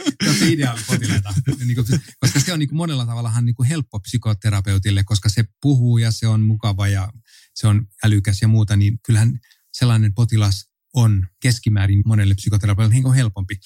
ne 0.41 0.47
ideaalipotilaita. 0.47 1.33
niin 1.65 1.75
kuin, 1.75 2.01
koska 2.19 2.39
se 2.39 2.53
on 2.53 2.59
niin 2.59 2.69
kuin 2.69 2.77
monella 2.77 3.05
tavalla 3.05 3.41
niin 3.41 3.55
kuin 3.55 3.69
helppo 3.69 3.99
psykoterapeutille, 3.99 5.03
koska 5.03 5.29
se 5.29 5.45
puhuu 5.61 5.97
ja 5.97 6.11
se 6.11 6.27
on 6.27 6.41
mukava 6.41 6.87
ja 6.87 7.13
se 7.55 7.67
on 7.67 7.87
älykäs 8.03 8.41
ja 8.41 8.47
muuta, 8.47 8.75
niin 8.75 8.99
kyllähän 9.03 9.39
sellainen 9.73 10.13
potilas 10.13 10.71
on 10.93 11.27
keskimäärin 11.41 12.01
monelle 12.05 12.33
psykoterapeutille 12.33 13.01
niin 13.01 13.13
helpompi. 13.13 13.59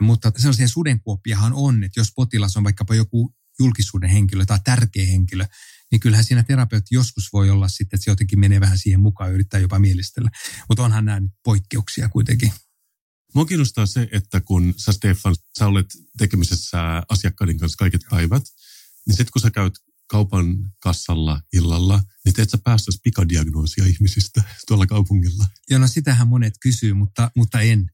Mutta 0.00 0.32
sellaisia 0.36 0.68
sudenkuoppiahan 0.68 1.52
on, 1.52 1.84
että 1.84 2.00
jos 2.00 2.12
potilas 2.16 2.56
on 2.56 2.64
vaikkapa 2.64 2.94
joku 2.94 3.34
julkisuuden 3.58 4.10
henkilö 4.10 4.46
tai 4.46 4.58
tärkeä 4.64 5.06
henkilö, 5.06 5.46
niin 5.90 6.00
kyllähän 6.00 6.24
siinä 6.24 6.42
terapeutti 6.42 6.94
joskus 6.94 7.32
voi 7.32 7.50
olla 7.50 7.68
sitten, 7.68 7.96
että 7.96 8.04
se 8.04 8.10
jotenkin 8.10 8.40
menee 8.40 8.60
vähän 8.60 8.78
siihen 8.78 9.00
mukaan 9.00 9.30
ja 9.30 9.34
yrittää 9.34 9.60
jopa 9.60 9.78
mielistellä. 9.78 10.30
Mutta 10.68 10.82
onhan 10.82 11.04
nämä 11.04 11.20
poikkeuksia 11.44 12.08
kuitenkin. 12.08 12.52
Mua 13.34 13.44
kiinnostaa 13.44 13.86
se, 13.86 14.08
että 14.12 14.40
kun 14.40 14.74
sä 14.76 14.92
Stefan, 14.92 15.36
sä 15.58 15.66
olet 15.66 15.86
tekemisessä 16.18 17.02
asiakkaiden 17.08 17.58
kanssa 17.58 17.76
kaiket 17.76 18.00
päivät, 18.10 18.42
niin 19.06 19.16
sitten 19.16 19.32
kun 19.32 19.42
sä 19.42 19.50
käyt 19.50 19.74
kaupan 20.12 20.72
kassalla 20.78 21.40
illalla, 21.52 22.02
niin 22.24 22.34
teet 22.34 22.50
sä 22.50 22.58
päästäisi 22.64 23.00
pikadiagnoosia 23.04 23.86
ihmisistä 23.86 24.42
tuolla 24.68 24.86
kaupungilla? 24.86 25.46
Joo, 25.70 25.80
no 25.80 25.86
sitähän 25.86 26.28
monet 26.28 26.54
kysyy, 26.60 26.92
mutta, 26.92 27.30
mutta 27.36 27.60
en. 27.60 27.90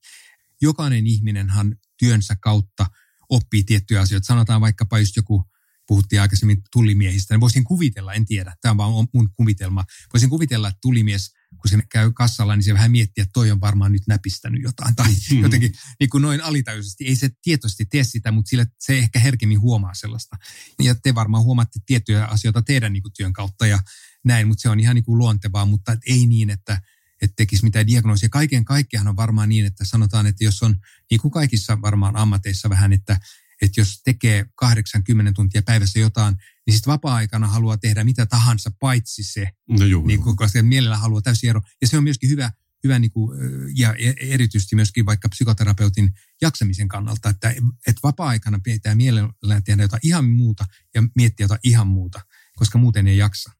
Jokainen 0.61 1.07
ihminenhan 1.07 1.77
työnsä 1.99 2.37
kautta 2.41 2.87
oppii 3.29 3.65
tiettyjä 3.65 4.01
asioita. 4.01 4.27
Sanotaan 4.27 4.61
vaikkapa 4.61 4.99
just 4.99 5.17
joku 5.17 5.45
puhuttiin 5.89 6.21
aikaisemmin 6.21 6.63
tullimiehistä, 6.73 7.35
niin 7.35 7.41
voisin 7.41 7.65
kuvitella, 7.65 8.15
en 8.15 8.27
tiedä, 8.27 8.57
tämä 8.61 8.71
on 8.71 8.77
vaan 8.77 9.09
mun 9.15 9.31
kuvitelma, 9.37 9.85
voisin 10.13 10.31
kuvitella, 10.31 10.69
että 10.69 10.79
tulimies, 10.83 11.31
kun 11.57 11.71
se 11.71 11.79
käy 11.91 12.13
kassalla, 12.13 12.57
niin 12.57 12.65
se 12.65 12.75
vähän 12.75 12.91
miettii, 12.91 13.23
että 13.23 13.33
toi 13.33 13.51
on 13.51 13.61
varmaan 13.61 13.93
nyt 13.93 14.03
näpistänyt 14.09 14.63
jotain, 14.63 14.97
tai 14.97 15.15
mm. 15.31 15.43
jotenkin 15.43 15.73
niin 16.01 16.11
kuin 16.11 16.23
noin 16.23 16.41
alitajuisesti. 16.41 17.07
Ei 17.07 17.17
se 17.17 17.31
tietoisesti 17.43 17.85
tee 17.85 18.05
sitä, 18.05 18.33
mutta 18.33 18.49
sille 18.49 18.67
se 18.79 18.99
ehkä 18.99 19.19
herkemmin 19.19 19.61
huomaa 19.61 19.95
sellaista. 19.95 20.37
Ja 20.83 20.95
te 20.95 21.15
varmaan 21.15 21.45
huomaatte 21.45 21.79
tiettyjä 21.87 22.25
asioita 22.25 22.63
teidän 22.63 22.93
niin 22.93 23.03
kuin 23.03 23.13
työn 23.17 23.33
kautta 23.33 23.67
ja 23.67 23.79
näin, 24.25 24.49
mutta 24.49 24.63
se 24.63 24.69
on 24.69 24.81
ihan 24.81 24.95
niin 24.95 25.05
kuin 25.05 25.19
luontevaa, 25.19 25.65
mutta 25.65 25.97
ei 26.07 26.27
niin, 26.27 26.51
että 26.51 26.81
että 27.23 27.35
tekisi 27.37 27.65
mitään 27.65 27.87
diagnoosia. 27.87 28.29
Kaiken 28.29 28.65
kaikkiaan 28.65 29.09
on 29.09 29.17
varmaan 29.17 29.49
niin, 29.49 29.67
että 29.67 29.85
sanotaan, 29.85 30.27
että 30.27 30.45
jos 30.45 30.63
on, 30.63 30.77
niin 31.11 31.21
kuin 31.21 31.33
kaikissa 31.33 31.83
varmaan 31.83 32.17
ammateissa 32.17 32.71
vähän, 32.71 32.93
että 32.93 33.21
että 33.63 33.81
jos 33.81 34.03
tekee 34.05 34.47
80 34.55 35.33
tuntia 35.33 35.63
päivässä 35.63 35.99
jotain, 35.99 36.37
niin 36.67 36.75
sitten 36.75 36.93
vapaa-aikana 36.93 37.47
haluaa 37.47 37.79
tehdä 37.79 38.05
mitä 38.05 38.27
tahansa, 38.27 38.71
paitsi 38.81 39.23
se, 39.23 39.49
no 39.69 39.85
juu, 39.85 40.07
niin 40.07 40.23
kuin, 40.23 40.37
koska 40.37 40.63
mielellä 40.63 40.97
haluaa 40.97 41.23
täysin 41.23 41.51
ero. 41.51 41.61
Ja 41.81 41.89
se 41.89 41.97
on 41.97 42.05
myöskin 42.05 42.31
hyvä, 42.31 42.51
hyvä 42.85 42.99
niin 42.99 43.11
kuin, 43.11 43.39
ja 43.75 43.95
e, 43.99 44.15
erityisesti 44.21 44.77
myöskin 44.77 45.07
vaikka 45.07 45.29
psykoterapeutin 45.29 46.11
jaksamisen 46.41 46.89
kannalta, 46.89 47.29
että, 47.29 47.55
että 47.87 48.01
vapaa-aikana 48.03 48.61
pitää 48.65 48.95
mielellään 48.95 49.65
tehdä 49.65 49.83
jotain 49.83 50.01
ihan 50.05 50.25
muuta 50.25 50.65
ja 50.95 51.03
miettiä 51.17 51.45
jotain 51.45 51.61
ihan 51.65 51.87
muuta, 51.87 52.21
koska 52.57 52.79
muuten 52.79 53.07
ei 53.07 53.17
jaksa. 53.17 53.51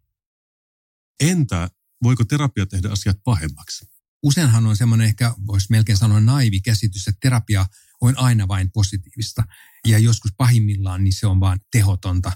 Entä 1.21 1.71
voiko 2.03 2.25
terapia 2.25 2.67
tehdä 2.67 2.89
asiat 2.91 3.19
pahemmaksi? 3.25 3.89
Useinhan 4.23 4.67
on 4.67 4.77
semmoinen 4.77 5.07
ehkä, 5.07 5.35
voisi 5.47 5.67
melkein 5.71 5.99
sanoa 5.99 6.21
naivi 6.21 6.61
käsitys, 6.61 7.09
että 7.09 7.19
terapia 7.21 7.67
on 8.01 8.19
aina 8.19 8.49
vain 8.49 8.71
positiivista. 8.71 9.45
Ja 9.89 9.99
joskus 9.99 10.31
pahimmillaan 10.37 11.05
niin 11.05 11.13
se 11.13 11.27
on 11.27 11.41
vain 11.41 11.61
tehotonta. 11.73 12.33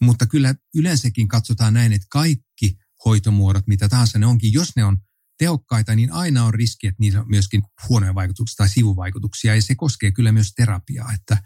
Mutta 0.00 0.26
kyllä 0.26 0.54
yleensäkin 0.74 1.28
katsotaan 1.28 1.74
näin, 1.74 1.92
että 1.92 2.06
kaikki 2.10 2.76
hoitomuodot, 3.04 3.66
mitä 3.66 3.88
tahansa 3.88 4.18
ne 4.18 4.26
onkin, 4.26 4.52
jos 4.52 4.76
ne 4.76 4.84
on 4.84 4.98
tehokkaita, 5.38 5.94
niin 5.94 6.12
aina 6.12 6.44
on 6.44 6.54
riski, 6.54 6.86
että 6.86 7.00
niillä 7.00 7.20
on 7.20 7.28
myöskin 7.28 7.62
huonoja 7.88 8.14
vaikutuksia 8.14 8.56
tai 8.56 8.68
sivuvaikutuksia. 8.68 9.54
Ja 9.54 9.62
se 9.62 9.74
koskee 9.74 10.10
kyllä 10.10 10.32
myös 10.32 10.52
terapiaa. 10.56 11.12
Että, 11.12 11.42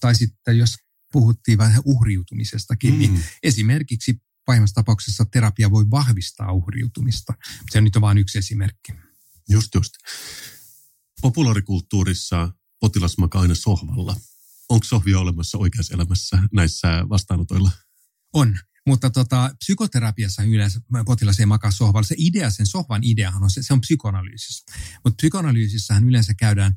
tai 0.00 0.14
sitten 0.14 0.58
jos 0.58 0.76
puhuttiin 1.12 1.58
vähän 1.58 1.82
uhriutumisestakin, 1.84 2.98
niin 2.98 3.10
mm. 3.10 3.16
niin 3.16 3.26
esimerkiksi 3.42 4.22
pahimmassa 4.46 4.74
tapauksessa 4.74 5.24
terapia 5.24 5.70
voi 5.70 5.90
vahvistaa 5.90 6.52
uhriutumista. 6.52 7.34
Se 7.70 7.80
nyt 7.80 7.96
on 7.96 8.02
vain 8.02 8.18
yksi 8.18 8.38
esimerkki. 8.38 8.92
Just 9.48 9.74
just. 9.74 9.92
Populaarikulttuurissa 11.20 12.52
potilas 12.80 13.18
makaa 13.18 13.42
aina 13.42 13.54
sohvalla. 13.54 14.16
Onko 14.68 14.84
sohvia 14.84 15.20
olemassa 15.20 15.58
oikeassa 15.58 15.94
elämässä 15.94 16.38
näissä 16.52 16.88
vastaanotoilla? 17.08 17.70
On, 18.32 18.58
mutta 18.86 19.10
tota, 19.10 19.50
psykoterapiassa 19.58 20.42
yleensä 20.42 20.80
potilas 21.06 21.40
ei 21.40 21.46
makaa 21.46 21.70
sohvalla. 21.70 22.06
Se 22.06 22.14
idea, 22.18 22.50
sen 22.50 22.66
sohvan 22.66 23.04
ideahan 23.04 23.42
on 23.42 23.50
se, 23.50 23.62
se 23.62 23.72
on 23.72 23.80
psykoanalyysissä. 23.80 24.64
Mutta 25.04 25.16
psykoanalyysissähän 25.16 26.08
yleensä 26.08 26.34
käydään 26.34 26.72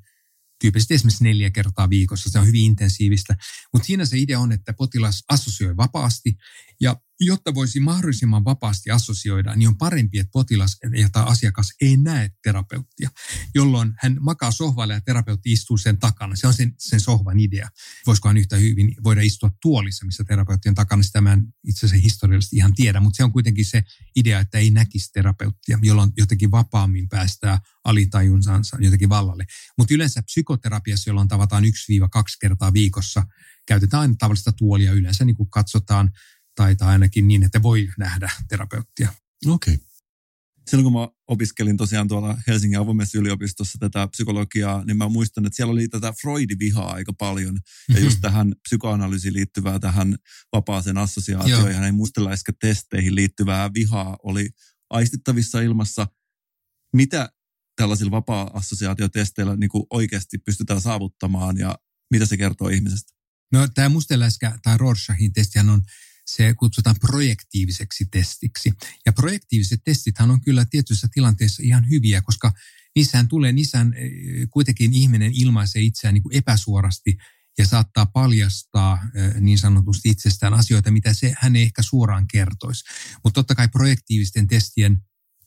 tyypillisesti 0.62 0.94
esimerkiksi 0.94 1.24
neljä 1.24 1.52
kertaa 1.52 1.90
viikossa. 1.90 2.30
Se 2.30 2.40
on 2.40 2.48
hyvin 2.48 2.66
intensiivistä. 2.66 3.36
Mutta 3.74 3.86
siinä 3.86 4.06
se 4.06 4.18
idea 4.18 4.40
on, 4.40 4.52
että 4.52 4.74
potilas 4.74 5.24
assosioi 5.30 5.78
vapaasti 5.78 6.38
ja 6.82 6.96
jotta 7.20 7.54
voisi 7.54 7.80
mahdollisimman 7.80 8.46
vapaasti 8.46 8.92
assosioida, 8.92 9.56
niin 9.56 9.68
on 9.68 9.78
parempi, 9.78 10.20
että 10.20 10.32
potilas 10.32 10.78
tai 11.12 11.24
asiakas 11.26 11.74
ei 11.82 11.98
näe 11.98 12.32
terapeuttia, 12.44 13.10
jolloin 13.56 13.94
hän 14.00 14.18
makaa 14.20 14.52
sohvalle 14.52 14.94
ja 14.94 15.02
terapeutti 15.02 15.52
istuu 15.52 15.78
sen 15.78 16.00
takana. 16.00 16.36
Se 16.36 16.48
on 16.48 16.54
sen, 16.54 16.74
sen 16.78 17.00
sohvan 17.00 17.40
idea. 17.40 17.70
Voisikohan 18.06 18.38
yhtä 18.38 18.56
hyvin 18.56 18.96
voida 19.04 19.22
istua 19.22 19.52
tuolissa, 19.62 20.06
missä 20.06 20.24
terapeutti 20.24 20.70
on 20.70 20.76
takana. 20.76 21.04
Sitä 21.04 21.22
mä 21.22 21.34
en 21.34 21.54
itse 21.68 21.86
asiassa 21.86 22.04
historiallisesti 22.04 22.56
ihan 22.56 22.74
tiedä, 22.74 23.00
mutta 23.00 23.18
se 23.18 23.24
on 23.24 23.32
kuitenkin 23.32 23.66
se 23.66 23.84
idea, 24.16 24.40
että 24.40 24.58
ei 24.58 24.72
näkisi 24.72 25.12
terapeuttia, 25.12 25.80
jolloin 25.82 26.12
jotenkin 26.18 26.52
vapaammin 26.52 27.10
päästää 27.10 27.60
alitajunsansa 27.84 28.78
jotenkin 28.80 29.10
vallalle. 29.10 29.46
Mutta 29.78 29.94
yleensä 29.94 30.22
psykoterapiassa, 30.22 31.10
jolloin 31.10 31.28
tavataan 31.28 31.64
1-2 31.64 31.68
kertaa 32.42 32.74
viikossa, 32.74 33.24
käytetään 33.68 34.02
aina 34.02 34.16
tavallista 34.20 34.52
tuolia. 34.52 34.94
Yleensä 34.94 35.26
niin 35.26 35.36
kuin 35.36 35.50
katsotaan 35.50 36.12
tai, 36.58 36.76
tai 36.76 36.88
ainakin 36.88 37.28
niin, 37.28 37.44
että 37.44 37.62
voi 37.62 37.90
nähdä 37.98 38.32
terapeuttia. 38.50 39.14
Okei. 39.48 39.74
Okay. 39.74 39.88
Silloin 40.70 40.84
kun 40.84 40.94
mä 40.94 41.08
opiskelin 41.28 41.78
tosiaan 41.78 42.08
tuolla 42.08 42.38
Helsingin 42.48 42.80
avoimessa 42.80 43.18
yliopistossa 43.18 43.78
tätä 43.80 44.08
psykologiaa, 44.08 44.84
niin 44.86 44.98
mä 44.98 45.10
muistan, 45.10 45.46
että 45.46 45.56
siellä 45.56 45.72
oli 45.72 45.88
tätä 45.88 46.14
Freud-vihaa 46.22 46.94
aika 46.94 47.14
paljon. 47.14 47.60
Ja 47.90 47.96
mhm. 47.96 48.04
just 48.04 48.18
tähän 48.22 48.56
psykoanalyysiin 48.62 49.34
liittyvää, 49.34 49.80
tähän 49.80 50.16
vapaaseen 50.54 50.98
assosiaatioon 50.98 51.70
ja 51.70 51.76
hänen 51.76 51.96
musteläiskätesteihin 51.96 53.16
liittyvää 53.16 53.74
vihaa 53.74 54.18
oli 54.24 54.50
aistittavissa 54.90 55.62
ilmassa. 55.62 56.08
Mitä 56.94 57.30
tällaisilla 57.76 58.12
vapaa-assosiaatiotesteillä 58.12 59.56
niin 59.56 59.70
kuin 59.70 59.84
oikeasti 59.90 60.38
pystytään 60.38 60.82
saavuttamaan 60.82 61.58
ja 61.58 61.78
mitä 62.12 62.26
se 62.26 62.38
kertoo 62.38 62.70
ihmisestä? 62.70 63.14
No 63.52 63.68
tämä 63.68 63.90
musteläiskä 63.90 64.60
tai 64.64 64.78
Rorschachin 64.78 65.34
testihän 65.34 65.70
on 65.70 65.82
se 66.28 66.54
kutsutaan 66.54 66.96
projektiiviseksi 67.02 68.06
testiksi. 68.12 68.74
Ja 69.06 69.14
projektiiviset 69.14 69.82
testithän 69.84 70.32
on 70.32 70.42
kyllä 70.42 70.66
tietyissä 70.66 71.08
tilanteissa 71.14 71.64
ihan 71.66 71.90
hyviä, 71.90 72.22
koska 72.22 72.54
niissähän 72.96 73.28
tulee, 73.28 73.52
niissähän 73.52 73.94
eh, 73.94 74.12
kuitenkin 74.50 74.94
ihminen 74.94 75.32
ilmaisee 75.36 75.82
itseään 75.82 76.14
niin 76.14 76.24
kuin 76.24 76.36
epäsuorasti 76.36 77.18
ja 77.58 77.66
saattaa 77.66 78.06
paljastaa 78.06 79.00
eh, 79.16 79.42
niin 79.42 79.58
sanotusti 79.58 80.10
itsestään 80.10 80.54
asioita, 80.54 80.92
mitä 80.92 81.14
se 81.14 81.36
hän 81.40 81.56
ei 81.56 81.64
ehkä 81.64 81.82
suoraan 81.82 82.28
kertoisi. 82.28 82.84
Mutta 83.24 83.36
totta 83.40 83.56
kai 83.56 83.68
projektiivisten 83.68 84.48
testien 84.48 84.98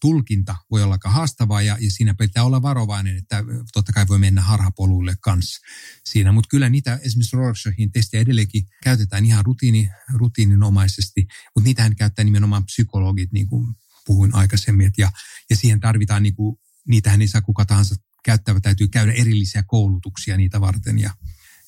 tulkinta 0.00 0.56
voi 0.70 0.82
olla 0.82 0.94
aika 0.94 1.10
haastavaa 1.10 1.62
ja, 1.62 1.76
ja 1.80 1.90
siinä 1.90 2.14
pitää 2.14 2.44
olla 2.44 2.62
varovainen, 2.62 3.16
että 3.16 3.44
totta 3.72 3.92
kai 3.92 4.08
voi 4.08 4.18
mennä 4.18 4.42
harhapoluille 4.42 5.14
kanssa 5.20 5.60
siinä. 6.04 6.32
Mutta 6.32 6.48
kyllä 6.48 6.68
niitä 6.68 6.98
esimerkiksi 7.02 7.36
Rorschachin 7.36 7.92
testejä 7.92 8.20
edelleenkin 8.20 8.62
käytetään 8.84 9.26
ihan 9.26 9.44
rutiini, 9.44 9.90
rutiininomaisesti, 10.14 11.26
mutta 11.54 11.64
niitähän 11.64 11.96
käyttää 11.96 12.24
nimenomaan 12.24 12.64
psykologit, 12.64 13.32
niin 13.32 13.46
kuin 13.46 13.74
puhuin 14.06 14.34
aikaisemmin. 14.34 14.86
Et 14.86 14.98
ja, 14.98 15.12
ja 15.50 15.56
siihen 15.56 15.80
tarvitaan, 15.80 16.22
niin 16.22 16.34
kuin, 16.34 16.56
niitähän 16.88 17.20
ei 17.20 17.28
saa 17.28 17.40
kuka 17.40 17.64
tahansa 17.64 17.94
käyttävä, 18.24 18.60
täytyy 18.60 18.88
käydä 18.88 19.12
erillisiä 19.12 19.62
koulutuksia 19.66 20.36
niitä 20.36 20.60
varten 20.60 20.98
ja 20.98 21.10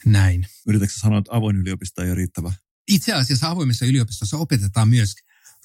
näin. 0.05 0.47
Yritätkö 0.67 0.95
sanoa, 0.99 1.19
että 1.19 1.37
avoin 1.37 1.57
yliopisto 1.57 2.03
ei 2.03 2.09
ole 2.09 2.15
riittävä? 2.15 2.53
Itse 2.89 3.13
asiassa 3.13 3.51
avoimessa 3.51 3.87
yliopistossa 3.87 4.37
opetetaan 4.37 4.89
myös 4.89 5.15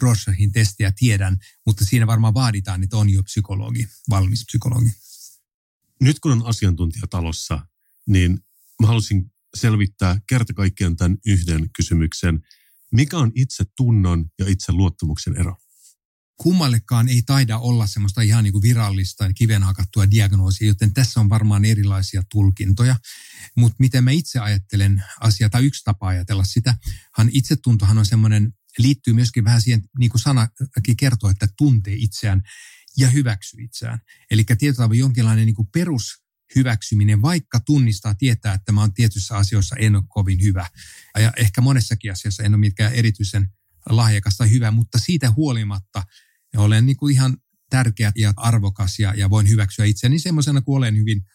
Rorschachin 0.02 0.52
testiä 0.52 0.92
tiedän, 0.92 1.38
mutta 1.66 1.86
siinä 1.86 2.08
varmaan 2.08 2.34
vaaditaan, 2.34 2.84
että 2.84 2.98
on 2.98 3.10
jo 3.10 3.24
psykologi, 3.24 3.88
valmis 4.10 4.46
psykologi. 4.46 4.90
Nyt 6.02 6.20
kun 6.20 6.32
on 6.32 6.46
asiantuntija 6.46 7.08
talossa, 7.10 7.68
niin 8.08 8.40
mä 8.82 8.88
halusin 8.88 9.32
selvittää 9.56 10.20
kerta 10.28 10.54
kaikkiaan 10.54 10.96
tämän 10.96 11.18
yhden 11.26 11.70
kysymyksen. 11.76 12.42
Mikä 12.92 13.18
on 13.18 13.32
itse 13.36 13.64
tunnon 13.78 14.26
ja 14.40 14.48
itse 14.48 14.72
luottamuksen 14.72 15.36
ero? 15.36 15.56
kummallekaan 16.38 17.10
ei 17.10 17.22
taida 17.22 17.58
olla 17.58 17.88
semmoista 17.88 18.22
ihan 18.22 18.44
niin 18.44 18.52
kuin 18.52 18.62
virallista 18.62 19.26
ja 19.26 19.34
kiven 19.34 19.64
hakattua 19.64 20.12
diagnoosia, 20.12 20.68
joten 20.68 20.94
tässä 20.94 21.20
on 21.20 21.30
varmaan 21.30 21.66
erilaisia 21.66 22.24
tulkintoja. 22.32 22.96
Mutta 23.56 23.76
miten 23.80 24.04
mä 24.04 24.12
itse 24.12 24.40
ajattelen 24.40 25.04
asiaa, 25.20 25.50
tai 25.50 25.66
yksi 25.66 25.84
tapa 25.84 26.08
ajatella 26.08 26.44
sitä, 26.44 26.76
itsetuntohan 27.32 27.98
on 27.98 28.06
semmoinen 28.06 28.54
liittyy 28.80 29.14
myöskin 29.14 29.44
vähän 29.44 29.62
siihen, 29.62 29.84
niin 30.00 30.12
kuin 30.12 30.22
sanakin 30.22 30.98
kertoo, 30.98 31.30
että 31.30 31.48
tuntee 31.58 31.94
itseään 31.98 32.42
ja 32.98 33.08
hyväksyy 33.08 33.64
itseään. 33.64 34.00
Eli 34.32 34.44
tietyllä 34.44 34.74
tavalla 34.74 34.96
jonkinlainen 34.96 35.46
niin 35.46 35.56
kuin 35.56 35.68
perushyväksyminen, 35.74 37.22
vaikka 37.22 37.60
tunnistaa, 37.60 38.16
tietää, 38.16 38.54
että 38.54 38.72
mä 38.72 38.82
oon 38.82 38.94
tietyissä 38.94 39.38
asioissa 39.38 39.76
en 39.76 39.96
ole 39.96 40.04
kovin 40.08 40.42
hyvä. 40.42 40.68
Ja 41.20 41.34
ehkä 41.38 41.62
monessakin 41.62 42.12
asiassa 42.12 42.44
en 42.44 42.54
ole 42.54 42.60
mitkään 42.60 42.94
erityisen 42.94 43.50
lahjakas 43.90 44.38
tai 44.38 44.52
hyvä, 44.52 44.72
mutta 44.72 45.00
siitä 45.00 45.32
huolimatta 45.32 46.04
olen 46.58 46.86
niin 46.86 46.98
kuin 46.98 47.14
ihan 47.14 47.38
tärkeä 47.70 48.12
ja 48.16 48.34
arvokas 48.36 49.00
ja, 49.00 49.14
ja 49.18 49.30
voin 49.30 49.50
hyväksyä 49.50 49.86
itseäni 49.86 50.20
semmoisena, 50.20 50.62
kun 50.62 50.78
olen 50.78 50.98
hyvin 50.98 51.26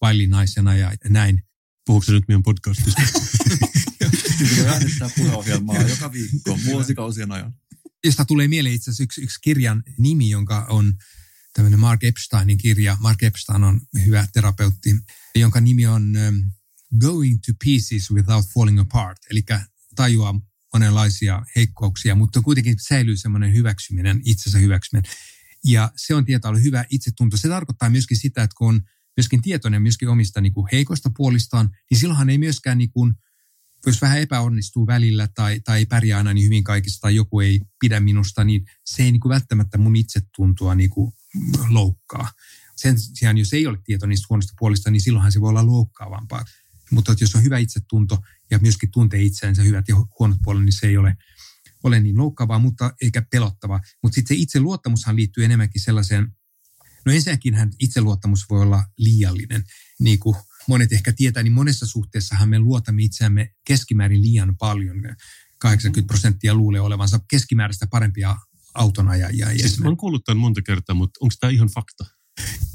vaillinaisena 0.00 0.76
ja 0.76 0.92
näin. 1.08 1.42
Puhuuko 1.86 2.12
nyt 2.12 2.24
meidän 2.28 2.42
podcastista? 2.42 3.02
Puheohjelmaa 5.16 5.82
joka 5.82 6.12
viikko 6.12 6.58
vuosikausien 6.64 7.32
ajan. 7.32 7.54
Josta 8.04 8.24
tulee 8.24 8.48
mieleen 8.48 8.74
itse 8.74 8.90
asiassa 8.90 9.02
yksi, 9.02 9.22
yksi 9.22 9.38
kirjan 9.42 9.82
nimi, 9.98 10.30
jonka 10.30 10.66
on 10.70 10.94
tämmöinen 11.52 11.80
Mark 11.80 12.04
Epsteinin 12.04 12.58
kirja. 12.58 12.96
Mark 13.00 13.22
Epstein 13.22 13.64
on 13.64 13.80
hyvä 14.06 14.28
terapeutti, 14.32 14.96
jonka 15.34 15.60
nimi 15.60 15.86
on 15.86 16.14
um, 16.28 16.52
Going 16.98 17.38
to 17.46 17.52
Pieces 17.64 18.10
Without 18.10 18.44
Falling 18.54 18.80
Apart. 18.80 19.18
Eli 19.30 19.44
tajua 19.96 20.34
monenlaisia 20.72 21.42
heikkouksia, 21.56 22.14
mutta 22.14 22.42
kuitenkin 22.42 22.76
säilyy 22.88 23.16
semmoinen 23.16 23.54
hyväksyminen, 23.54 24.20
itsensä 24.24 24.58
hyväksyminen. 24.58 25.12
Ja 25.64 25.92
se 25.96 26.14
on 26.14 26.24
tietää 26.24 26.48
olla 26.48 26.60
hyvä 26.60 26.84
itsetunto. 26.90 27.36
Se 27.36 27.48
tarkoittaa 27.48 27.90
myöskin 27.90 28.16
sitä, 28.16 28.42
että 28.42 28.54
kun 28.58 28.68
on 28.68 28.80
myöskin 29.16 29.42
tietoinen 29.42 29.82
myöskin 29.82 30.08
omista 30.08 30.40
niin 30.40 30.52
kuin 30.52 30.68
heikoista 30.72 31.10
puolistaan, 31.16 31.70
niin 31.90 31.98
silloinhan 31.98 32.30
ei 32.30 32.38
myöskään, 32.38 32.78
niin 32.78 32.90
kuin, 32.90 33.14
jos 33.86 34.02
vähän 34.02 34.20
epäonnistuu 34.20 34.86
välillä 34.86 35.28
tai, 35.34 35.60
tai 35.60 35.78
ei 35.78 35.86
pärjää 35.86 36.18
aina 36.18 36.34
niin 36.34 36.44
hyvin 36.44 36.64
kaikista 36.64 37.00
tai 37.00 37.14
joku 37.14 37.40
ei 37.40 37.60
pidä 37.80 38.00
minusta, 38.00 38.44
niin 38.44 38.64
se 38.84 39.02
ei 39.02 39.12
niin 39.12 39.20
kuin 39.20 39.30
välttämättä 39.30 39.78
mun 39.78 39.96
itsetuntoa 39.96 40.74
niin 40.74 40.90
kuin 40.90 41.12
loukkaa. 41.68 42.32
Sen 42.76 43.00
sijaan, 43.00 43.38
jos 43.38 43.52
ei 43.52 43.66
ole 43.66 43.78
tieto 43.84 44.06
niistä 44.06 44.26
huonoista 44.30 44.54
puolista, 44.58 44.90
niin 44.90 45.00
silloinhan 45.00 45.32
se 45.32 45.40
voi 45.40 45.48
olla 45.48 45.66
loukkaavampaa. 45.66 46.44
Mutta 46.90 47.14
jos 47.20 47.34
on 47.34 47.42
hyvä 47.42 47.58
itsetunto 47.58 48.18
ja 48.50 48.58
myöskin 48.58 48.90
tuntee 48.90 49.22
itseänsä 49.22 49.62
hyvät 49.62 49.88
ja 49.88 49.96
huonot 50.18 50.38
puolet, 50.42 50.64
niin 50.64 50.72
se 50.72 50.86
ei 50.86 50.96
ole, 50.96 51.16
ole 51.82 52.00
niin 52.00 52.18
loukkaavaa, 52.18 52.58
mutta 52.58 52.94
eikä 53.02 53.22
pelottavaa. 53.30 53.80
Mutta 54.02 54.14
sitten 54.14 54.36
se 54.36 54.42
itseluottamushan 54.42 55.16
liittyy 55.16 55.44
enemmänkin 55.44 55.80
sellaiseen, 55.80 56.36
no 57.06 57.12
ensinnäkin 57.12 57.54
itseluottamus 57.78 58.50
voi 58.50 58.62
olla 58.62 58.84
liiallinen. 58.96 59.64
Niin 60.00 60.18
kuin 60.18 60.36
monet 60.68 60.92
ehkä 60.92 61.12
tietää, 61.12 61.42
niin 61.42 61.52
monessa 61.52 61.86
suhteessahan 61.86 62.48
me 62.48 62.58
luotamme 62.58 63.02
itseämme 63.02 63.54
keskimäärin 63.64 64.22
liian 64.22 64.56
paljon. 64.56 64.96
80 65.58 66.06
prosenttia 66.06 66.54
luulee 66.54 66.80
olevansa 66.80 67.20
keskimääräistä 67.30 67.86
parempia 67.86 68.36
autonajajia. 68.74 69.48
Siis 69.48 69.80
olen 69.80 69.96
kuullut 69.96 70.24
tämän 70.24 70.40
monta 70.40 70.62
kertaa, 70.62 70.94
mutta 70.94 71.18
onko 71.22 71.34
tämä 71.40 71.50
ihan 71.50 71.68
fakta? 71.68 72.04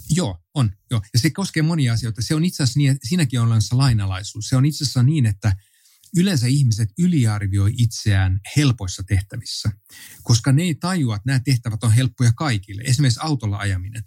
Joo, 0.09 0.43
on. 0.53 0.71
Joo. 0.91 1.01
Ja 1.13 1.19
se 1.19 1.29
koskee 1.29 1.63
monia 1.63 1.93
asioita. 1.93 2.21
Se 2.21 2.35
on 2.35 2.45
itse 2.45 2.63
asiassa 2.63 2.79
niin, 2.79 2.91
että 2.91 3.07
siinäkin 3.07 3.39
on 3.39 3.47
olemassa 3.47 3.77
lainalaisuus. 3.77 4.49
Se 4.49 4.55
on 4.55 4.65
itse 4.65 4.83
asiassa 4.83 5.03
niin, 5.03 5.25
että 5.25 5.55
yleensä 6.17 6.47
ihmiset 6.47 6.89
yliarvioi 6.99 7.73
itseään 7.77 8.39
helpoissa 8.55 9.03
tehtävissä, 9.03 9.71
koska 10.23 10.51
ne 10.51 10.63
ei 10.63 10.75
tajua, 10.75 11.15
että 11.15 11.29
nämä 11.29 11.39
tehtävät 11.39 11.83
on 11.83 11.91
helppoja 11.91 12.31
kaikille. 12.33 12.81
Esimerkiksi 12.85 13.19
autolla 13.23 13.57
ajaminen. 13.57 14.03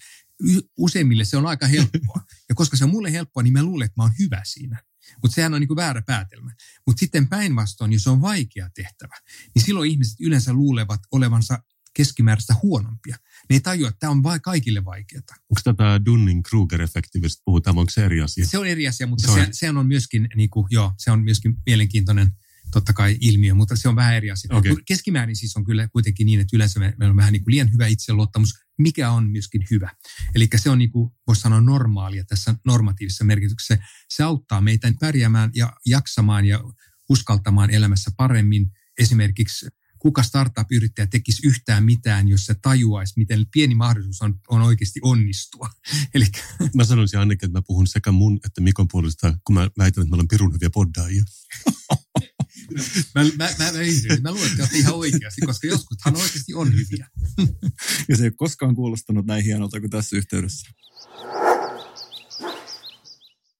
Useimmille 0.78 1.24
se 1.24 1.36
on 1.36 1.46
aika 1.46 1.66
helppoa. 1.66 2.20
Ja 2.48 2.54
koska 2.54 2.76
se 2.76 2.84
on 2.84 2.90
mulle 2.90 3.12
helppoa, 3.12 3.42
niin 3.42 3.52
mä 3.52 3.62
luulen, 3.62 3.86
että 3.86 4.00
mä 4.00 4.02
oon 4.02 4.12
hyvä 4.18 4.42
siinä. 4.44 4.82
Mutta 5.22 5.34
sehän 5.34 5.54
on 5.54 5.60
niin 5.60 5.68
kuin 5.68 5.76
väärä 5.76 6.02
päätelmä. 6.02 6.54
Mutta 6.86 7.00
sitten 7.00 7.28
päinvastoin, 7.28 7.92
jos 7.92 8.06
on 8.06 8.20
vaikea 8.20 8.70
tehtävä, 8.74 9.14
niin 9.54 9.64
silloin 9.64 9.90
ihmiset 9.90 10.20
yleensä 10.20 10.52
luulevat 10.52 11.00
olevansa 11.12 11.58
keskimääräistä 11.94 12.54
huonompia. 12.62 13.16
Ne 13.50 13.56
ei 13.56 13.60
tajua, 13.60 13.88
että 13.88 13.98
tämä 13.98 14.10
on 14.10 14.22
vain 14.22 14.40
kaikille 14.40 14.84
vaikeaa. 14.84 15.22
Onko 15.28 15.60
tätä 15.64 16.00
Dunning-Kruger-efektivistä 16.04 17.42
puhutaan, 17.44 17.78
onko 17.78 17.90
se 17.90 18.04
eri 18.04 18.20
asia? 18.20 18.46
Se 18.46 18.58
on 18.58 18.66
eri 18.66 18.88
asia, 18.88 19.06
mutta 19.06 19.32
se, 19.32 19.40
on, 19.40 19.46
se 19.52 19.70
on 19.70 19.86
myöskin, 19.86 20.28
niin 20.34 20.50
kuin, 20.50 20.66
joo, 20.70 20.92
se 20.98 21.10
on 21.10 21.24
myöskin 21.24 21.56
mielenkiintoinen 21.66 22.32
totta 22.72 22.92
kai 22.92 23.16
ilmiö, 23.20 23.54
mutta 23.54 23.76
se 23.76 23.88
on 23.88 23.96
vähän 23.96 24.14
eri 24.14 24.30
asia. 24.30 24.56
Okay. 24.56 24.76
Keskimäärin 24.86 25.36
siis 25.36 25.56
on 25.56 25.64
kyllä 25.64 25.88
kuitenkin 25.88 26.26
niin, 26.26 26.40
että 26.40 26.56
yleensä 26.56 26.80
meillä 26.80 27.10
on 27.10 27.16
vähän 27.16 27.32
niin 27.32 27.44
kuin 27.44 27.52
liian 27.52 27.72
hyvä 27.72 27.86
itseluottamus, 27.86 28.54
mikä 28.78 29.10
on 29.10 29.30
myöskin 29.30 29.66
hyvä. 29.70 29.90
Eli 30.34 30.48
se 30.56 30.70
on 30.70 30.78
niin 30.78 30.90
kuin, 30.90 31.10
voisi 31.26 31.42
sanoa 31.42 31.60
normaalia 31.60 32.24
tässä 32.24 32.54
normatiivisessa 32.66 33.24
merkityksessä. 33.24 33.78
Se 34.08 34.22
auttaa 34.22 34.60
meitä 34.60 34.92
pärjäämään 35.00 35.50
ja 35.54 35.72
jaksamaan 35.86 36.44
ja 36.44 36.60
uskaltamaan 37.08 37.70
elämässä 37.70 38.10
paremmin. 38.16 38.70
Esimerkiksi 38.98 39.66
kuka 39.98 40.22
startup-yrittäjä 40.22 41.06
tekisi 41.06 41.46
yhtään 41.46 41.84
mitään, 41.84 42.28
jos 42.28 42.46
se 42.46 42.54
tajuaisi, 42.54 43.12
miten 43.16 43.46
pieni 43.52 43.74
mahdollisuus 43.74 44.22
on, 44.22 44.40
on 44.48 44.62
oikeasti 44.62 45.00
onnistua. 45.02 45.70
Eli... 46.14 46.24
Mä 46.74 46.84
sanoisin 46.84 47.18
ainakin, 47.18 47.46
että 47.46 47.58
mä 47.58 47.62
puhun 47.66 47.86
sekä 47.86 48.12
mun 48.12 48.40
että 48.46 48.60
Mikon 48.60 48.88
puolesta, 48.88 49.38
kun 49.44 49.54
mä 49.54 49.70
väitän, 49.78 50.02
että 50.02 50.10
mä 50.10 50.14
olen 50.16 50.28
pirun 50.28 50.52
hyviä 50.52 50.70
poddaajia. 50.70 51.24
mä, 53.14 53.22
mä, 53.22 53.30
mä, 53.36 53.48
mä, 53.58 53.72
mä 54.22 54.32
luulen, 54.32 54.52
että 54.60 54.76
ihan 54.76 54.94
oikeasti, 54.94 55.40
koska 55.40 55.66
joskushan 55.66 56.16
oikeasti 56.16 56.54
on 56.54 56.72
hyviä. 56.72 57.08
ja 58.08 58.16
se 58.16 58.22
ei 58.22 58.28
ole 58.28 58.34
koskaan 58.36 58.74
kuulostanut 58.74 59.26
näin 59.26 59.44
hienolta 59.44 59.80
kuin 59.80 59.90
tässä 59.90 60.16
yhteydessä. 60.16 60.68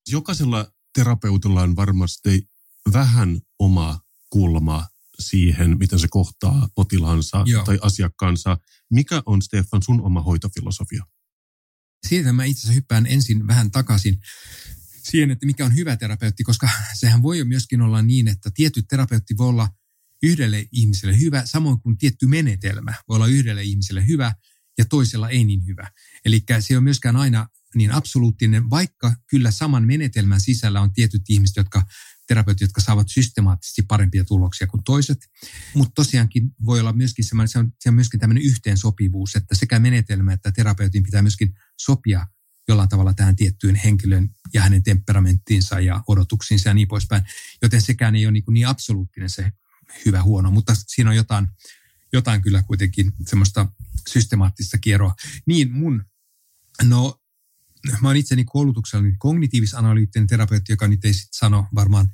Jokaisella 0.09 0.73
terapeutilla 0.95 1.63
on 1.63 1.77
varmasti 1.77 2.51
vähän 2.93 3.41
oma 3.59 4.01
kulma 4.31 4.89
siihen, 5.19 5.79
miten 5.79 5.99
se 5.99 6.09
kohtaa 6.11 6.69
potilaansa 6.75 7.43
Joo. 7.47 7.65
tai 7.65 7.79
asiakkaansa. 7.83 8.59
Mikä 8.91 9.23
on, 9.27 9.43
Stefan, 9.43 9.83
sun 9.83 10.01
oma 10.01 10.23
hoitofilosofia? 10.23 11.05
Siitä 12.07 12.33
mä 12.33 12.45
itse 12.45 12.61
asiassa 12.61 12.75
hyppään 12.75 13.07
ensin 13.07 13.47
vähän 13.47 13.71
takaisin 13.71 14.19
siihen, 15.11 15.31
että 15.31 15.47
mikä 15.47 15.65
on 15.65 15.75
hyvä 15.75 15.97
terapeutti, 15.97 16.45
koska 16.45 16.69
sehän 16.95 17.23
voi 17.23 17.39
jo 17.39 17.45
myöskin 17.45 17.81
olla 17.81 18.03
niin, 18.03 18.29
että 18.29 18.51
tietty 18.55 18.83
terapeutti 18.83 19.37
voi 19.37 19.49
olla 19.49 19.69
yhdelle 20.23 20.67
ihmiselle 20.73 21.21
hyvä, 21.21 21.43
samoin 21.45 21.81
kuin 21.81 21.99
tietty 21.99 22.27
menetelmä 22.27 22.95
voi 23.09 23.17
olla 23.17 23.27
yhdelle 23.27 23.63
ihmiselle 23.63 24.07
hyvä 24.07 24.35
ja 24.79 24.85
toisella 24.85 25.29
ei 25.29 25.45
niin 25.45 25.67
hyvä. 25.67 25.91
Eli 26.25 26.45
se 26.61 26.77
on 26.77 26.83
myöskään 26.83 27.17
aina 27.17 27.49
niin 27.75 27.93
absoluuttinen, 27.93 28.71
vaikka 28.71 29.15
kyllä 29.31 29.51
saman 29.51 29.87
menetelmän 29.87 30.41
sisällä 30.41 30.81
on 30.81 30.93
tietyt 30.93 31.23
ihmiset, 31.29 31.57
jotka 31.57 31.83
terapeutit, 32.29 32.61
jotka 32.61 32.81
saavat 32.81 33.09
systemaattisesti 33.09 33.83
parempia 33.83 34.25
tuloksia 34.25 34.67
kuin 34.67 34.85
toiset. 34.85 35.19
Mutta 35.75 35.93
tosiaankin 35.95 36.51
voi 36.65 36.81
olla 36.81 36.93
myöskin 36.93 37.25
se 37.25 37.59
on, 37.59 37.73
se 37.81 37.89
on 37.89 37.95
myöskin 37.95 38.21
tämmöinen 38.21 38.45
yhteensopivuus, 38.45 39.37
että 39.37 39.55
sekä 39.55 39.79
menetelmä 39.79 40.33
että 40.33 40.53
terapeutin 40.53 41.03
pitää 41.03 41.23
myöskin 41.23 41.55
sopia 41.81 42.27
jollain 42.69 42.89
tavalla 42.89 43.15
tähän 43.15 43.37
tiettyyn 43.37 43.75
henkilön 43.75 44.31
ja 44.55 44.63
hänen 44.63 44.83
temperamenttiinsa 44.83 45.81
ja 45.81 46.03
odotuksiinsa 46.07 46.69
ja 46.69 46.75
niin 46.75 46.89
poispäin. 46.89 47.23
Joten 47.63 47.83
sekään 47.83 48.17
ei 48.17 48.27
ole 48.27 48.33
niin, 48.33 48.45
niin 48.51 48.67
absoluuttinen 48.67 49.31
se 49.31 49.53
hyvä 50.07 50.23
huono, 50.23 50.51
mutta 50.51 50.73
siinä 50.87 51.11
on 51.11 51.17
jotain, 51.17 51.49
jotain 52.13 52.43
kyllä 52.43 52.63
kuitenkin 52.63 53.13
semmoista 53.27 53.69
systemaattista 54.09 54.79
kierroa. 54.79 55.15
Niin 55.47 55.73
mun, 55.73 56.05
no 56.83 57.21
mä 58.03 58.09
oon 58.09 58.17
itseni 58.17 58.45
koulutuksella 58.45 59.05
kognitiivis-analyyttinen 59.19 60.27
terapeutti, 60.27 60.73
joka 60.73 60.89
nyt 60.89 61.05
ei 61.05 61.15
sit 61.15 61.29
sano 61.33 61.67
varmaan 61.75 62.09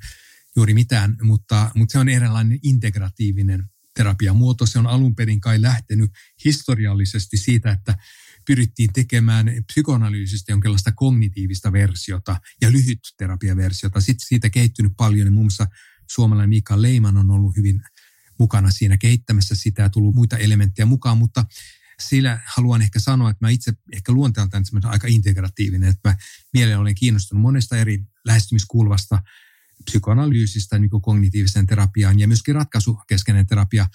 juuri 0.55 0.73
mitään, 0.73 1.17
mutta, 1.21 1.71
mutta 1.75 1.91
se 1.91 1.99
on 1.99 2.09
eräänlainen 2.09 2.59
integratiivinen 2.63 3.69
terapiamuoto. 3.95 4.65
Se 4.65 4.79
on 4.79 4.87
alun 4.87 5.15
perin 5.15 5.41
kai 5.41 5.61
lähtenyt 5.61 6.11
historiallisesti 6.45 7.37
siitä, 7.37 7.71
että 7.71 7.97
pyrittiin 8.47 8.93
tekemään 8.93 9.51
psykoanalyysistä 9.67 10.51
jonkinlaista 10.51 10.91
kognitiivista 10.91 11.71
versiota 11.71 12.41
ja 12.61 12.71
lyhyt 12.71 12.99
terapiaversiota. 13.17 14.01
Sitten 14.01 14.27
siitä 14.27 14.49
kehittynyt 14.49 14.93
paljon 14.97 15.27
ja 15.27 15.31
muun 15.31 15.45
muassa 15.45 15.67
suomalainen 16.09 16.49
Mika 16.49 16.81
Leiman 16.81 17.17
on 17.17 17.31
ollut 17.31 17.57
hyvin 17.57 17.81
mukana 18.39 18.71
siinä 18.71 18.97
kehittämässä 18.97 19.55
sitä 19.55 19.81
ja 19.81 19.89
tullut 19.89 20.15
muita 20.15 20.37
elementtejä 20.37 20.85
mukaan, 20.85 21.17
mutta 21.17 21.45
sillä 21.99 22.39
haluan 22.45 22.81
ehkä 22.81 22.99
sanoa, 22.99 23.29
että 23.29 23.45
mä 23.45 23.49
itse 23.49 23.73
ehkä 23.93 24.11
luonteeltaan 24.11 24.63
aika 24.83 25.07
integratiivinen, 25.07 25.89
että 25.89 26.09
mä 26.09 26.17
mielellä 26.53 26.79
olen 26.79 26.95
kiinnostunut 26.95 27.41
monesta 27.41 27.77
eri 27.77 28.03
lähestymiskulvasta, 28.25 29.23
psykoanalyysistä 29.85 30.79
niin 30.79 30.89
kognitiiviseen 30.89 31.67
terapiaan 31.67 32.19
ja 32.19 32.27
myöskin 32.27 32.55
ratkaisukeskeinen 32.55 33.47
terapia. 33.47 33.87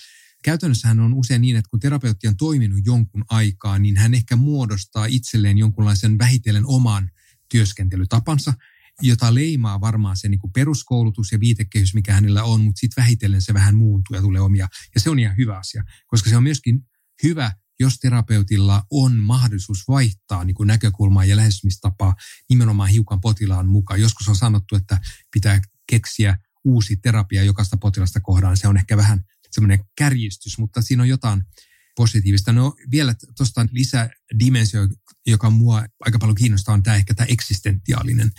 Käytännössähän 0.43 1.01
on 1.01 1.15
usein 1.15 1.41
niin, 1.41 1.57
että 1.57 1.69
kun 1.71 1.81
terapeutti 1.81 2.29
on 2.29 2.37
toiminut 2.37 2.79
jonkun 2.85 3.25
aikaa, 3.31 3.79
niin 3.79 3.97
hän 3.97 4.15
ehkä 4.15 4.37
muodostaa 4.37 5.07
itselleen 5.07 5.59
jonkunlaisen 5.59 6.19
vähitellen 6.19 6.67
oman 6.67 7.11
työskentelytapansa, 7.51 8.55
jota 9.03 9.35
leimaa 9.35 9.81
varmaan 9.81 10.17
se 10.17 10.29
niin 10.29 10.41
kuin 10.41 10.53
peruskoulutus 10.53 11.33
ja 11.33 11.41
viitekehys, 11.41 11.95
mikä 11.95 12.13
hänellä 12.13 12.45
on, 12.45 12.61
mutta 12.61 12.81
sitten 12.81 13.03
vähitellen 13.03 13.43
se 13.43 13.55
vähän 13.55 13.75
muuntuu 13.75 14.17
ja 14.17 14.23
tulee 14.23 14.41
omia. 14.41 14.69
Ja 14.95 15.01
se 15.01 15.11
on 15.11 15.19
ihan 15.19 15.37
hyvä 15.37 15.59
asia, 15.59 15.85
koska 16.07 16.31
se 16.31 16.37
on 16.37 16.43
myöskin 16.43 16.81
hyvä 17.23 17.53
jos 17.81 17.99
terapeutilla 17.99 18.83
on 18.91 19.17
mahdollisuus 19.17 19.89
vaihtaa 19.89 20.45
niin 20.45 20.55
kuin 20.55 20.67
näkökulmaa 20.67 21.25
ja 21.25 21.37
lähestymistapaa 21.37 22.15
nimenomaan 22.51 22.89
hiukan 22.89 23.21
potilaan 23.21 23.69
mukaan. 23.69 24.01
Joskus 24.01 24.29
on 24.29 24.37
sanottu, 24.37 24.77
että 24.77 25.01
pitää 25.33 25.61
keksiä 25.87 26.39
uusi 26.65 26.97
terapia 26.97 27.45
jokaista 27.45 27.77
potilasta 27.77 28.21
kohdaan. 28.21 28.57
Se 28.57 28.69
on 28.69 28.77
ehkä 28.77 28.97
vähän 28.97 29.25
semmoinen 29.51 29.85
kärjistys, 29.97 30.59
mutta 30.59 30.83
siinä 30.83 31.03
on 31.03 31.09
jotain 31.09 31.45
positiivista. 31.97 32.53
No 32.53 32.75
vielä 32.91 33.15
tuosta 33.37 33.67
lisädimensio, 33.71 34.89
joka 35.27 35.51
mua 35.51 35.85
aika 36.01 36.19
paljon 36.19 36.35
kiinnostaa, 36.35 36.75
on 36.75 36.83
tämä 36.83 36.97
ehkä 36.97 37.15
tämä 37.15 37.27
eksistentiaalinen 37.31 38.31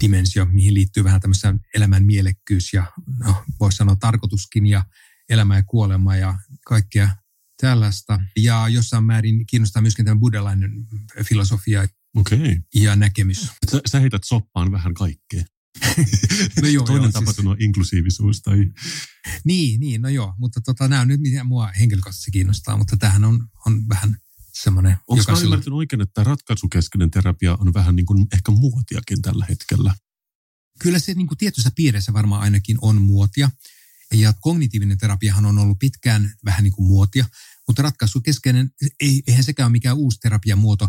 dimensio, 0.00 0.44
mihin 0.44 0.74
liittyy 0.74 1.04
vähän 1.04 1.20
tämmöistä 1.20 1.54
elämän 1.74 2.04
mielekkyys 2.04 2.72
ja 2.72 2.92
no, 3.18 3.44
voisi 3.60 3.76
sanoa 3.76 3.96
tarkoituskin 3.96 4.66
ja 4.66 4.84
elämä 5.28 5.56
ja 5.56 5.62
kuolema 5.62 6.16
ja 6.16 6.38
kaikkea 6.66 7.16
tällaista. 7.60 8.20
Ja 8.36 8.68
jossain 8.68 9.04
määrin 9.04 9.46
kiinnostaa 9.46 9.82
myöskin 9.82 10.04
tämä 10.04 10.20
buddhalainen 10.20 10.70
filosofia 11.28 11.88
okay. 12.16 12.56
ja 12.74 12.96
näkemys. 12.96 13.50
Sä, 13.70 13.80
sä 13.86 14.00
heität 14.00 14.24
soppaan 14.24 14.72
vähän 14.72 14.94
kaikkea. 14.94 15.44
no 16.62 16.68
joo, 16.68 16.84
Toinen 16.84 17.02
joo, 17.02 17.12
tapa 17.12 17.24
siis, 17.24 17.36
sanoa 17.36 17.56
inklusiivisuus 17.58 18.42
tai... 18.42 18.58
Niin, 19.44 19.80
niin, 19.80 20.02
no 20.02 20.08
joo, 20.08 20.34
mutta 20.38 20.60
tota, 20.60 20.88
nämä 20.88 21.02
on 21.02 21.08
nyt, 21.08 21.20
mitä 21.20 21.44
mua 21.44 21.70
henkilökohtaisesti 21.80 22.30
kiinnostaa, 22.30 22.76
mutta 22.76 22.96
tämähän 22.96 23.24
on, 23.24 23.48
on 23.66 23.88
vähän 23.88 24.16
semmoinen... 24.52 24.92
Onko 24.92 25.14
mä 25.14 25.20
jokaisella- 25.22 25.44
ymmärtänyt 25.44 25.76
oikein, 25.76 26.02
että 26.02 26.24
ratkaisukeskeinen 26.24 27.10
terapia 27.10 27.56
on 27.60 27.74
vähän 27.74 27.96
niin 27.96 28.06
kuin 28.06 28.26
ehkä 28.32 28.52
muotiakin 28.52 29.22
tällä 29.22 29.46
hetkellä? 29.48 29.94
Kyllä 30.78 30.98
se 30.98 31.14
niin 31.14 31.26
kuin 31.26 31.38
tietyssä 31.38 31.70
piirissä 31.76 32.12
varmaan 32.12 32.42
ainakin 32.42 32.78
on 32.80 33.02
muotia. 33.02 33.50
Ja 34.14 34.32
kognitiivinen 34.40 34.98
terapiahan 34.98 35.46
on 35.46 35.58
ollut 35.58 35.78
pitkään 35.78 36.34
vähän 36.44 36.64
niin 36.64 36.72
kuin 36.72 36.86
muotia, 36.86 37.26
mutta 37.66 37.82
ratkaisukeskeinen, 37.82 38.70
ei, 39.00 39.22
eihän 39.26 39.44
sekään 39.44 39.66
ole 39.66 39.72
mikään 39.72 39.96
uusi 39.96 40.20
terapiamuoto, 40.20 40.88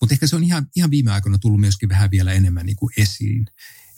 mutta 0.00 0.14
ehkä 0.14 0.26
se 0.26 0.36
on 0.36 0.44
ihan, 0.44 0.66
ihan 0.76 0.90
viime 0.90 1.12
aikoina 1.12 1.38
tullut 1.38 1.60
myöskin 1.60 1.88
vähän 1.88 2.10
vielä 2.10 2.32
enemmän 2.32 2.66
niin 2.66 2.76
kuin 2.76 2.92
esiin. 2.96 3.46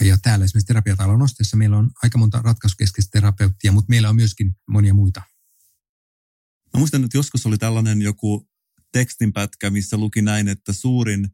Ja 0.00 0.18
täällä 0.22 0.44
esimerkiksi 0.44 0.66
terapiatalon 0.66 1.18
nostessa 1.18 1.56
meillä 1.56 1.76
on 1.76 1.90
aika 2.02 2.18
monta 2.18 2.42
ratkaisukeskeistä 2.42 3.10
terapeuttia, 3.12 3.72
mutta 3.72 3.90
meillä 3.90 4.08
on 4.08 4.16
myöskin 4.16 4.56
monia 4.68 4.94
muita. 4.94 5.22
Mä 6.74 6.78
muistan, 6.78 7.04
että 7.04 7.18
joskus 7.18 7.46
oli 7.46 7.58
tällainen 7.58 8.02
joku 8.02 8.48
tekstinpätkä, 8.92 9.70
missä 9.70 9.96
luki 9.96 10.22
näin, 10.22 10.48
että 10.48 10.72
suurin 10.72 11.28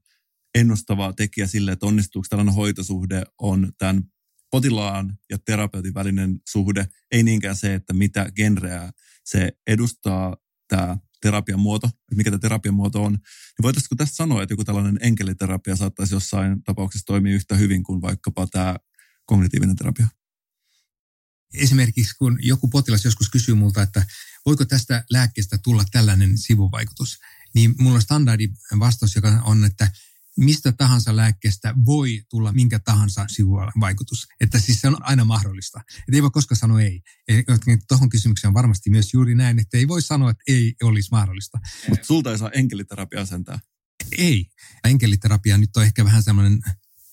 ennustava 0.55 1.13
tekijä 1.13 1.47
sille, 1.47 1.73
että 1.73 1.87
onnistuuko 1.87 2.27
tällainen 2.31 2.55
hoitosuhde, 2.55 3.23
on 3.39 3.73
tämän 3.79 4.03
potilaan 4.51 5.19
ja 5.31 5.39
terapeutin 5.39 5.95
välinen 5.95 6.41
suhde, 6.49 6.89
ei 7.11 7.23
niinkään 7.23 7.57
se, 7.57 7.75
että 7.75 7.93
mitä 7.93 8.33
genreä 8.37 8.93
se 9.25 9.53
edustaa 9.67 10.37
tämä 10.69 10.97
terapian 11.23 11.61
muoto, 11.61 11.87
että 11.87 12.16
mikä 12.16 12.31
tämä 12.31 12.39
terapian 12.39 12.75
muoto 12.75 13.05
on. 13.05 13.12
Niin 13.12 13.62
voitaisiinko 13.62 13.97
tästä 13.97 14.16
sanoa, 14.16 14.43
että 14.43 14.53
joku 14.53 14.64
tällainen 14.64 14.99
enkeliterapia 15.01 15.77
saattaisi 15.77 16.14
jossain 16.14 16.62
tapauksessa 16.64 17.07
toimia 17.07 17.35
yhtä 17.35 17.57
hyvin 17.57 17.83
kuin 17.83 18.03
vaikkapa 18.03 18.47
tämä 18.47 18.77
kognitiivinen 19.27 19.77
terapia? 19.77 20.07
Esimerkiksi 21.55 22.14
kun 22.18 22.39
joku 22.43 22.68
potilas 22.68 23.05
joskus 23.05 23.31
kysyy 23.31 23.55
multa, 23.55 23.83
että 23.83 24.07
voiko 24.47 24.64
tästä 24.64 25.05
lääkkeestä 25.11 25.59
tulla 25.59 25.85
tällainen 25.91 26.39
sivuvaikutus, 26.39 27.18
niin 27.55 27.75
mulla 27.79 27.95
on 27.97 28.03
standardi 28.03 28.49
vastaus, 28.79 29.16
joka 29.16 29.43
on, 29.45 29.64
että 29.64 29.91
mistä 30.41 30.72
tahansa 30.72 31.16
lääkkeestä 31.16 31.74
voi 31.86 32.22
tulla 32.30 32.53
minkä 32.53 32.78
tahansa 32.78 33.24
sivuvaikutus. 33.28 34.26
Että 34.41 34.59
siis 34.59 34.80
se 34.80 34.88
on 34.88 34.97
aina 35.01 35.24
mahdollista. 35.24 35.80
Että 35.80 36.12
ei 36.14 36.22
voi 36.22 36.30
koskaan 36.30 36.59
sanoa 36.59 36.80
ei. 36.80 37.03
Tuohon 37.88 38.09
kysymykseen 38.09 38.49
on 38.49 38.55
varmasti 38.55 38.91
myös 38.91 39.14
juuri 39.14 39.34
näin, 39.34 39.59
että 39.59 39.76
ei 39.78 39.88
voi 39.88 40.03
sanoa, 40.03 40.30
että 40.30 40.43
ei 40.47 40.74
olisi 40.82 41.09
mahdollista. 41.11 41.59
Mutta 41.88 42.07
sulta 42.07 42.30
ei 42.30 42.38
saa 42.38 42.51
enkeliterapiaa 42.51 43.26
sentään. 43.26 43.59
Ei. 44.18 44.47
Enkeliterapia 44.84 45.59
nyt 45.59 45.76
on 45.76 45.84
ehkä 45.84 46.05
vähän 46.05 46.22
semmoinen 46.22 46.61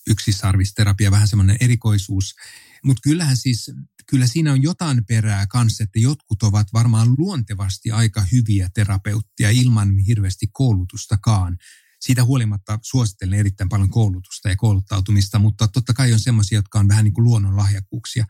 yksisarvisterapia, 0.07 1.11
vähän 1.11 1.27
semmoinen 1.27 1.57
erikoisuus. 1.59 2.35
Mutta 2.83 3.01
kyllähän 3.03 3.37
siis, 3.37 3.71
kyllä 4.09 4.27
siinä 4.27 4.51
on 4.51 4.63
jotain 4.63 5.05
perää 5.05 5.47
kanssa, 5.47 5.83
että 5.83 5.99
jotkut 5.99 6.43
ovat 6.43 6.67
varmaan 6.73 7.15
luontevasti 7.17 7.91
aika 7.91 8.25
hyviä 8.31 8.69
terapeuttia 8.73 9.49
ilman 9.49 9.97
hirveästi 9.97 10.47
koulutustakaan. 10.51 11.57
Siitä 11.99 12.23
huolimatta 12.23 12.79
suosittelen 12.81 13.39
erittäin 13.39 13.69
paljon 13.69 13.89
koulutusta 13.89 14.49
ja 14.49 14.55
kouluttautumista, 14.55 15.39
mutta 15.39 15.67
totta 15.67 15.93
kai 15.93 16.13
on 16.13 16.19
semmoisia, 16.19 16.57
jotka 16.57 16.79
on 16.79 16.87
vähän 16.87 17.03
niin 17.03 17.13
kuin 17.13 17.25
luonnon 17.25 17.57
lahjakkuuksia. 17.57 18.25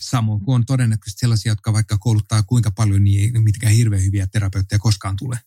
Samoin 0.00 0.40
kuin 0.40 0.54
on 0.54 0.66
todennäköisesti 0.66 1.20
sellaisia, 1.20 1.52
jotka 1.52 1.72
vaikka 1.72 1.98
kouluttaa 1.98 2.42
kuinka 2.42 2.70
paljon, 2.70 3.04
niin 3.04 3.36
ei 3.36 3.42
mitkään 3.42 3.72
hirveän 3.72 4.04
hyviä 4.04 4.26
terapeutteja 4.26 4.78
koskaan 4.78 5.16
tule. 5.16 5.40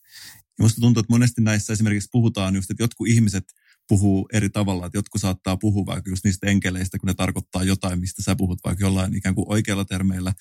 Ja 0.57 0.63
musta 0.63 0.81
tuntuu, 0.81 1.01
että 1.01 1.13
monesti 1.13 1.41
näissä 1.41 1.73
esimerkiksi 1.73 2.09
puhutaan 2.11 2.55
just, 2.55 2.71
että 2.71 2.83
jotkut 2.83 3.07
ihmiset 3.07 3.45
puhuu 3.87 4.29
eri 4.33 4.49
tavalla, 4.49 4.85
että 4.85 4.97
jotkut 4.97 5.21
saattaa 5.21 5.57
puhua 5.57 5.85
vaikka 5.85 6.09
just 6.09 6.23
niistä 6.23 6.47
enkeleistä, 6.47 6.99
kun 6.99 7.07
ne 7.07 7.13
tarkoittaa 7.13 7.63
jotain, 7.63 7.99
mistä 7.99 8.23
sä 8.23 8.35
puhut 8.35 8.59
vaikka 8.65 8.85
jollain 8.85 9.15
ikään 9.15 9.35
kuin 9.35 9.45
oikealla 9.49 9.85
termeillä. 9.85 10.33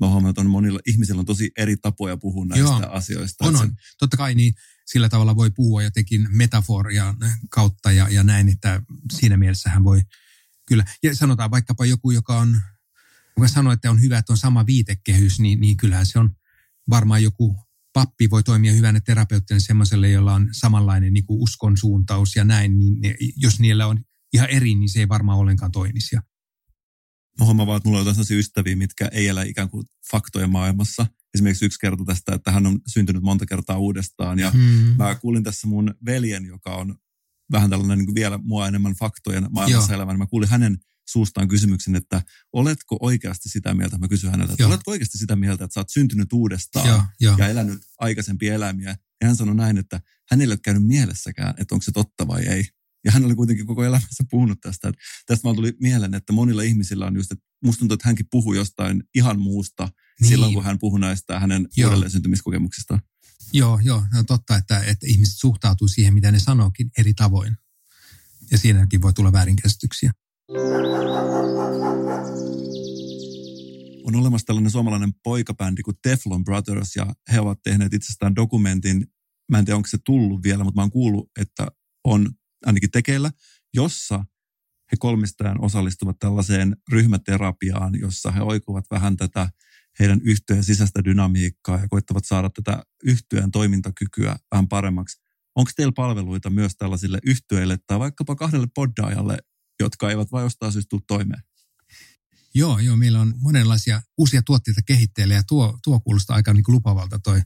Mä 0.00 0.08
huomaan, 0.08 0.30
että 0.30 0.40
on 0.40 0.50
monilla 0.50 0.80
ihmisillä 0.86 1.20
on 1.20 1.26
tosi 1.26 1.50
eri 1.56 1.76
tapoja 1.76 2.16
puhua 2.16 2.44
näistä 2.44 2.68
Joo, 2.68 2.90
asioista. 2.90 3.44
On, 3.44 3.56
on. 3.56 3.76
Totta 3.98 4.16
kai 4.16 4.34
niin 4.34 4.54
sillä 4.92 5.08
tavalla 5.08 5.36
voi 5.36 5.50
puhua 5.50 5.82
jotenkin 5.82 6.26
metaforian 6.30 7.16
kautta 7.50 7.92
ja, 7.92 8.08
ja 8.08 8.24
näin, 8.24 8.48
että 8.48 8.82
siinä 9.12 9.36
mielessä 9.36 9.70
hän 9.70 9.84
voi 9.84 10.02
kyllä. 10.66 10.84
Ja 11.02 11.16
sanotaan 11.16 11.50
vaikkapa 11.50 11.86
joku, 11.86 12.10
joka 12.10 12.38
on, 12.38 12.60
joka 13.36 13.48
sanoo, 13.48 13.72
että 13.72 13.90
on 13.90 14.00
hyvä, 14.00 14.18
että 14.18 14.32
on 14.32 14.36
sama 14.36 14.66
viitekehys, 14.66 15.40
niin, 15.40 15.60
niin 15.60 15.76
kyllähän 15.76 16.06
se 16.06 16.18
on 16.18 16.30
varmaan 16.90 17.22
joku 17.22 17.56
pappi 17.92 18.30
voi 18.30 18.42
toimia 18.42 18.72
hyvänä 18.72 19.00
terapeuttina 19.00 19.60
semmoiselle, 19.60 20.10
jolla 20.10 20.34
on 20.34 20.48
samanlainen 20.52 21.12
niin 21.12 21.26
kuin 21.26 21.42
uskon 21.42 21.76
suuntaus 21.76 22.36
ja 22.36 22.44
näin, 22.44 22.78
niin 22.78 23.00
ne, 23.00 23.16
jos 23.36 23.60
niillä 23.60 23.86
on 23.86 24.04
ihan 24.32 24.50
eri, 24.50 24.74
niin 24.74 24.88
se 24.88 24.98
ei 24.98 25.08
varmaan 25.08 25.38
ollenkaan 25.38 25.72
toimisi. 25.72 26.16
Mä 27.38 27.44
huomaan 27.44 27.66
vaan, 27.66 27.76
että 27.76 27.88
mulla 27.88 27.98
on 27.98 28.00
jotain 28.00 28.14
sellaisia 28.14 28.38
ystäviä, 28.38 28.76
mitkä 28.76 29.08
ei 29.12 29.28
elä 29.28 29.42
ikään 29.42 29.70
kuin 29.70 29.86
faktojen 30.10 30.50
maailmassa. 30.50 31.06
Esimerkiksi 31.34 31.64
yksi 31.64 31.78
kerta 31.78 32.04
tästä, 32.04 32.34
että 32.34 32.50
hän 32.50 32.66
on 32.66 32.80
syntynyt 32.86 33.22
monta 33.22 33.46
kertaa 33.46 33.78
uudestaan. 33.78 34.38
Ja 34.38 34.50
Hmm. 34.50 34.94
mä 34.98 35.14
kuulin 35.14 35.44
tässä 35.44 35.66
mun 35.66 35.94
veljen, 36.06 36.44
joka 36.44 36.76
on 36.76 36.94
vähän 37.52 37.70
tällainen 37.70 37.98
niin 37.98 38.06
kuin 38.06 38.14
vielä 38.14 38.38
mua 38.38 38.68
enemmän 38.68 38.94
faktojen 38.94 39.46
maailmassa 39.50 39.92
Joo. 39.92 39.96
elävä. 39.96 40.12
niin 40.12 40.18
Mä 40.18 40.26
kuulin 40.26 40.48
hänen 40.48 40.78
suustaan 41.08 41.48
kysymyksen, 41.48 41.96
että 41.96 42.22
oletko 42.52 42.96
oikeasti 43.00 43.48
sitä 43.48 43.74
mieltä, 43.74 43.98
mä 43.98 44.08
kysyin 44.08 44.30
häneltä, 44.30 44.52
että 44.52 44.62
Joo. 44.62 44.70
oletko 44.70 44.90
oikeasti 44.90 45.18
sitä 45.18 45.36
mieltä, 45.36 45.64
että 45.64 45.74
sä 45.74 45.80
oot 45.80 45.90
syntynyt 45.90 46.32
uudestaan 46.32 46.88
Joo, 46.88 47.02
joo. 47.20 47.34
ja 47.38 47.48
elänyt 47.48 47.78
aikaisempia 47.98 48.54
elämiä. 48.54 48.96
Ja 49.20 49.26
hän 49.26 49.36
sanoi 49.36 49.54
näin, 49.54 49.78
että 49.78 50.00
hänelle 50.30 50.52
ei 50.52 50.56
ole 50.56 50.60
käynyt 50.64 50.86
mielessäkään, 50.86 51.54
että 51.58 51.74
onko 51.74 51.82
se 51.82 51.92
totta 51.92 52.26
vai 52.26 52.42
ei. 52.46 52.64
Ja 53.04 53.12
hän 53.12 53.24
oli 53.24 53.34
kuitenkin 53.34 53.66
koko 53.66 53.84
elämänsä 53.84 54.24
puhunut 54.30 54.60
tästä. 54.60 54.88
Että 54.88 55.00
tästä 55.26 55.44
vaan 55.44 55.56
tuli 55.56 55.72
mieleen, 55.80 56.14
että 56.14 56.32
monilla 56.32 56.62
ihmisillä 56.62 57.06
on 57.06 57.16
just, 57.16 57.32
että 57.32 57.44
musta 57.64 57.78
tuntuu, 57.78 57.94
että 57.94 58.08
hänkin 58.08 58.26
puhuu 58.30 58.54
jostain 58.54 59.02
ihan 59.14 59.40
muusta 59.40 59.88
niin. 60.22 60.28
silloin, 60.28 60.54
kun 60.54 60.64
hän 60.64 60.78
puhuu 60.78 60.98
näistä 60.98 61.40
hänen 61.40 61.68
Joo. 61.76 61.88
uudelleen 61.88 62.10
syntymiskokemuksistaan. 62.10 63.00
Joo, 63.52 63.80
joo, 63.82 64.04
no 64.12 64.18
on 64.18 64.26
totta, 64.26 64.56
että, 64.56 64.80
että 64.80 65.06
ihmiset 65.06 65.36
suhtautuu 65.38 65.88
siihen, 65.88 66.14
mitä 66.14 66.32
ne 66.32 66.38
sanookin 66.38 66.90
eri 66.98 67.14
tavoin. 67.14 67.56
Ja 68.50 68.58
siinäkin 68.58 69.02
voi 69.02 69.12
tulla 69.12 69.32
väärinkäsityksiä. 69.32 70.12
On 74.04 74.16
olemassa 74.16 74.46
tällainen 74.46 74.70
suomalainen 74.70 75.12
poikabändi 75.22 75.82
kuin 75.82 75.96
Teflon 76.02 76.44
Brothers 76.44 76.96
ja 76.96 77.14
he 77.32 77.40
ovat 77.40 77.62
tehneet 77.62 77.94
itsestään 77.94 78.36
dokumentin. 78.36 79.06
Mä 79.50 79.58
en 79.58 79.64
tiedä, 79.64 79.76
onko 79.76 79.88
se 79.88 79.98
tullut 80.04 80.42
vielä, 80.42 80.64
mutta 80.64 80.78
mä 80.78 80.82
oon 80.82 80.90
kuullut, 80.90 81.30
että 81.40 81.66
on 82.04 82.30
ainakin 82.66 82.90
tekeillä, 82.90 83.30
jossa 83.74 84.24
he 84.92 84.96
kolmistaan 84.98 85.64
osallistuvat 85.64 86.18
tällaiseen 86.18 86.76
ryhmäterapiaan, 86.90 88.00
jossa 88.00 88.30
he 88.30 88.40
oikuvat 88.40 88.84
vähän 88.90 89.16
tätä 89.16 89.48
heidän 89.98 90.20
yhtyeen 90.24 90.64
sisäistä 90.64 91.04
dynamiikkaa 91.04 91.78
ja 91.78 91.88
koittavat 91.88 92.24
saada 92.24 92.50
tätä 92.50 92.82
yhtyeen 93.04 93.50
toimintakykyä 93.50 94.36
vähän 94.50 94.68
paremmaksi. 94.68 95.20
Onko 95.54 95.70
teillä 95.76 95.92
palveluita 95.92 96.50
myös 96.50 96.76
tällaisille 96.76 97.18
yhtyeille 97.26 97.78
tai 97.86 97.98
vaikkapa 97.98 98.36
kahdelle 98.36 98.66
poddaajalle, 98.74 99.38
jotka 99.80 100.10
eivät 100.10 100.32
vain 100.32 100.42
jostain 100.42 100.72
syystä 100.72 100.88
tule 100.88 101.02
toimeen? 101.06 101.42
Joo, 102.54 102.78
joo, 102.78 102.96
meillä 102.96 103.20
on 103.20 103.34
monenlaisia 103.38 104.02
uusia 104.18 104.42
tuotteita 104.42 104.82
kehitteillä 104.82 105.34
ja 105.34 105.42
tuo, 105.42 105.78
tuo 105.84 106.00
kuulostaa 106.00 106.36
aika 106.36 106.52
niin 106.52 106.64
kuin 106.64 106.74
lupavalta 106.74 107.18
toi 107.18 107.42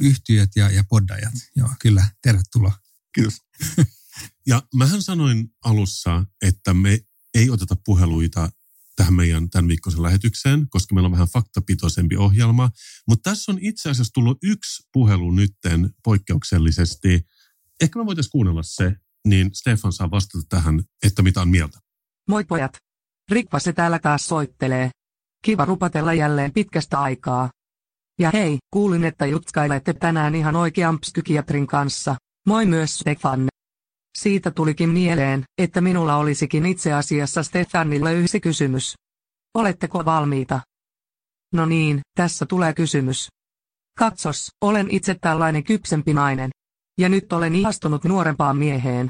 yhtiöt 0.00 0.50
ja, 0.56 0.70
ja 0.70 0.84
poddajat. 0.84 1.34
Joo, 1.56 1.68
kyllä, 1.80 2.08
tervetuloa. 2.22 2.72
Kiitos. 3.14 3.34
Ja 4.46 4.62
mähän 4.74 5.02
sanoin 5.02 5.48
alussa, 5.64 6.24
että 6.42 6.74
me 6.74 6.98
ei 7.34 7.50
oteta 7.50 7.76
puheluita 7.84 8.50
tähän 9.00 9.14
meidän 9.14 9.50
tämän 9.50 9.68
viikkoisen 9.68 10.02
lähetykseen, 10.02 10.66
koska 10.68 10.94
meillä 10.94 11.06
on 11.06 11.12
vähän 11.12 11.28
faktapitoisempi 11.28 12.16
ohjelma. 12.16 12.70
Mutta 13.08 13.30
tässä 13.30 13.52
on 13.52 13.58
itse 13.60 13.90
asiassa 13.90 14.12
tullut 14.14 14.38
yksi 14.42 14.82
puhelu 14.92 15.30
nytten 15.30 15.90
poikkeuksellisesti. 16.04 17.26
Ehkä 17.82 17.98
me 17.98 18.06
voitaisiin 18.06 18.30
kuunnella 18.30 18.62
se, 18.62 18.92
niin 19.26 19.54
Stefan 19.54 19.92
saa 19.92 20.10
vastata 20.10 20.44
tähän, 20.48 20.82
että 21.06 21.22
mitä 21.22 21.40
on 21.40 21.48
mieltä. 21.48 21.78
Moi 22.28 22.44
pojat. 22.44 22.72
Rikva 23.30 23.58
se 23.58 23.72
täällä 23.72 23.98
taas 23.98 24.26
soittelee. 24.26 24.90
Kiva 25.44 25.64
rupatella 25.64 26.14
jälleen 26.14 26.52
pitkästä 26.52 27.00
aikaa. 27.00 27.50
Ja 28.18 28.30
hei, 28.32 28.58
kuulin, 28.72 29.04
että 29.04 29.26
jutskailette 29.26 29.92
tänään 29.92 30.34
ihan 30.34 30.56
oikean 30.56 30.98
psykiatrin 30.98 31.66
kanssa. 31.66 32.16
Moi 32.46 32.66
myös 32.66 32.98
Stefan. 32.98 33.48
Siitä 34.18 34.50
tulikin 34.50 34.88
mieleen, 34.88 35.44
että 35.58 35.80
minulla 35.80 36.16
olisikin 36.16 36.66
itse 36.66 36.92
asiassa 36.92 37.42
Stefanille 37.42 38.14
yksi 38.14 38.40
kysymys. 38.40 38.94
Oletteko 39.54 40.04
valmiita? 40.04 40.60
No 41.52 41.66
niin, 41.66 42.00
tässä 42.16 42.46
tulee 42.46 42.74
kysymys. 42.74 43.28
Katsos, 43.98 44.48
olen 44.60 44.86
itse 44.90 45.16
tällainen 45.20 45.64
kypsempi 45.64 46.14
nainen. 46.14 46.50
Ja 46.98 47.08
nyt 47.08 47.32
olen 47.32 47.54
ihastunut 47.54 48.04
nuorempaan 48.04 48.56
mieheen. 48.56 49.08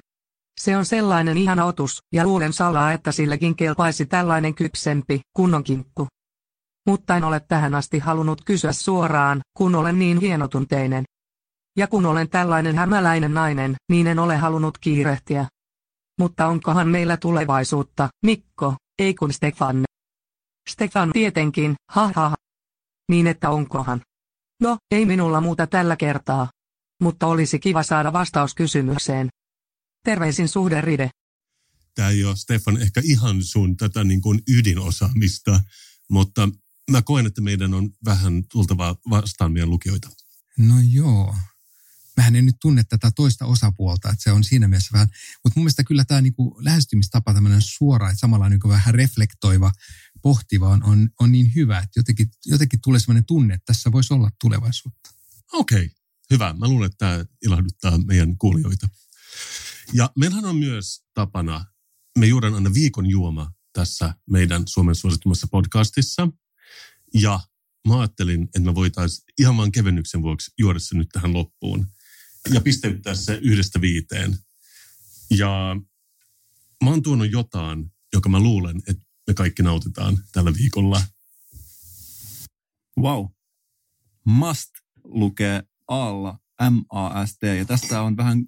Se 0.61 0.76
on 0.76 0.86
sellainen 0.86 1.36
ihana 1.36 1.64
otus, 1.64 1.98
ja 2.12 2.24
luulen 2.24 2.53
salaa, 2.53 2.92
että 2.92 3.12
sillekin 3.12 3.57
kelpaisi 3.57 4.07
tällainen 4.07 4.55
kypsempi, 4.55 5.20
kunnon 5.36 5.64
kinkku. 5.64 6.07
mutta 6.86 7.16
en 7.16 7.24
ole 7.24 7.40
tähän 7.40 7.74
asti 7.74 7.98
halunnut 7.98 8.44
kysyä 8.44 8.72
suoraan, 8.72 9.40
kun 9.57 9.74
olen 9.74 9.98
niin 9.98 10.20
hienotunteinen. 10.20 11.05
Ja 11.77 11.87
kun 11.87 12.07
olen 12.07 12.31
tällainen 12.31 12.79
hämäläinen 12.79 13.35
nainen, 13.35 13.77
niin 13.91 14.07
en 14.07 14.18
ole 14.18 14.37
halunnut 14.37 14.79
kiirehtiä. 14.79 15.49
Mutta 16.18 16.47
onkohan 16.47 16.89
meillä 16.89 17.16
tulevaisuutta, 17.16 18.09
Mikko, 18.27 18.75
ei 18.99 19.14
kun 19.14 19.33
Stefan. 19.33 19.85
Stefan 20.71 21.11
tietenkin, 21.12 21.75
ha 21.91 22.12
ha. 22.14 22.35
Niin 23.09 23.27
että 23.27 23.51
onkohan. 23.51 24.01
No, 24.62 24.77
ei 24.91 25.07
minulla 25.07 25.41
muuta 25.41 25.66
tällä 25.66 25.97
kertaa. 25.97 26.51
Mutta 27.03 27.27
olisi 27.27 27.59
kiva 27.59 27.83
saada 27.83 28.12
vastaus 28.12 28.55
kysymykseen. 28.55 29.29
Terveisin 30.05 30.49
suhderide. 30.49 31.11
Tämä 31.95 32.09
ei 32.09 32.25
ole, 32.25 32.37
Stefan, 32.37 32.83
ehkä 32.83 33.01
ihan 33.05 33.43
sun 33.43 33.77
tätä 33.77 34.05
niin 34.05 34.21
kuin 34.21 34.43
ydinosaamista, 34.49 35.61
mutta 36.11 36.49
mä 36.91 37.03
koen, 37.03 37.27
että 37.27 37.41
meidän 37.41 37.75
on 37.75 37.91
vähän 38.05 38.45
tultava 38.53 38.97
vastaan 39.11 39.53
meidän 39.53 39.71
lukijoita. 39.71 40.09
No 40.59 40.75
joo. 40.93 41.35
Mähän 42.17 42.37
en 42.37 42.47
nyt 42.47 42.57
tunne 42.61 42.85
tätä 42.85 43.11
toista 43.11 43.47
osapuolta, 43.47 44.11
että 44.11 44.23
se 44.23 44.33
on 44.33 44.45
siinä 44.45 44.69
mielessä 44.69 44.91
vähän, 44.93 45.09
mutta 45.45 45.59
mun 45.61 45.65
mielestä 45.65 45.85
kyllä 45.85 46.05
tämä 46.05 46.21
niinku 46.21 46.59
lähestymistapa, 46.61 47.35
tämmöinen 47.35 47.63
suora, 47.63 48.11
että 48.11 48.21
samalla 48.21 48.49
niinku 48.49 48.69
vähän 48.69 48.95
reflektoiva, 48.95 49.73
pohtiva 50.23 50.69
on, 50.69 50.83
on, 50.85 51.11
on 51.21 51.33
niin 51.33 51.55
hyvä, 51.55 51.79
että 51.79 52.01
jotenkin, 52.01 52.27
jotenkin 52.47 52.81
tulee 52.81 53.01
sellainen 53.01 53.27
tunne, 53.27 53.55
että 53.55 53.65
tässä 53.67 53.93
voisi 53.93 54.15
olla 54.15 54.31
tulevaisuutta. 54.41 55.11
Okei, 55.53 55.85
okay, 55.85 55.89
hyvä. 56.31 56.55
Mä 56.59 56.69
luulen, 56.69 56.87
että 56.87 57.07
tämä 57.07 57.25
ilahduttaa 57.45 57.99
meidän 57.99 58.39
kuulijoita. 58.39 58.89
Ja 59.93 60.11
meillähän 60.19 60.45
on 60.45 60.57
myös 60.57 61.05
tapana, 61.15 61.65
me 62.19 62.27
juodaan 62.27 62.55
aina 62.55 62.75
viikon 62.75 63.07
juoma 63.07 63.53
tässä 63.73 64.15
meidän 64.31 64.63
Suomen 64.67 64.95
suosittumassa 64.95 65.47
podcastissa. 65.51 66.29
Ja 67.15 67.41
mä 67.89 67.99
ajattelin, 67.99 68.43
että 68.43 68.61
me 68.61 68.75
voitaisiin 68.75 69.25
ihan 69.39 69.57
vaan 69.57 69.73
kevennyksen 69.73 70.23
vuoksi 70.23 70.51
juoda 70.59 70.79
se 70.79 70.97
nyt 70.97 71.09
tähän 71.13 71.33
loppuun. 71.33 71.87
Ja 72.53 72.61
pisteyttää 72.61 73.14
se 73.14 73.38
yhdestä 73.43 73.80
viiteen. 73.80 74.38
Ja 75.30 75.76
mä 76.84 76.91
oon 76.91 77.03
tuonut 77.03 77.30
jotain, 77.32 77.93
joka 78.12 78.28
mä 78.28 78.41
luulen, 78.41 78.82
että 78.86 79.05
me 79.26 79.34
kaikki 79.34 79.62
nautitaan 79.62 80.24
tällä 80.32 80.55
viikolla. 80.55 81.03
Wow. 83.01 83.26
Must 84.24 84.70
lukee 85.05 85.62
alla 85.88 86.38
M-A-S-T. 86.70 87.43
Ja 87.43 87.64
tästä 87.64 88.03
on 88.03 88.16
vähän 88.16 88.45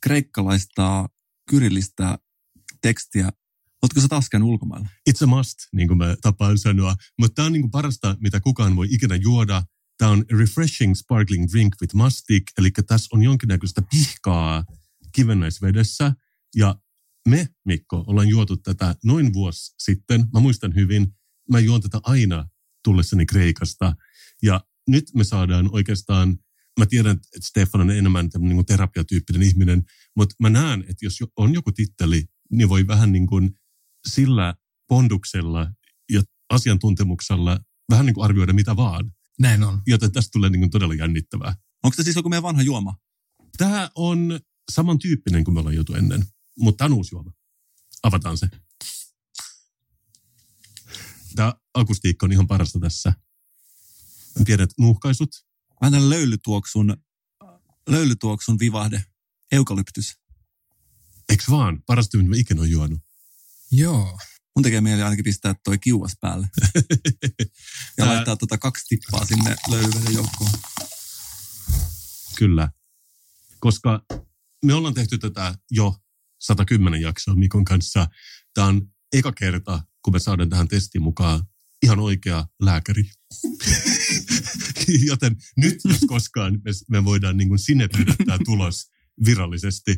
kreikkalaista 0.00 1.08
kyrillistä 1.50 2.18
tekstiä. 2.82 3.30
Oletko 3.82 4.00
sä 4.00 4.08
taas 4.08 4.28
käynyt 4.28 4.48
ulkomailla? 4.48 4.88
It's 5.10 5.24
a 5.24 5.26
must, 5.26 5.58
niin 5.72 5.88
kuin 5.88 5.98
mä 5.98 6.16
tapaan 6.22 6.58
sanoa. 6.58 6.96
Mutta 7.18 7.34
tämä 7.34 7.46
on 7.46 7.52
niin 7.52 7.62
kuin 7.62 7.70
parasta, 7.70 8.16
mitä 8.20 8.40
kukaan 8.40 8.76
voi 8.76 8.88
ikinä 8.90 9.14
juoda. 9.14 9.62
Tämä 10.00 10.10
on 10.10 10.24
refreshing 10.30 10.94
sparkling 10.94 11.46
drink 11.52 11.74
with 11.80 11.94
mastic, 11.94 12.42
eli 12.58 12.70
tässä 12.70 13.08
on 13.12 13.22
jonkinnäköistä 13.22 13.82
pihkaa 13.90 14.64
kivennäisvedessä. 15.12 16.12
Ja 16.56 16.74
me, 17.28 17.48
Mikko, 17.64 18.04
ollaan 18.06 18.28
juotu 18.28 18.56
tätä 18.56 18.94
noin 19.04 19.32
vuosi 19.32 19.74
sitten. 19.78 20.24
Mä 20.32 20.40
muistan 20.40 20.74
hyvin, 20.74 21.06
mä 21.50 21.58
juon 21.58 21.80
tätä 21.80 22.00
aina 22.02 22.48
tullessani 22.84 23.26
Kreikasta. 23.26 23.96
Ja 24.42 24.60
nyt 24.88 25.04
me 25.14 25.24
saadaan 25.24 25.68
oikeastaan, 25.72 26.38
mä 26.78 26.86
tiedän, 26.86 27.16
että 27.16 27.48
Stefan 27.48 27.80
on 27.80 27.90
enemmän 27.90 28.30
tämmöinen 28.30 28.56
niin 28.56 28.66
terapiatyyppinen 28.66 29.42
ihminen, 29.42 29.82
mutta 30.16 30.34
mä 30.38 30.50
näen, 30.50 30.80
että 30.80 31.06
jos 31.06 31.18
on 31.36 31.54
joku 31.54 31.72
titteli, 31.72 32.24
niin 32.52 32.68
voi 32.68 32.86
vähän 32.86 33.12
niin 33.12 33.26
kuin 33.26 33.50
sillä 34.08 34.54
ponduksella 34.88 35.72
ja 36.12 36.22
asiantuntemuksella 36.50 37.60
vähän 37.90 38.06
niin 38.06 38.14
kuin 38.14 38.24
arvioida 38.24 38.52
mitä 38.52 38.76
vaan. 38.76 39.12
Näin 39.40 39.62
on. 39.62 39.82
Joten 39.86 40.12
tästä 40.12 40.30
tulee 40.32 40.50
niin 40.50 40.60
kuin 40.60 40.70
todella 40.70 40.94
jännittävää. 40.94 41.54
Onko 41.82 41.96
tämä 41.96 42.04
siis 42.04 42.16
joku 42.16 42.28
meidän 42.28 42.42
vanha 42.42 42.62
juoma? 42.62 42.96
Tämä 43.56 43.90
on 43.94 44.40
samantyyppinen 44.72 45.44
kuin 45.44 45.54
me 45.54 45.60
ollaan 45.60 45.74
juotu 45.74 45.94
ennen, 45.94 46.26
mutta 46.58 46.78
tämä 46.78 46.86
on 46.86 46.92
uusi 46.92 47.14
juoma. 47.14 47.32
Avataan 48.02 48.38
se. 48.38 48.48
Tämä 51.34 51.54
akustiikka 51.74 52.26
on 52.26 52.32
ihan 52.32 52.46
parasta 52.46 52.80
tässä. 52.80 53.12
Että 54.40 54.74
nuuhkaisut. 54.78 55.30
Vähän 55.80 55.92
tämän 55.92 56.10
löylytuoksun, 56.10 56.96
löylytuoksun 57.88 58.58
vivahde. 58.58 59.04
Eukalyptys. 59.52 60.16
Eikö 61.28 61.44
vaan? 61.50 61.82
Parasta, 61.86 62.16
mitä 62.16 62.30
mä 62.30 62.36
ikinä 62.36 62.60
olen 62.60 62.70
juonut. 62.70 63.00
Joo. 63.70 64.18
Mun 64.56 64.62
tekee 64.62 64.80
mieli 64.80 65.02
ainakin 65.02 65.24
pistää 65.24 65.54
toi 65.64 65.78
kiuas 65.78 66.12
päälle. 66.20 66.48
ja 66.74 66.80
Tää- 67.96 68.06
laittaa 68.06 68.36
tota 68.36 68.58
kaksi 68.58 68.84
tippaa 68.88 69.24
sinne 69.26 69.56
löylyveden 69.70 70.14
joukkoon. 70.14 70.50
Kyllä. 72.36 72.70
Koska 73.60 74.04
me 74.64 74.74
ollaan 74.74 74.94
tehty 74.94 75.18
tätä 75.18 75.54
jo 75.70 75.96
110 76.40 77.02
jaksoa 77.02 77.34
Mikon 77.34 77.64
kanssa. 77.64 78.08
Tämä 78.54 78.66
on 78.66 78.88
eka 79.12 79.32
kerta, 79.32 79.82
kun 80.02 80.12
me 80.12 80.18
saadaan 80.18 80.50
tähän 80.50 80.68
testiin 80.68 81.02
mukaan 81.02 81.44
ihan 81.82 81.98
oikea 82.00 82.46
lääkäri. 82.62 83.10
Joten 85.06 85.36
nyt, 85.56 85.78
jos 85.84 86.00
koskaan, 86.06 86.60
me, 86.64 86.70
me 86.88 87.04
voidaan 87.04 87.36
niin 87.36 87.48
kuin 87.48 87.58
tämä 88.26 88.38
tulos 88.44 88.90
virallisesti. 89.24 89.96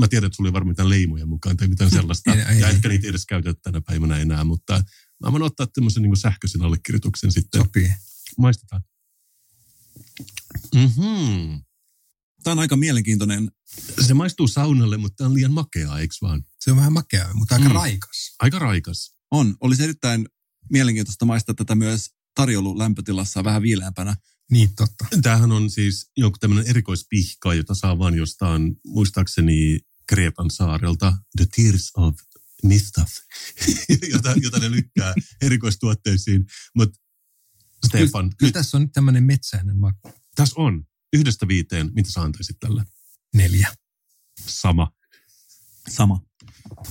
Mä 0.00 0.08
tiedän, 0.08 0.26
että 0.26 0.36
sulla 0.36 0.48
ei 0.48 0.52
varmaan 0.52 0.70
mitään 0.72 0.90
leimoja 0.90 1.26
mukaan 1.26 1.56
tai 1.56 1.68
mitään 1.68 1.90
sellaista. 1.90 2.32
Ei, 2.34 2.40
ei, 2.40 2.60
ja 2.60 2.68
ehkä 2.68 2.88
niitä 2.88 3.06
ei 3.06 3.10
edes 3.10 3.26
käytetä 3.26 3.60
tänä 3.62 3.80
päivänä 3.80 4.18
enää, 4.18 4.44
mutta 4.44 4.84
mä 5.24 5.32
voin 5.32 5.42
ottaa 5.42 5.66
tämmöisen 5.66 6.02
niin 6.02 6.16
sähköisen 6.16 6.62
allekirjoituksen 6.62 7.32
sitten. 7.32 7.60
Sopii. 7.60 7.92
Maistetaan. 8.38 8.82
Mm-hmm. 10.74 11.62
Tämä 12.42 12.52
on 12.52 12.58
aika 12.58 12.76
mielenkiintoinen. 12.76 13.50
Se 14.06 14.14
maistuu 14.14 14.48
saunalle, 14.48 14.96
mutta 14.96 15.16
tämä 15.16 15.28
on 15.28 15.34
liian 15.34 15.52
makeaa, 15.52 16.00
eikö 16.00 16.14
vaan? 16.22 16.44
Se 16.60 16.70
on 16.70 16.76
vähän 16.76 16.92
makea, 16.92 17.28
mutta 17.34 17.54
aika 17.54 17.64
Mm. 17.64 17.70
mm. 17.70 17.74
raikas. 17.74 18.34
Aika 18.38 18.58
raikas. 18.58 19.16
On. 19.30 19.56
Olisi 19.60 19.82
erittäin 19.84 20.28
mielenkiintoista 20.70 21.24
maistaa 21.24 21.54
tätä 21.54 21.74
myös 21.74 22.10
tarjoulu 22.34 22.78
lämpötilassa 22.78 23.44
vähän 23.44 23.62
viileämpänä. 23.62 24.16
Niin, 24.50 24.74
totta. 24.76 25.04
Tämähän 25.22 25.52
on 25.52 25.70
siis 25.70 26.10
jonkun 26.16 26.40
tämmöinen 26.40 26.66
erikoispihka, 26.66 27.54
jota 27.54 27.74
saa 27.74 27.98
vaan 27.98 28.14
jostain, 28.14 28.76
muistaakseni 28.86 29.80
Kreetan 30.08 30.50
saarelta, 30.50 31.18
The 31.36 31.46
Tears 31.56 31.90
of 31.96 32.14
Mistaf, 32.62 33.10
jota, 34.12 34.34
jota 34.42 34.58
ne 34.58 34.70
lykkää 34.70 35.14
erikoistuotteisiin. 35.42 36.44
Mutta 36.74 37.00
Stefan, 37.86 38.30
Kyllä 38.30 38.48
nyt 38.48 38.52
tässä 38.52 38.76
on 38.76 38.82
nyt 38.82 38.92
tämmöinen 38.92 39.24
metsäinen 39.24 39.76
maku. 39.76 40.12
tässä 40.34 40.54
on 40.60 40.84
yhdestä 41.12 41.48
viiteen, 41.48 41.90
mitä 41.94 42.10
sä 42.10 42.22
antaisit 42.22 42.56
tälle? 42.60 42.84
Neljä. 43.34 43.74
Sama. 44.46 44.92
Sama. 45.88 46.20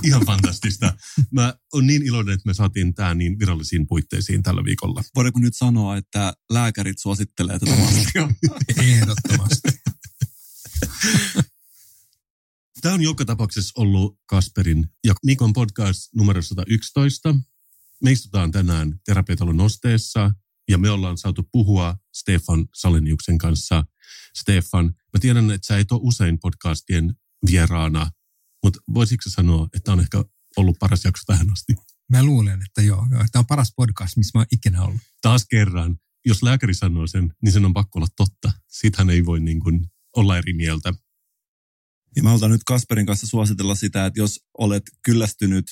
Ihan 0.04 0.26
fantastista. 0.26 0.94
Mä 1.32 1.54
oon 1.74 1.88
niin 1.88 2.04
iloinen, 2.04 2.34
että 2.34 2.48
me 2.50 2.54
saatiin 2.54 2.94
tämä 2.94 3.14
niin 3.14 3.40
virallisiin 3.40 3.88
puitteisiin 3.88 4.44
tällä 4.44 4.64
viikolla. 4.64 5.02
Voidaanko 5.16 5.40
nyt 5.40 5.56
sanoa, 5.56 5.98
että 5.98 6.34
lääkärit 6.52 7.00
suosittelee 7.00 7.60
tätä 7.60 7.76
mastia? 7.76 8.30
Ehdottomasti. 8.94 9.70
Tämä 12.82 12.96
on 12.96 13.02
joka 13.02 13.26
tapauksessa 13.26 13.82
ollut 13.82 14.20
Kasperin 14.26 14.90
ja 15.04 15.14
Mikon 15.26 15.54
podcast 15.54 16.10
numero 16.16 16.42
111. 16.42 17.36
Me 18.04 18.12
istutaan 18.12 18.52
tänään 18.52 19.00
terapiatalon 19.06 19.58
nosteessa 19.58 20.32
ja 20.70 20.78
me 20.78 20.90
ollaan 20.90 21.18
saatu 21.18 21.44
puhua 21.52 21.98
Stefan 22.14 22.68
Saleniuksen 22.76 23.38
kanssa. 23.38 23.86
Stefan, 24.36 24.86
mä 24.86 25.20
tiedän, 25.20 25.52
että 25.52 25.68
sä 25.68 25.78
et 25.78 25.92
ole 25.92 26.00
usein 26.04 26.40
podcastien 26.40 27.16
vieraana, 27.52 28.12
mutta 28.64 28.80
voisitko 28.94 29.30
sanoa, 29.30 29.68
että 29.76 29.92
on 29.92 30.00
ehkä 30.00 30.24
ollut 30.58 30.80
paras 30.80 31.06
jakso 31.06 31.24
tähän 31.28 31.52
asti? 31.52 31.74
Mä 32.12 32.24
luulen, 32.24 32.62
että 32.62 32.82
joo. 32.82 33.08
joo. 33.12 33.26
Tämä 33.32 33.40
on 33.40 33.46
paras 33.46 33.74
podcast, 33.76 34.18
missä 34.18 34.32
mä 34.38 34.40
oon 34.40 34.48
ikinä 34.52 34.84
ollut. 34.84 35.02
Taas 35.22 35.46
kerran, 35.50 35.98
jos 36.26 36.44
lääkäri 36.44 36.74
sanoo 36.74 37.08
sen, 37.08 37.34
niin 37.42 37.52
sen 37.52 37.66
on 37.66 37.74
pakko 37.74 38.00
olla 38.00 38.08
totta. 38.18 38.52
Siitähän 38.68 39.10
ei 39.10 39.26
voi 39.26 39.40
niin 39.40 39.60
kuin 39.60 39.88
olla 40.16 40.38
eri 40.38 40.54
mieltä. 40.54 40.94
Ja 42.16 42.24
mä 42.24 42.30
haluan 42.30 42.52
nyt 42.52 42.64
Kasperin 42.66 43.06
kanssa 43.06 43.28
suositella 43.28 43.76
sitä, 43.76 44.06
että 44.06 44.20
jos 44.20 44.40
olet 44.58 44.84
kyllästynyt 45.06 45.66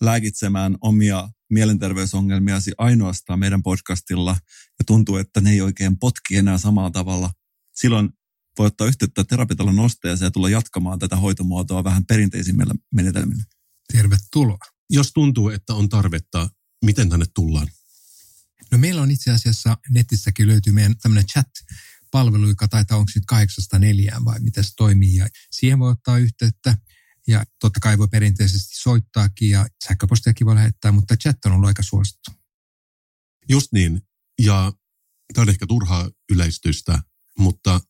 lääkitsemään 0.00 0.76
omia 0.80 1.28
mielenterveysongelmiasi 1.50 2.72
ainoastaan 2.78 3.38
meidän 3.38 3.62
podcastilla 3.62 4.36
ja 4.78 4.84
tuntuu, 4.86 5.16
että 5.16 5.40
ne 5.40 5.50
ei 5.50 5.60
oikein 5.60 5.98
potki 5.98 6.36
enää 6.36 6.58
samalla 6.58 6.90
tavalla, 6.90 7.30
silloin 7.74 8.10
voi 8.58 8.66
ottaa 8.66 8.86
yhteyttä 8.86 9.24
terapiatalon 9.24 9.76
nosteeseen 9.76 10.26
ja 10.26 10.30
tulla 10.30 10.48
jatkamaan 10.48 10.98
tätä 10.98 11.16
hoitomuotoa 11.16 11.84
vähän 11.84 12.06
perinteisimmillä 12.06 12.74
menetelmillä. 12.94 13.44
Tervetuloa. 13.92 14.58
Jos 14.90 15.12
tuntuu, 15.12 15.48
että 15.48 15.74
on 15.74 15.88
tarvetta, 15.88 16.50
miten 16.84 17.08
tänne 17.08 17.26
tullaan? 17.34 17.68
No 18.72 18.78
meillä 18.78 19.02
on 19.02 19.10
itse 19.10 19.30
asiassa 19.30 19.76
netissäkin 19.90 20.46
löytyy 20.46 20.72
meidän 20.72 20.98
tämmöinen 20.98 21.26
chat-palvelu, 21.26 22.48
joka 22.48 22.68
taitaa 22.68 22.98
onko 22.98 23.10
nyt 23.14 23.24
kahdeksasta 23.26 23.78
neljään 23.78 24.24
vai 24.24 24.40
miten 24.40 24.64
se 24.64 24.72
toimii. 24.76 25.14
Ja 25.14 25.28
siihen 25.50 25.78
voi 25.78 25.90
ottaa 25.90 26.18
yhteyttä 26.18 26.78
ja 27.26 27.44
totta 27.60 27.80
kai 27.80 27.98
voi 27.98 28.08
perinteisesti 28.08 28.76
soittaakin 28.76 29.50
ja 29.50 29.66
sähköpostiakin 29.84 30.46
voi 30.46 30.54
lähettää, 30.54 30.92
mutta 30.92 31.16
chat 31.16 31.44
on 31.44 31.52
ollut 31.52 31.68
aika 31.68 31.82
suosittu. 31.82 32.30
Just 33.48 33.72
niin. 33.72 34.02
Ja 34.42 34.72
tämä 35.34 35.42
on 35.42 35.48
ehkä 35.48 35.66
turhaa 35.66 36.10
yleistystä, 36.32 37.02
mutta 37.38 37.80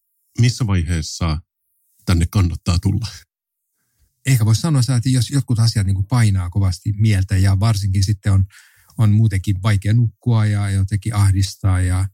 missä 0.40 0.66
vaiheessa 0.66 1.40
tänne 2.06 2.26
kannattaa 2.30 2.78
tulla? 2.78 3.06
Ehkä 4.26 4.44
voisi 4.44 4.60
sanoa, 4.60 4.82
että 4.96 5.08
jos 5.08 5.30
jotkut 5.30 5.58
asiat 5.58 5.86
niin 5.86 5.94
kuin 5.94 6.06
painaa 6.06 6.50
kovasti 6.50 6.92
mieltä 6.96 7.36
ja 7.36 7.60
varsinkin 7.60 8.04
sitten 8.04 8.32
on, 8.32 8.44
on 8.98 9.12
muutenkin 9.12 9.62
vaikea 9.62 9.92
nukkua 9.92 10.46
ja 10.46 10.70
jotenkin 10.70 11.14
ahdistaa 11.14 11.80
ja, 11.80 12.08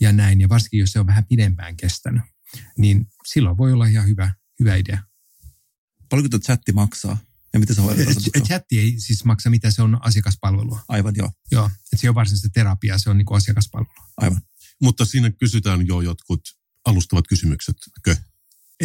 ja 0.00 0.12
näin, 0.12 0.40
ja 0.40 0.48
varsinkin 0.48 0.80
jos 0.80 0.90
se 0.90 1.00
on 1.00 1.06
vähän 1.06 1.24
pidempään 1.24 1.76
kestänyt, 1.76 2.22
niin 2.78 3.06
silloin 3.26 3.56
voi 3.56 3.72
olla 3.72 3.86
ihan 3.86 4.08
hyvä, 4.08 4.34
hyvä 4.60 4.76
idea. 4.76 5.02
Paljonko 6.08 6.28
tuo 6.28 6.40
chatti 6.40 6.72
maksaa? 6.72 7.18
Ja 7.52 7.60
miten 7.60 7.76
se 7.76 7.82
hoidetaan? 7.82 8.16
Chatti 8.46 8.78
ei 8.78 8.94
siis 8.98 9.24
maksa 9.24 9.50
mitä 9.50 9.70
se 9.70 9.82
on 9.82 9.98
asiakaspalvelua. 10.06 10.80
Aivan, 10.88 11.14
joo. 11.16 11.30
Joo, 11.50 11.66
että 11.66 11.96
se 11.96 12.08
on 12.08 12.14
varsinaista 12.14 12.48
terapiaa, 12.54 12.98
se 12.98 13.10
on 13.10 13.18
niin 13.18 13.26
kuin 13.26 13.36
asiakaspalvelua. 13.36 14.08
Aivan. 14.16 14.40
Mutta 14.82 15.04
siinä 15.04 15.30
kysytään 15.30 15.86
jo 15.86 16.00
jotkut 16.00 16.40
alustavat 16.86 17.28
kysymykset, 17.28 17.76
kö? 18.02 18.16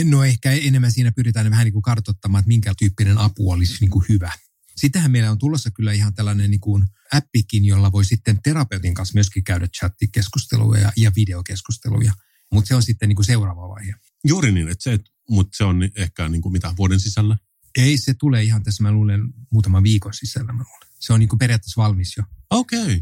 No 0.04 0.24
ehkä 0.24 0.52
enemmän 0.52 0.91
siinä 0.91 1.12
pyritään 1.12 1.52
vähän 1.52 1.66
niin 1.66 1.74
kuin 1.74 1.82
kartoittamaan, 1.82 2.39
että 2.39 2.47
minkä 2.47 2.74
tyyppinen 2.80 3.18
apu 3.18 3.52
olisi 3.52 3.78
niin 3.82 3.91
kuin 3.91 4.06
hyvä. 4.10 4.32
Sittenhän 4.76 5.12
meillä 5.12 5.32
on 5.32 5.38
tulossa 5.38 5.72
kyllä 5.72 5.93
ihan 5.93 6.14
tällainen 6.14 6.52
niin 6.52 6.60
kuin 6.60 6.86
appikin, 7.14 7.66
jolla 7.66 7.91
voi 7.91 8.06
sitten 8.06 8.41
terapeutin 8.43 8.93
kanssa 8.93 9.14
myöskin 9.14 9.43
käydä 9.43 9.68
chattikeskusteluja 9.68 10.82
ja, 10.82 10.91
ja 10.97 11.12
videokeskusteluja. 11.16 12.14
Mutta 12.52 12.68
se 12.68 12.76
on 12.76 12.84
sitten 12.84 13.10
niin 13.10 13.16
kuin 13.16 13.26
seuraava 13.26 13.70
vaihe. 13.70 13.93
Juuri 14.28 14.52
niin, 14.52 14.68
että 14.68 14.84
se, 14.84 14.99
mutta 15.30 15.58
se 15.58 15.64
on 15.64 15.89
ehkä 15.95 16.30
niin 16.30 16.41
kuin 16.41 16.54
mitä 16.54 16.74
vuoden 16.78 16.99
sisällä? 16.99 17.38
Ei, 17.78 17.97
se 17.97 18.14
tulee 18.14 18.43
ihan 18.43 18.64
tässä, 18.64 18.84
mä 18.84 18.91
luulen, 18.91 19.22
muutaman 19.52 19.84
viikon 19.84 20.14
sisällä. 20.14 20.54
Mä 20.54 20.64
luulen. 20.64 20.89
Se 20.99 21.14
on 21.14 21.20
niin 21.20 21.30
kuin 21.30 21.39
periaatteessa 21.39 21.82
valmis 21.82 22.18
jo. 22.18 22.24
Okei, 22.49 22.82
okay. 22.82 23.02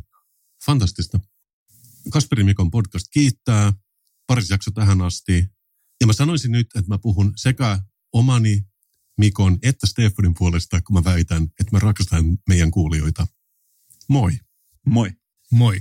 fantastista. 0.65 1.19
Kasperi 2.11 2.43
Mikon 2.43 2.71
podcast 2.71 3.07
kiittää 3.13 3.73
parisjakso 4.29 4.71
tähän 4.71 5.01
asti. 5.01 5.45
Ja 6.01 6.07
mä 6.07 6.13
sanoisin 6.13 6.51
nyt, 6.51 6.67
että 6.75 6.91
mä 6.91 6.97
puhun 6.97 7.33
sekä 7.35 7.79
omani 8.13 8.65
Mikon 9.17 9.59
että 9.63 9.87
Stefanin 9.87 10.33
puolesta, 10.37 10.81
kun 10.81 10.93
mä 10.93 11.03
väitän, 11.03 11.43
että 11.43 11.71
mä 11.71 11.79
rakastan 11.79 12.37
meidän 12.49 12.71
kuulijoita. 12.71 13.27
Moi. 14.07 14.31
Moi. 14.85 15.11
Moi. 15.51 15.79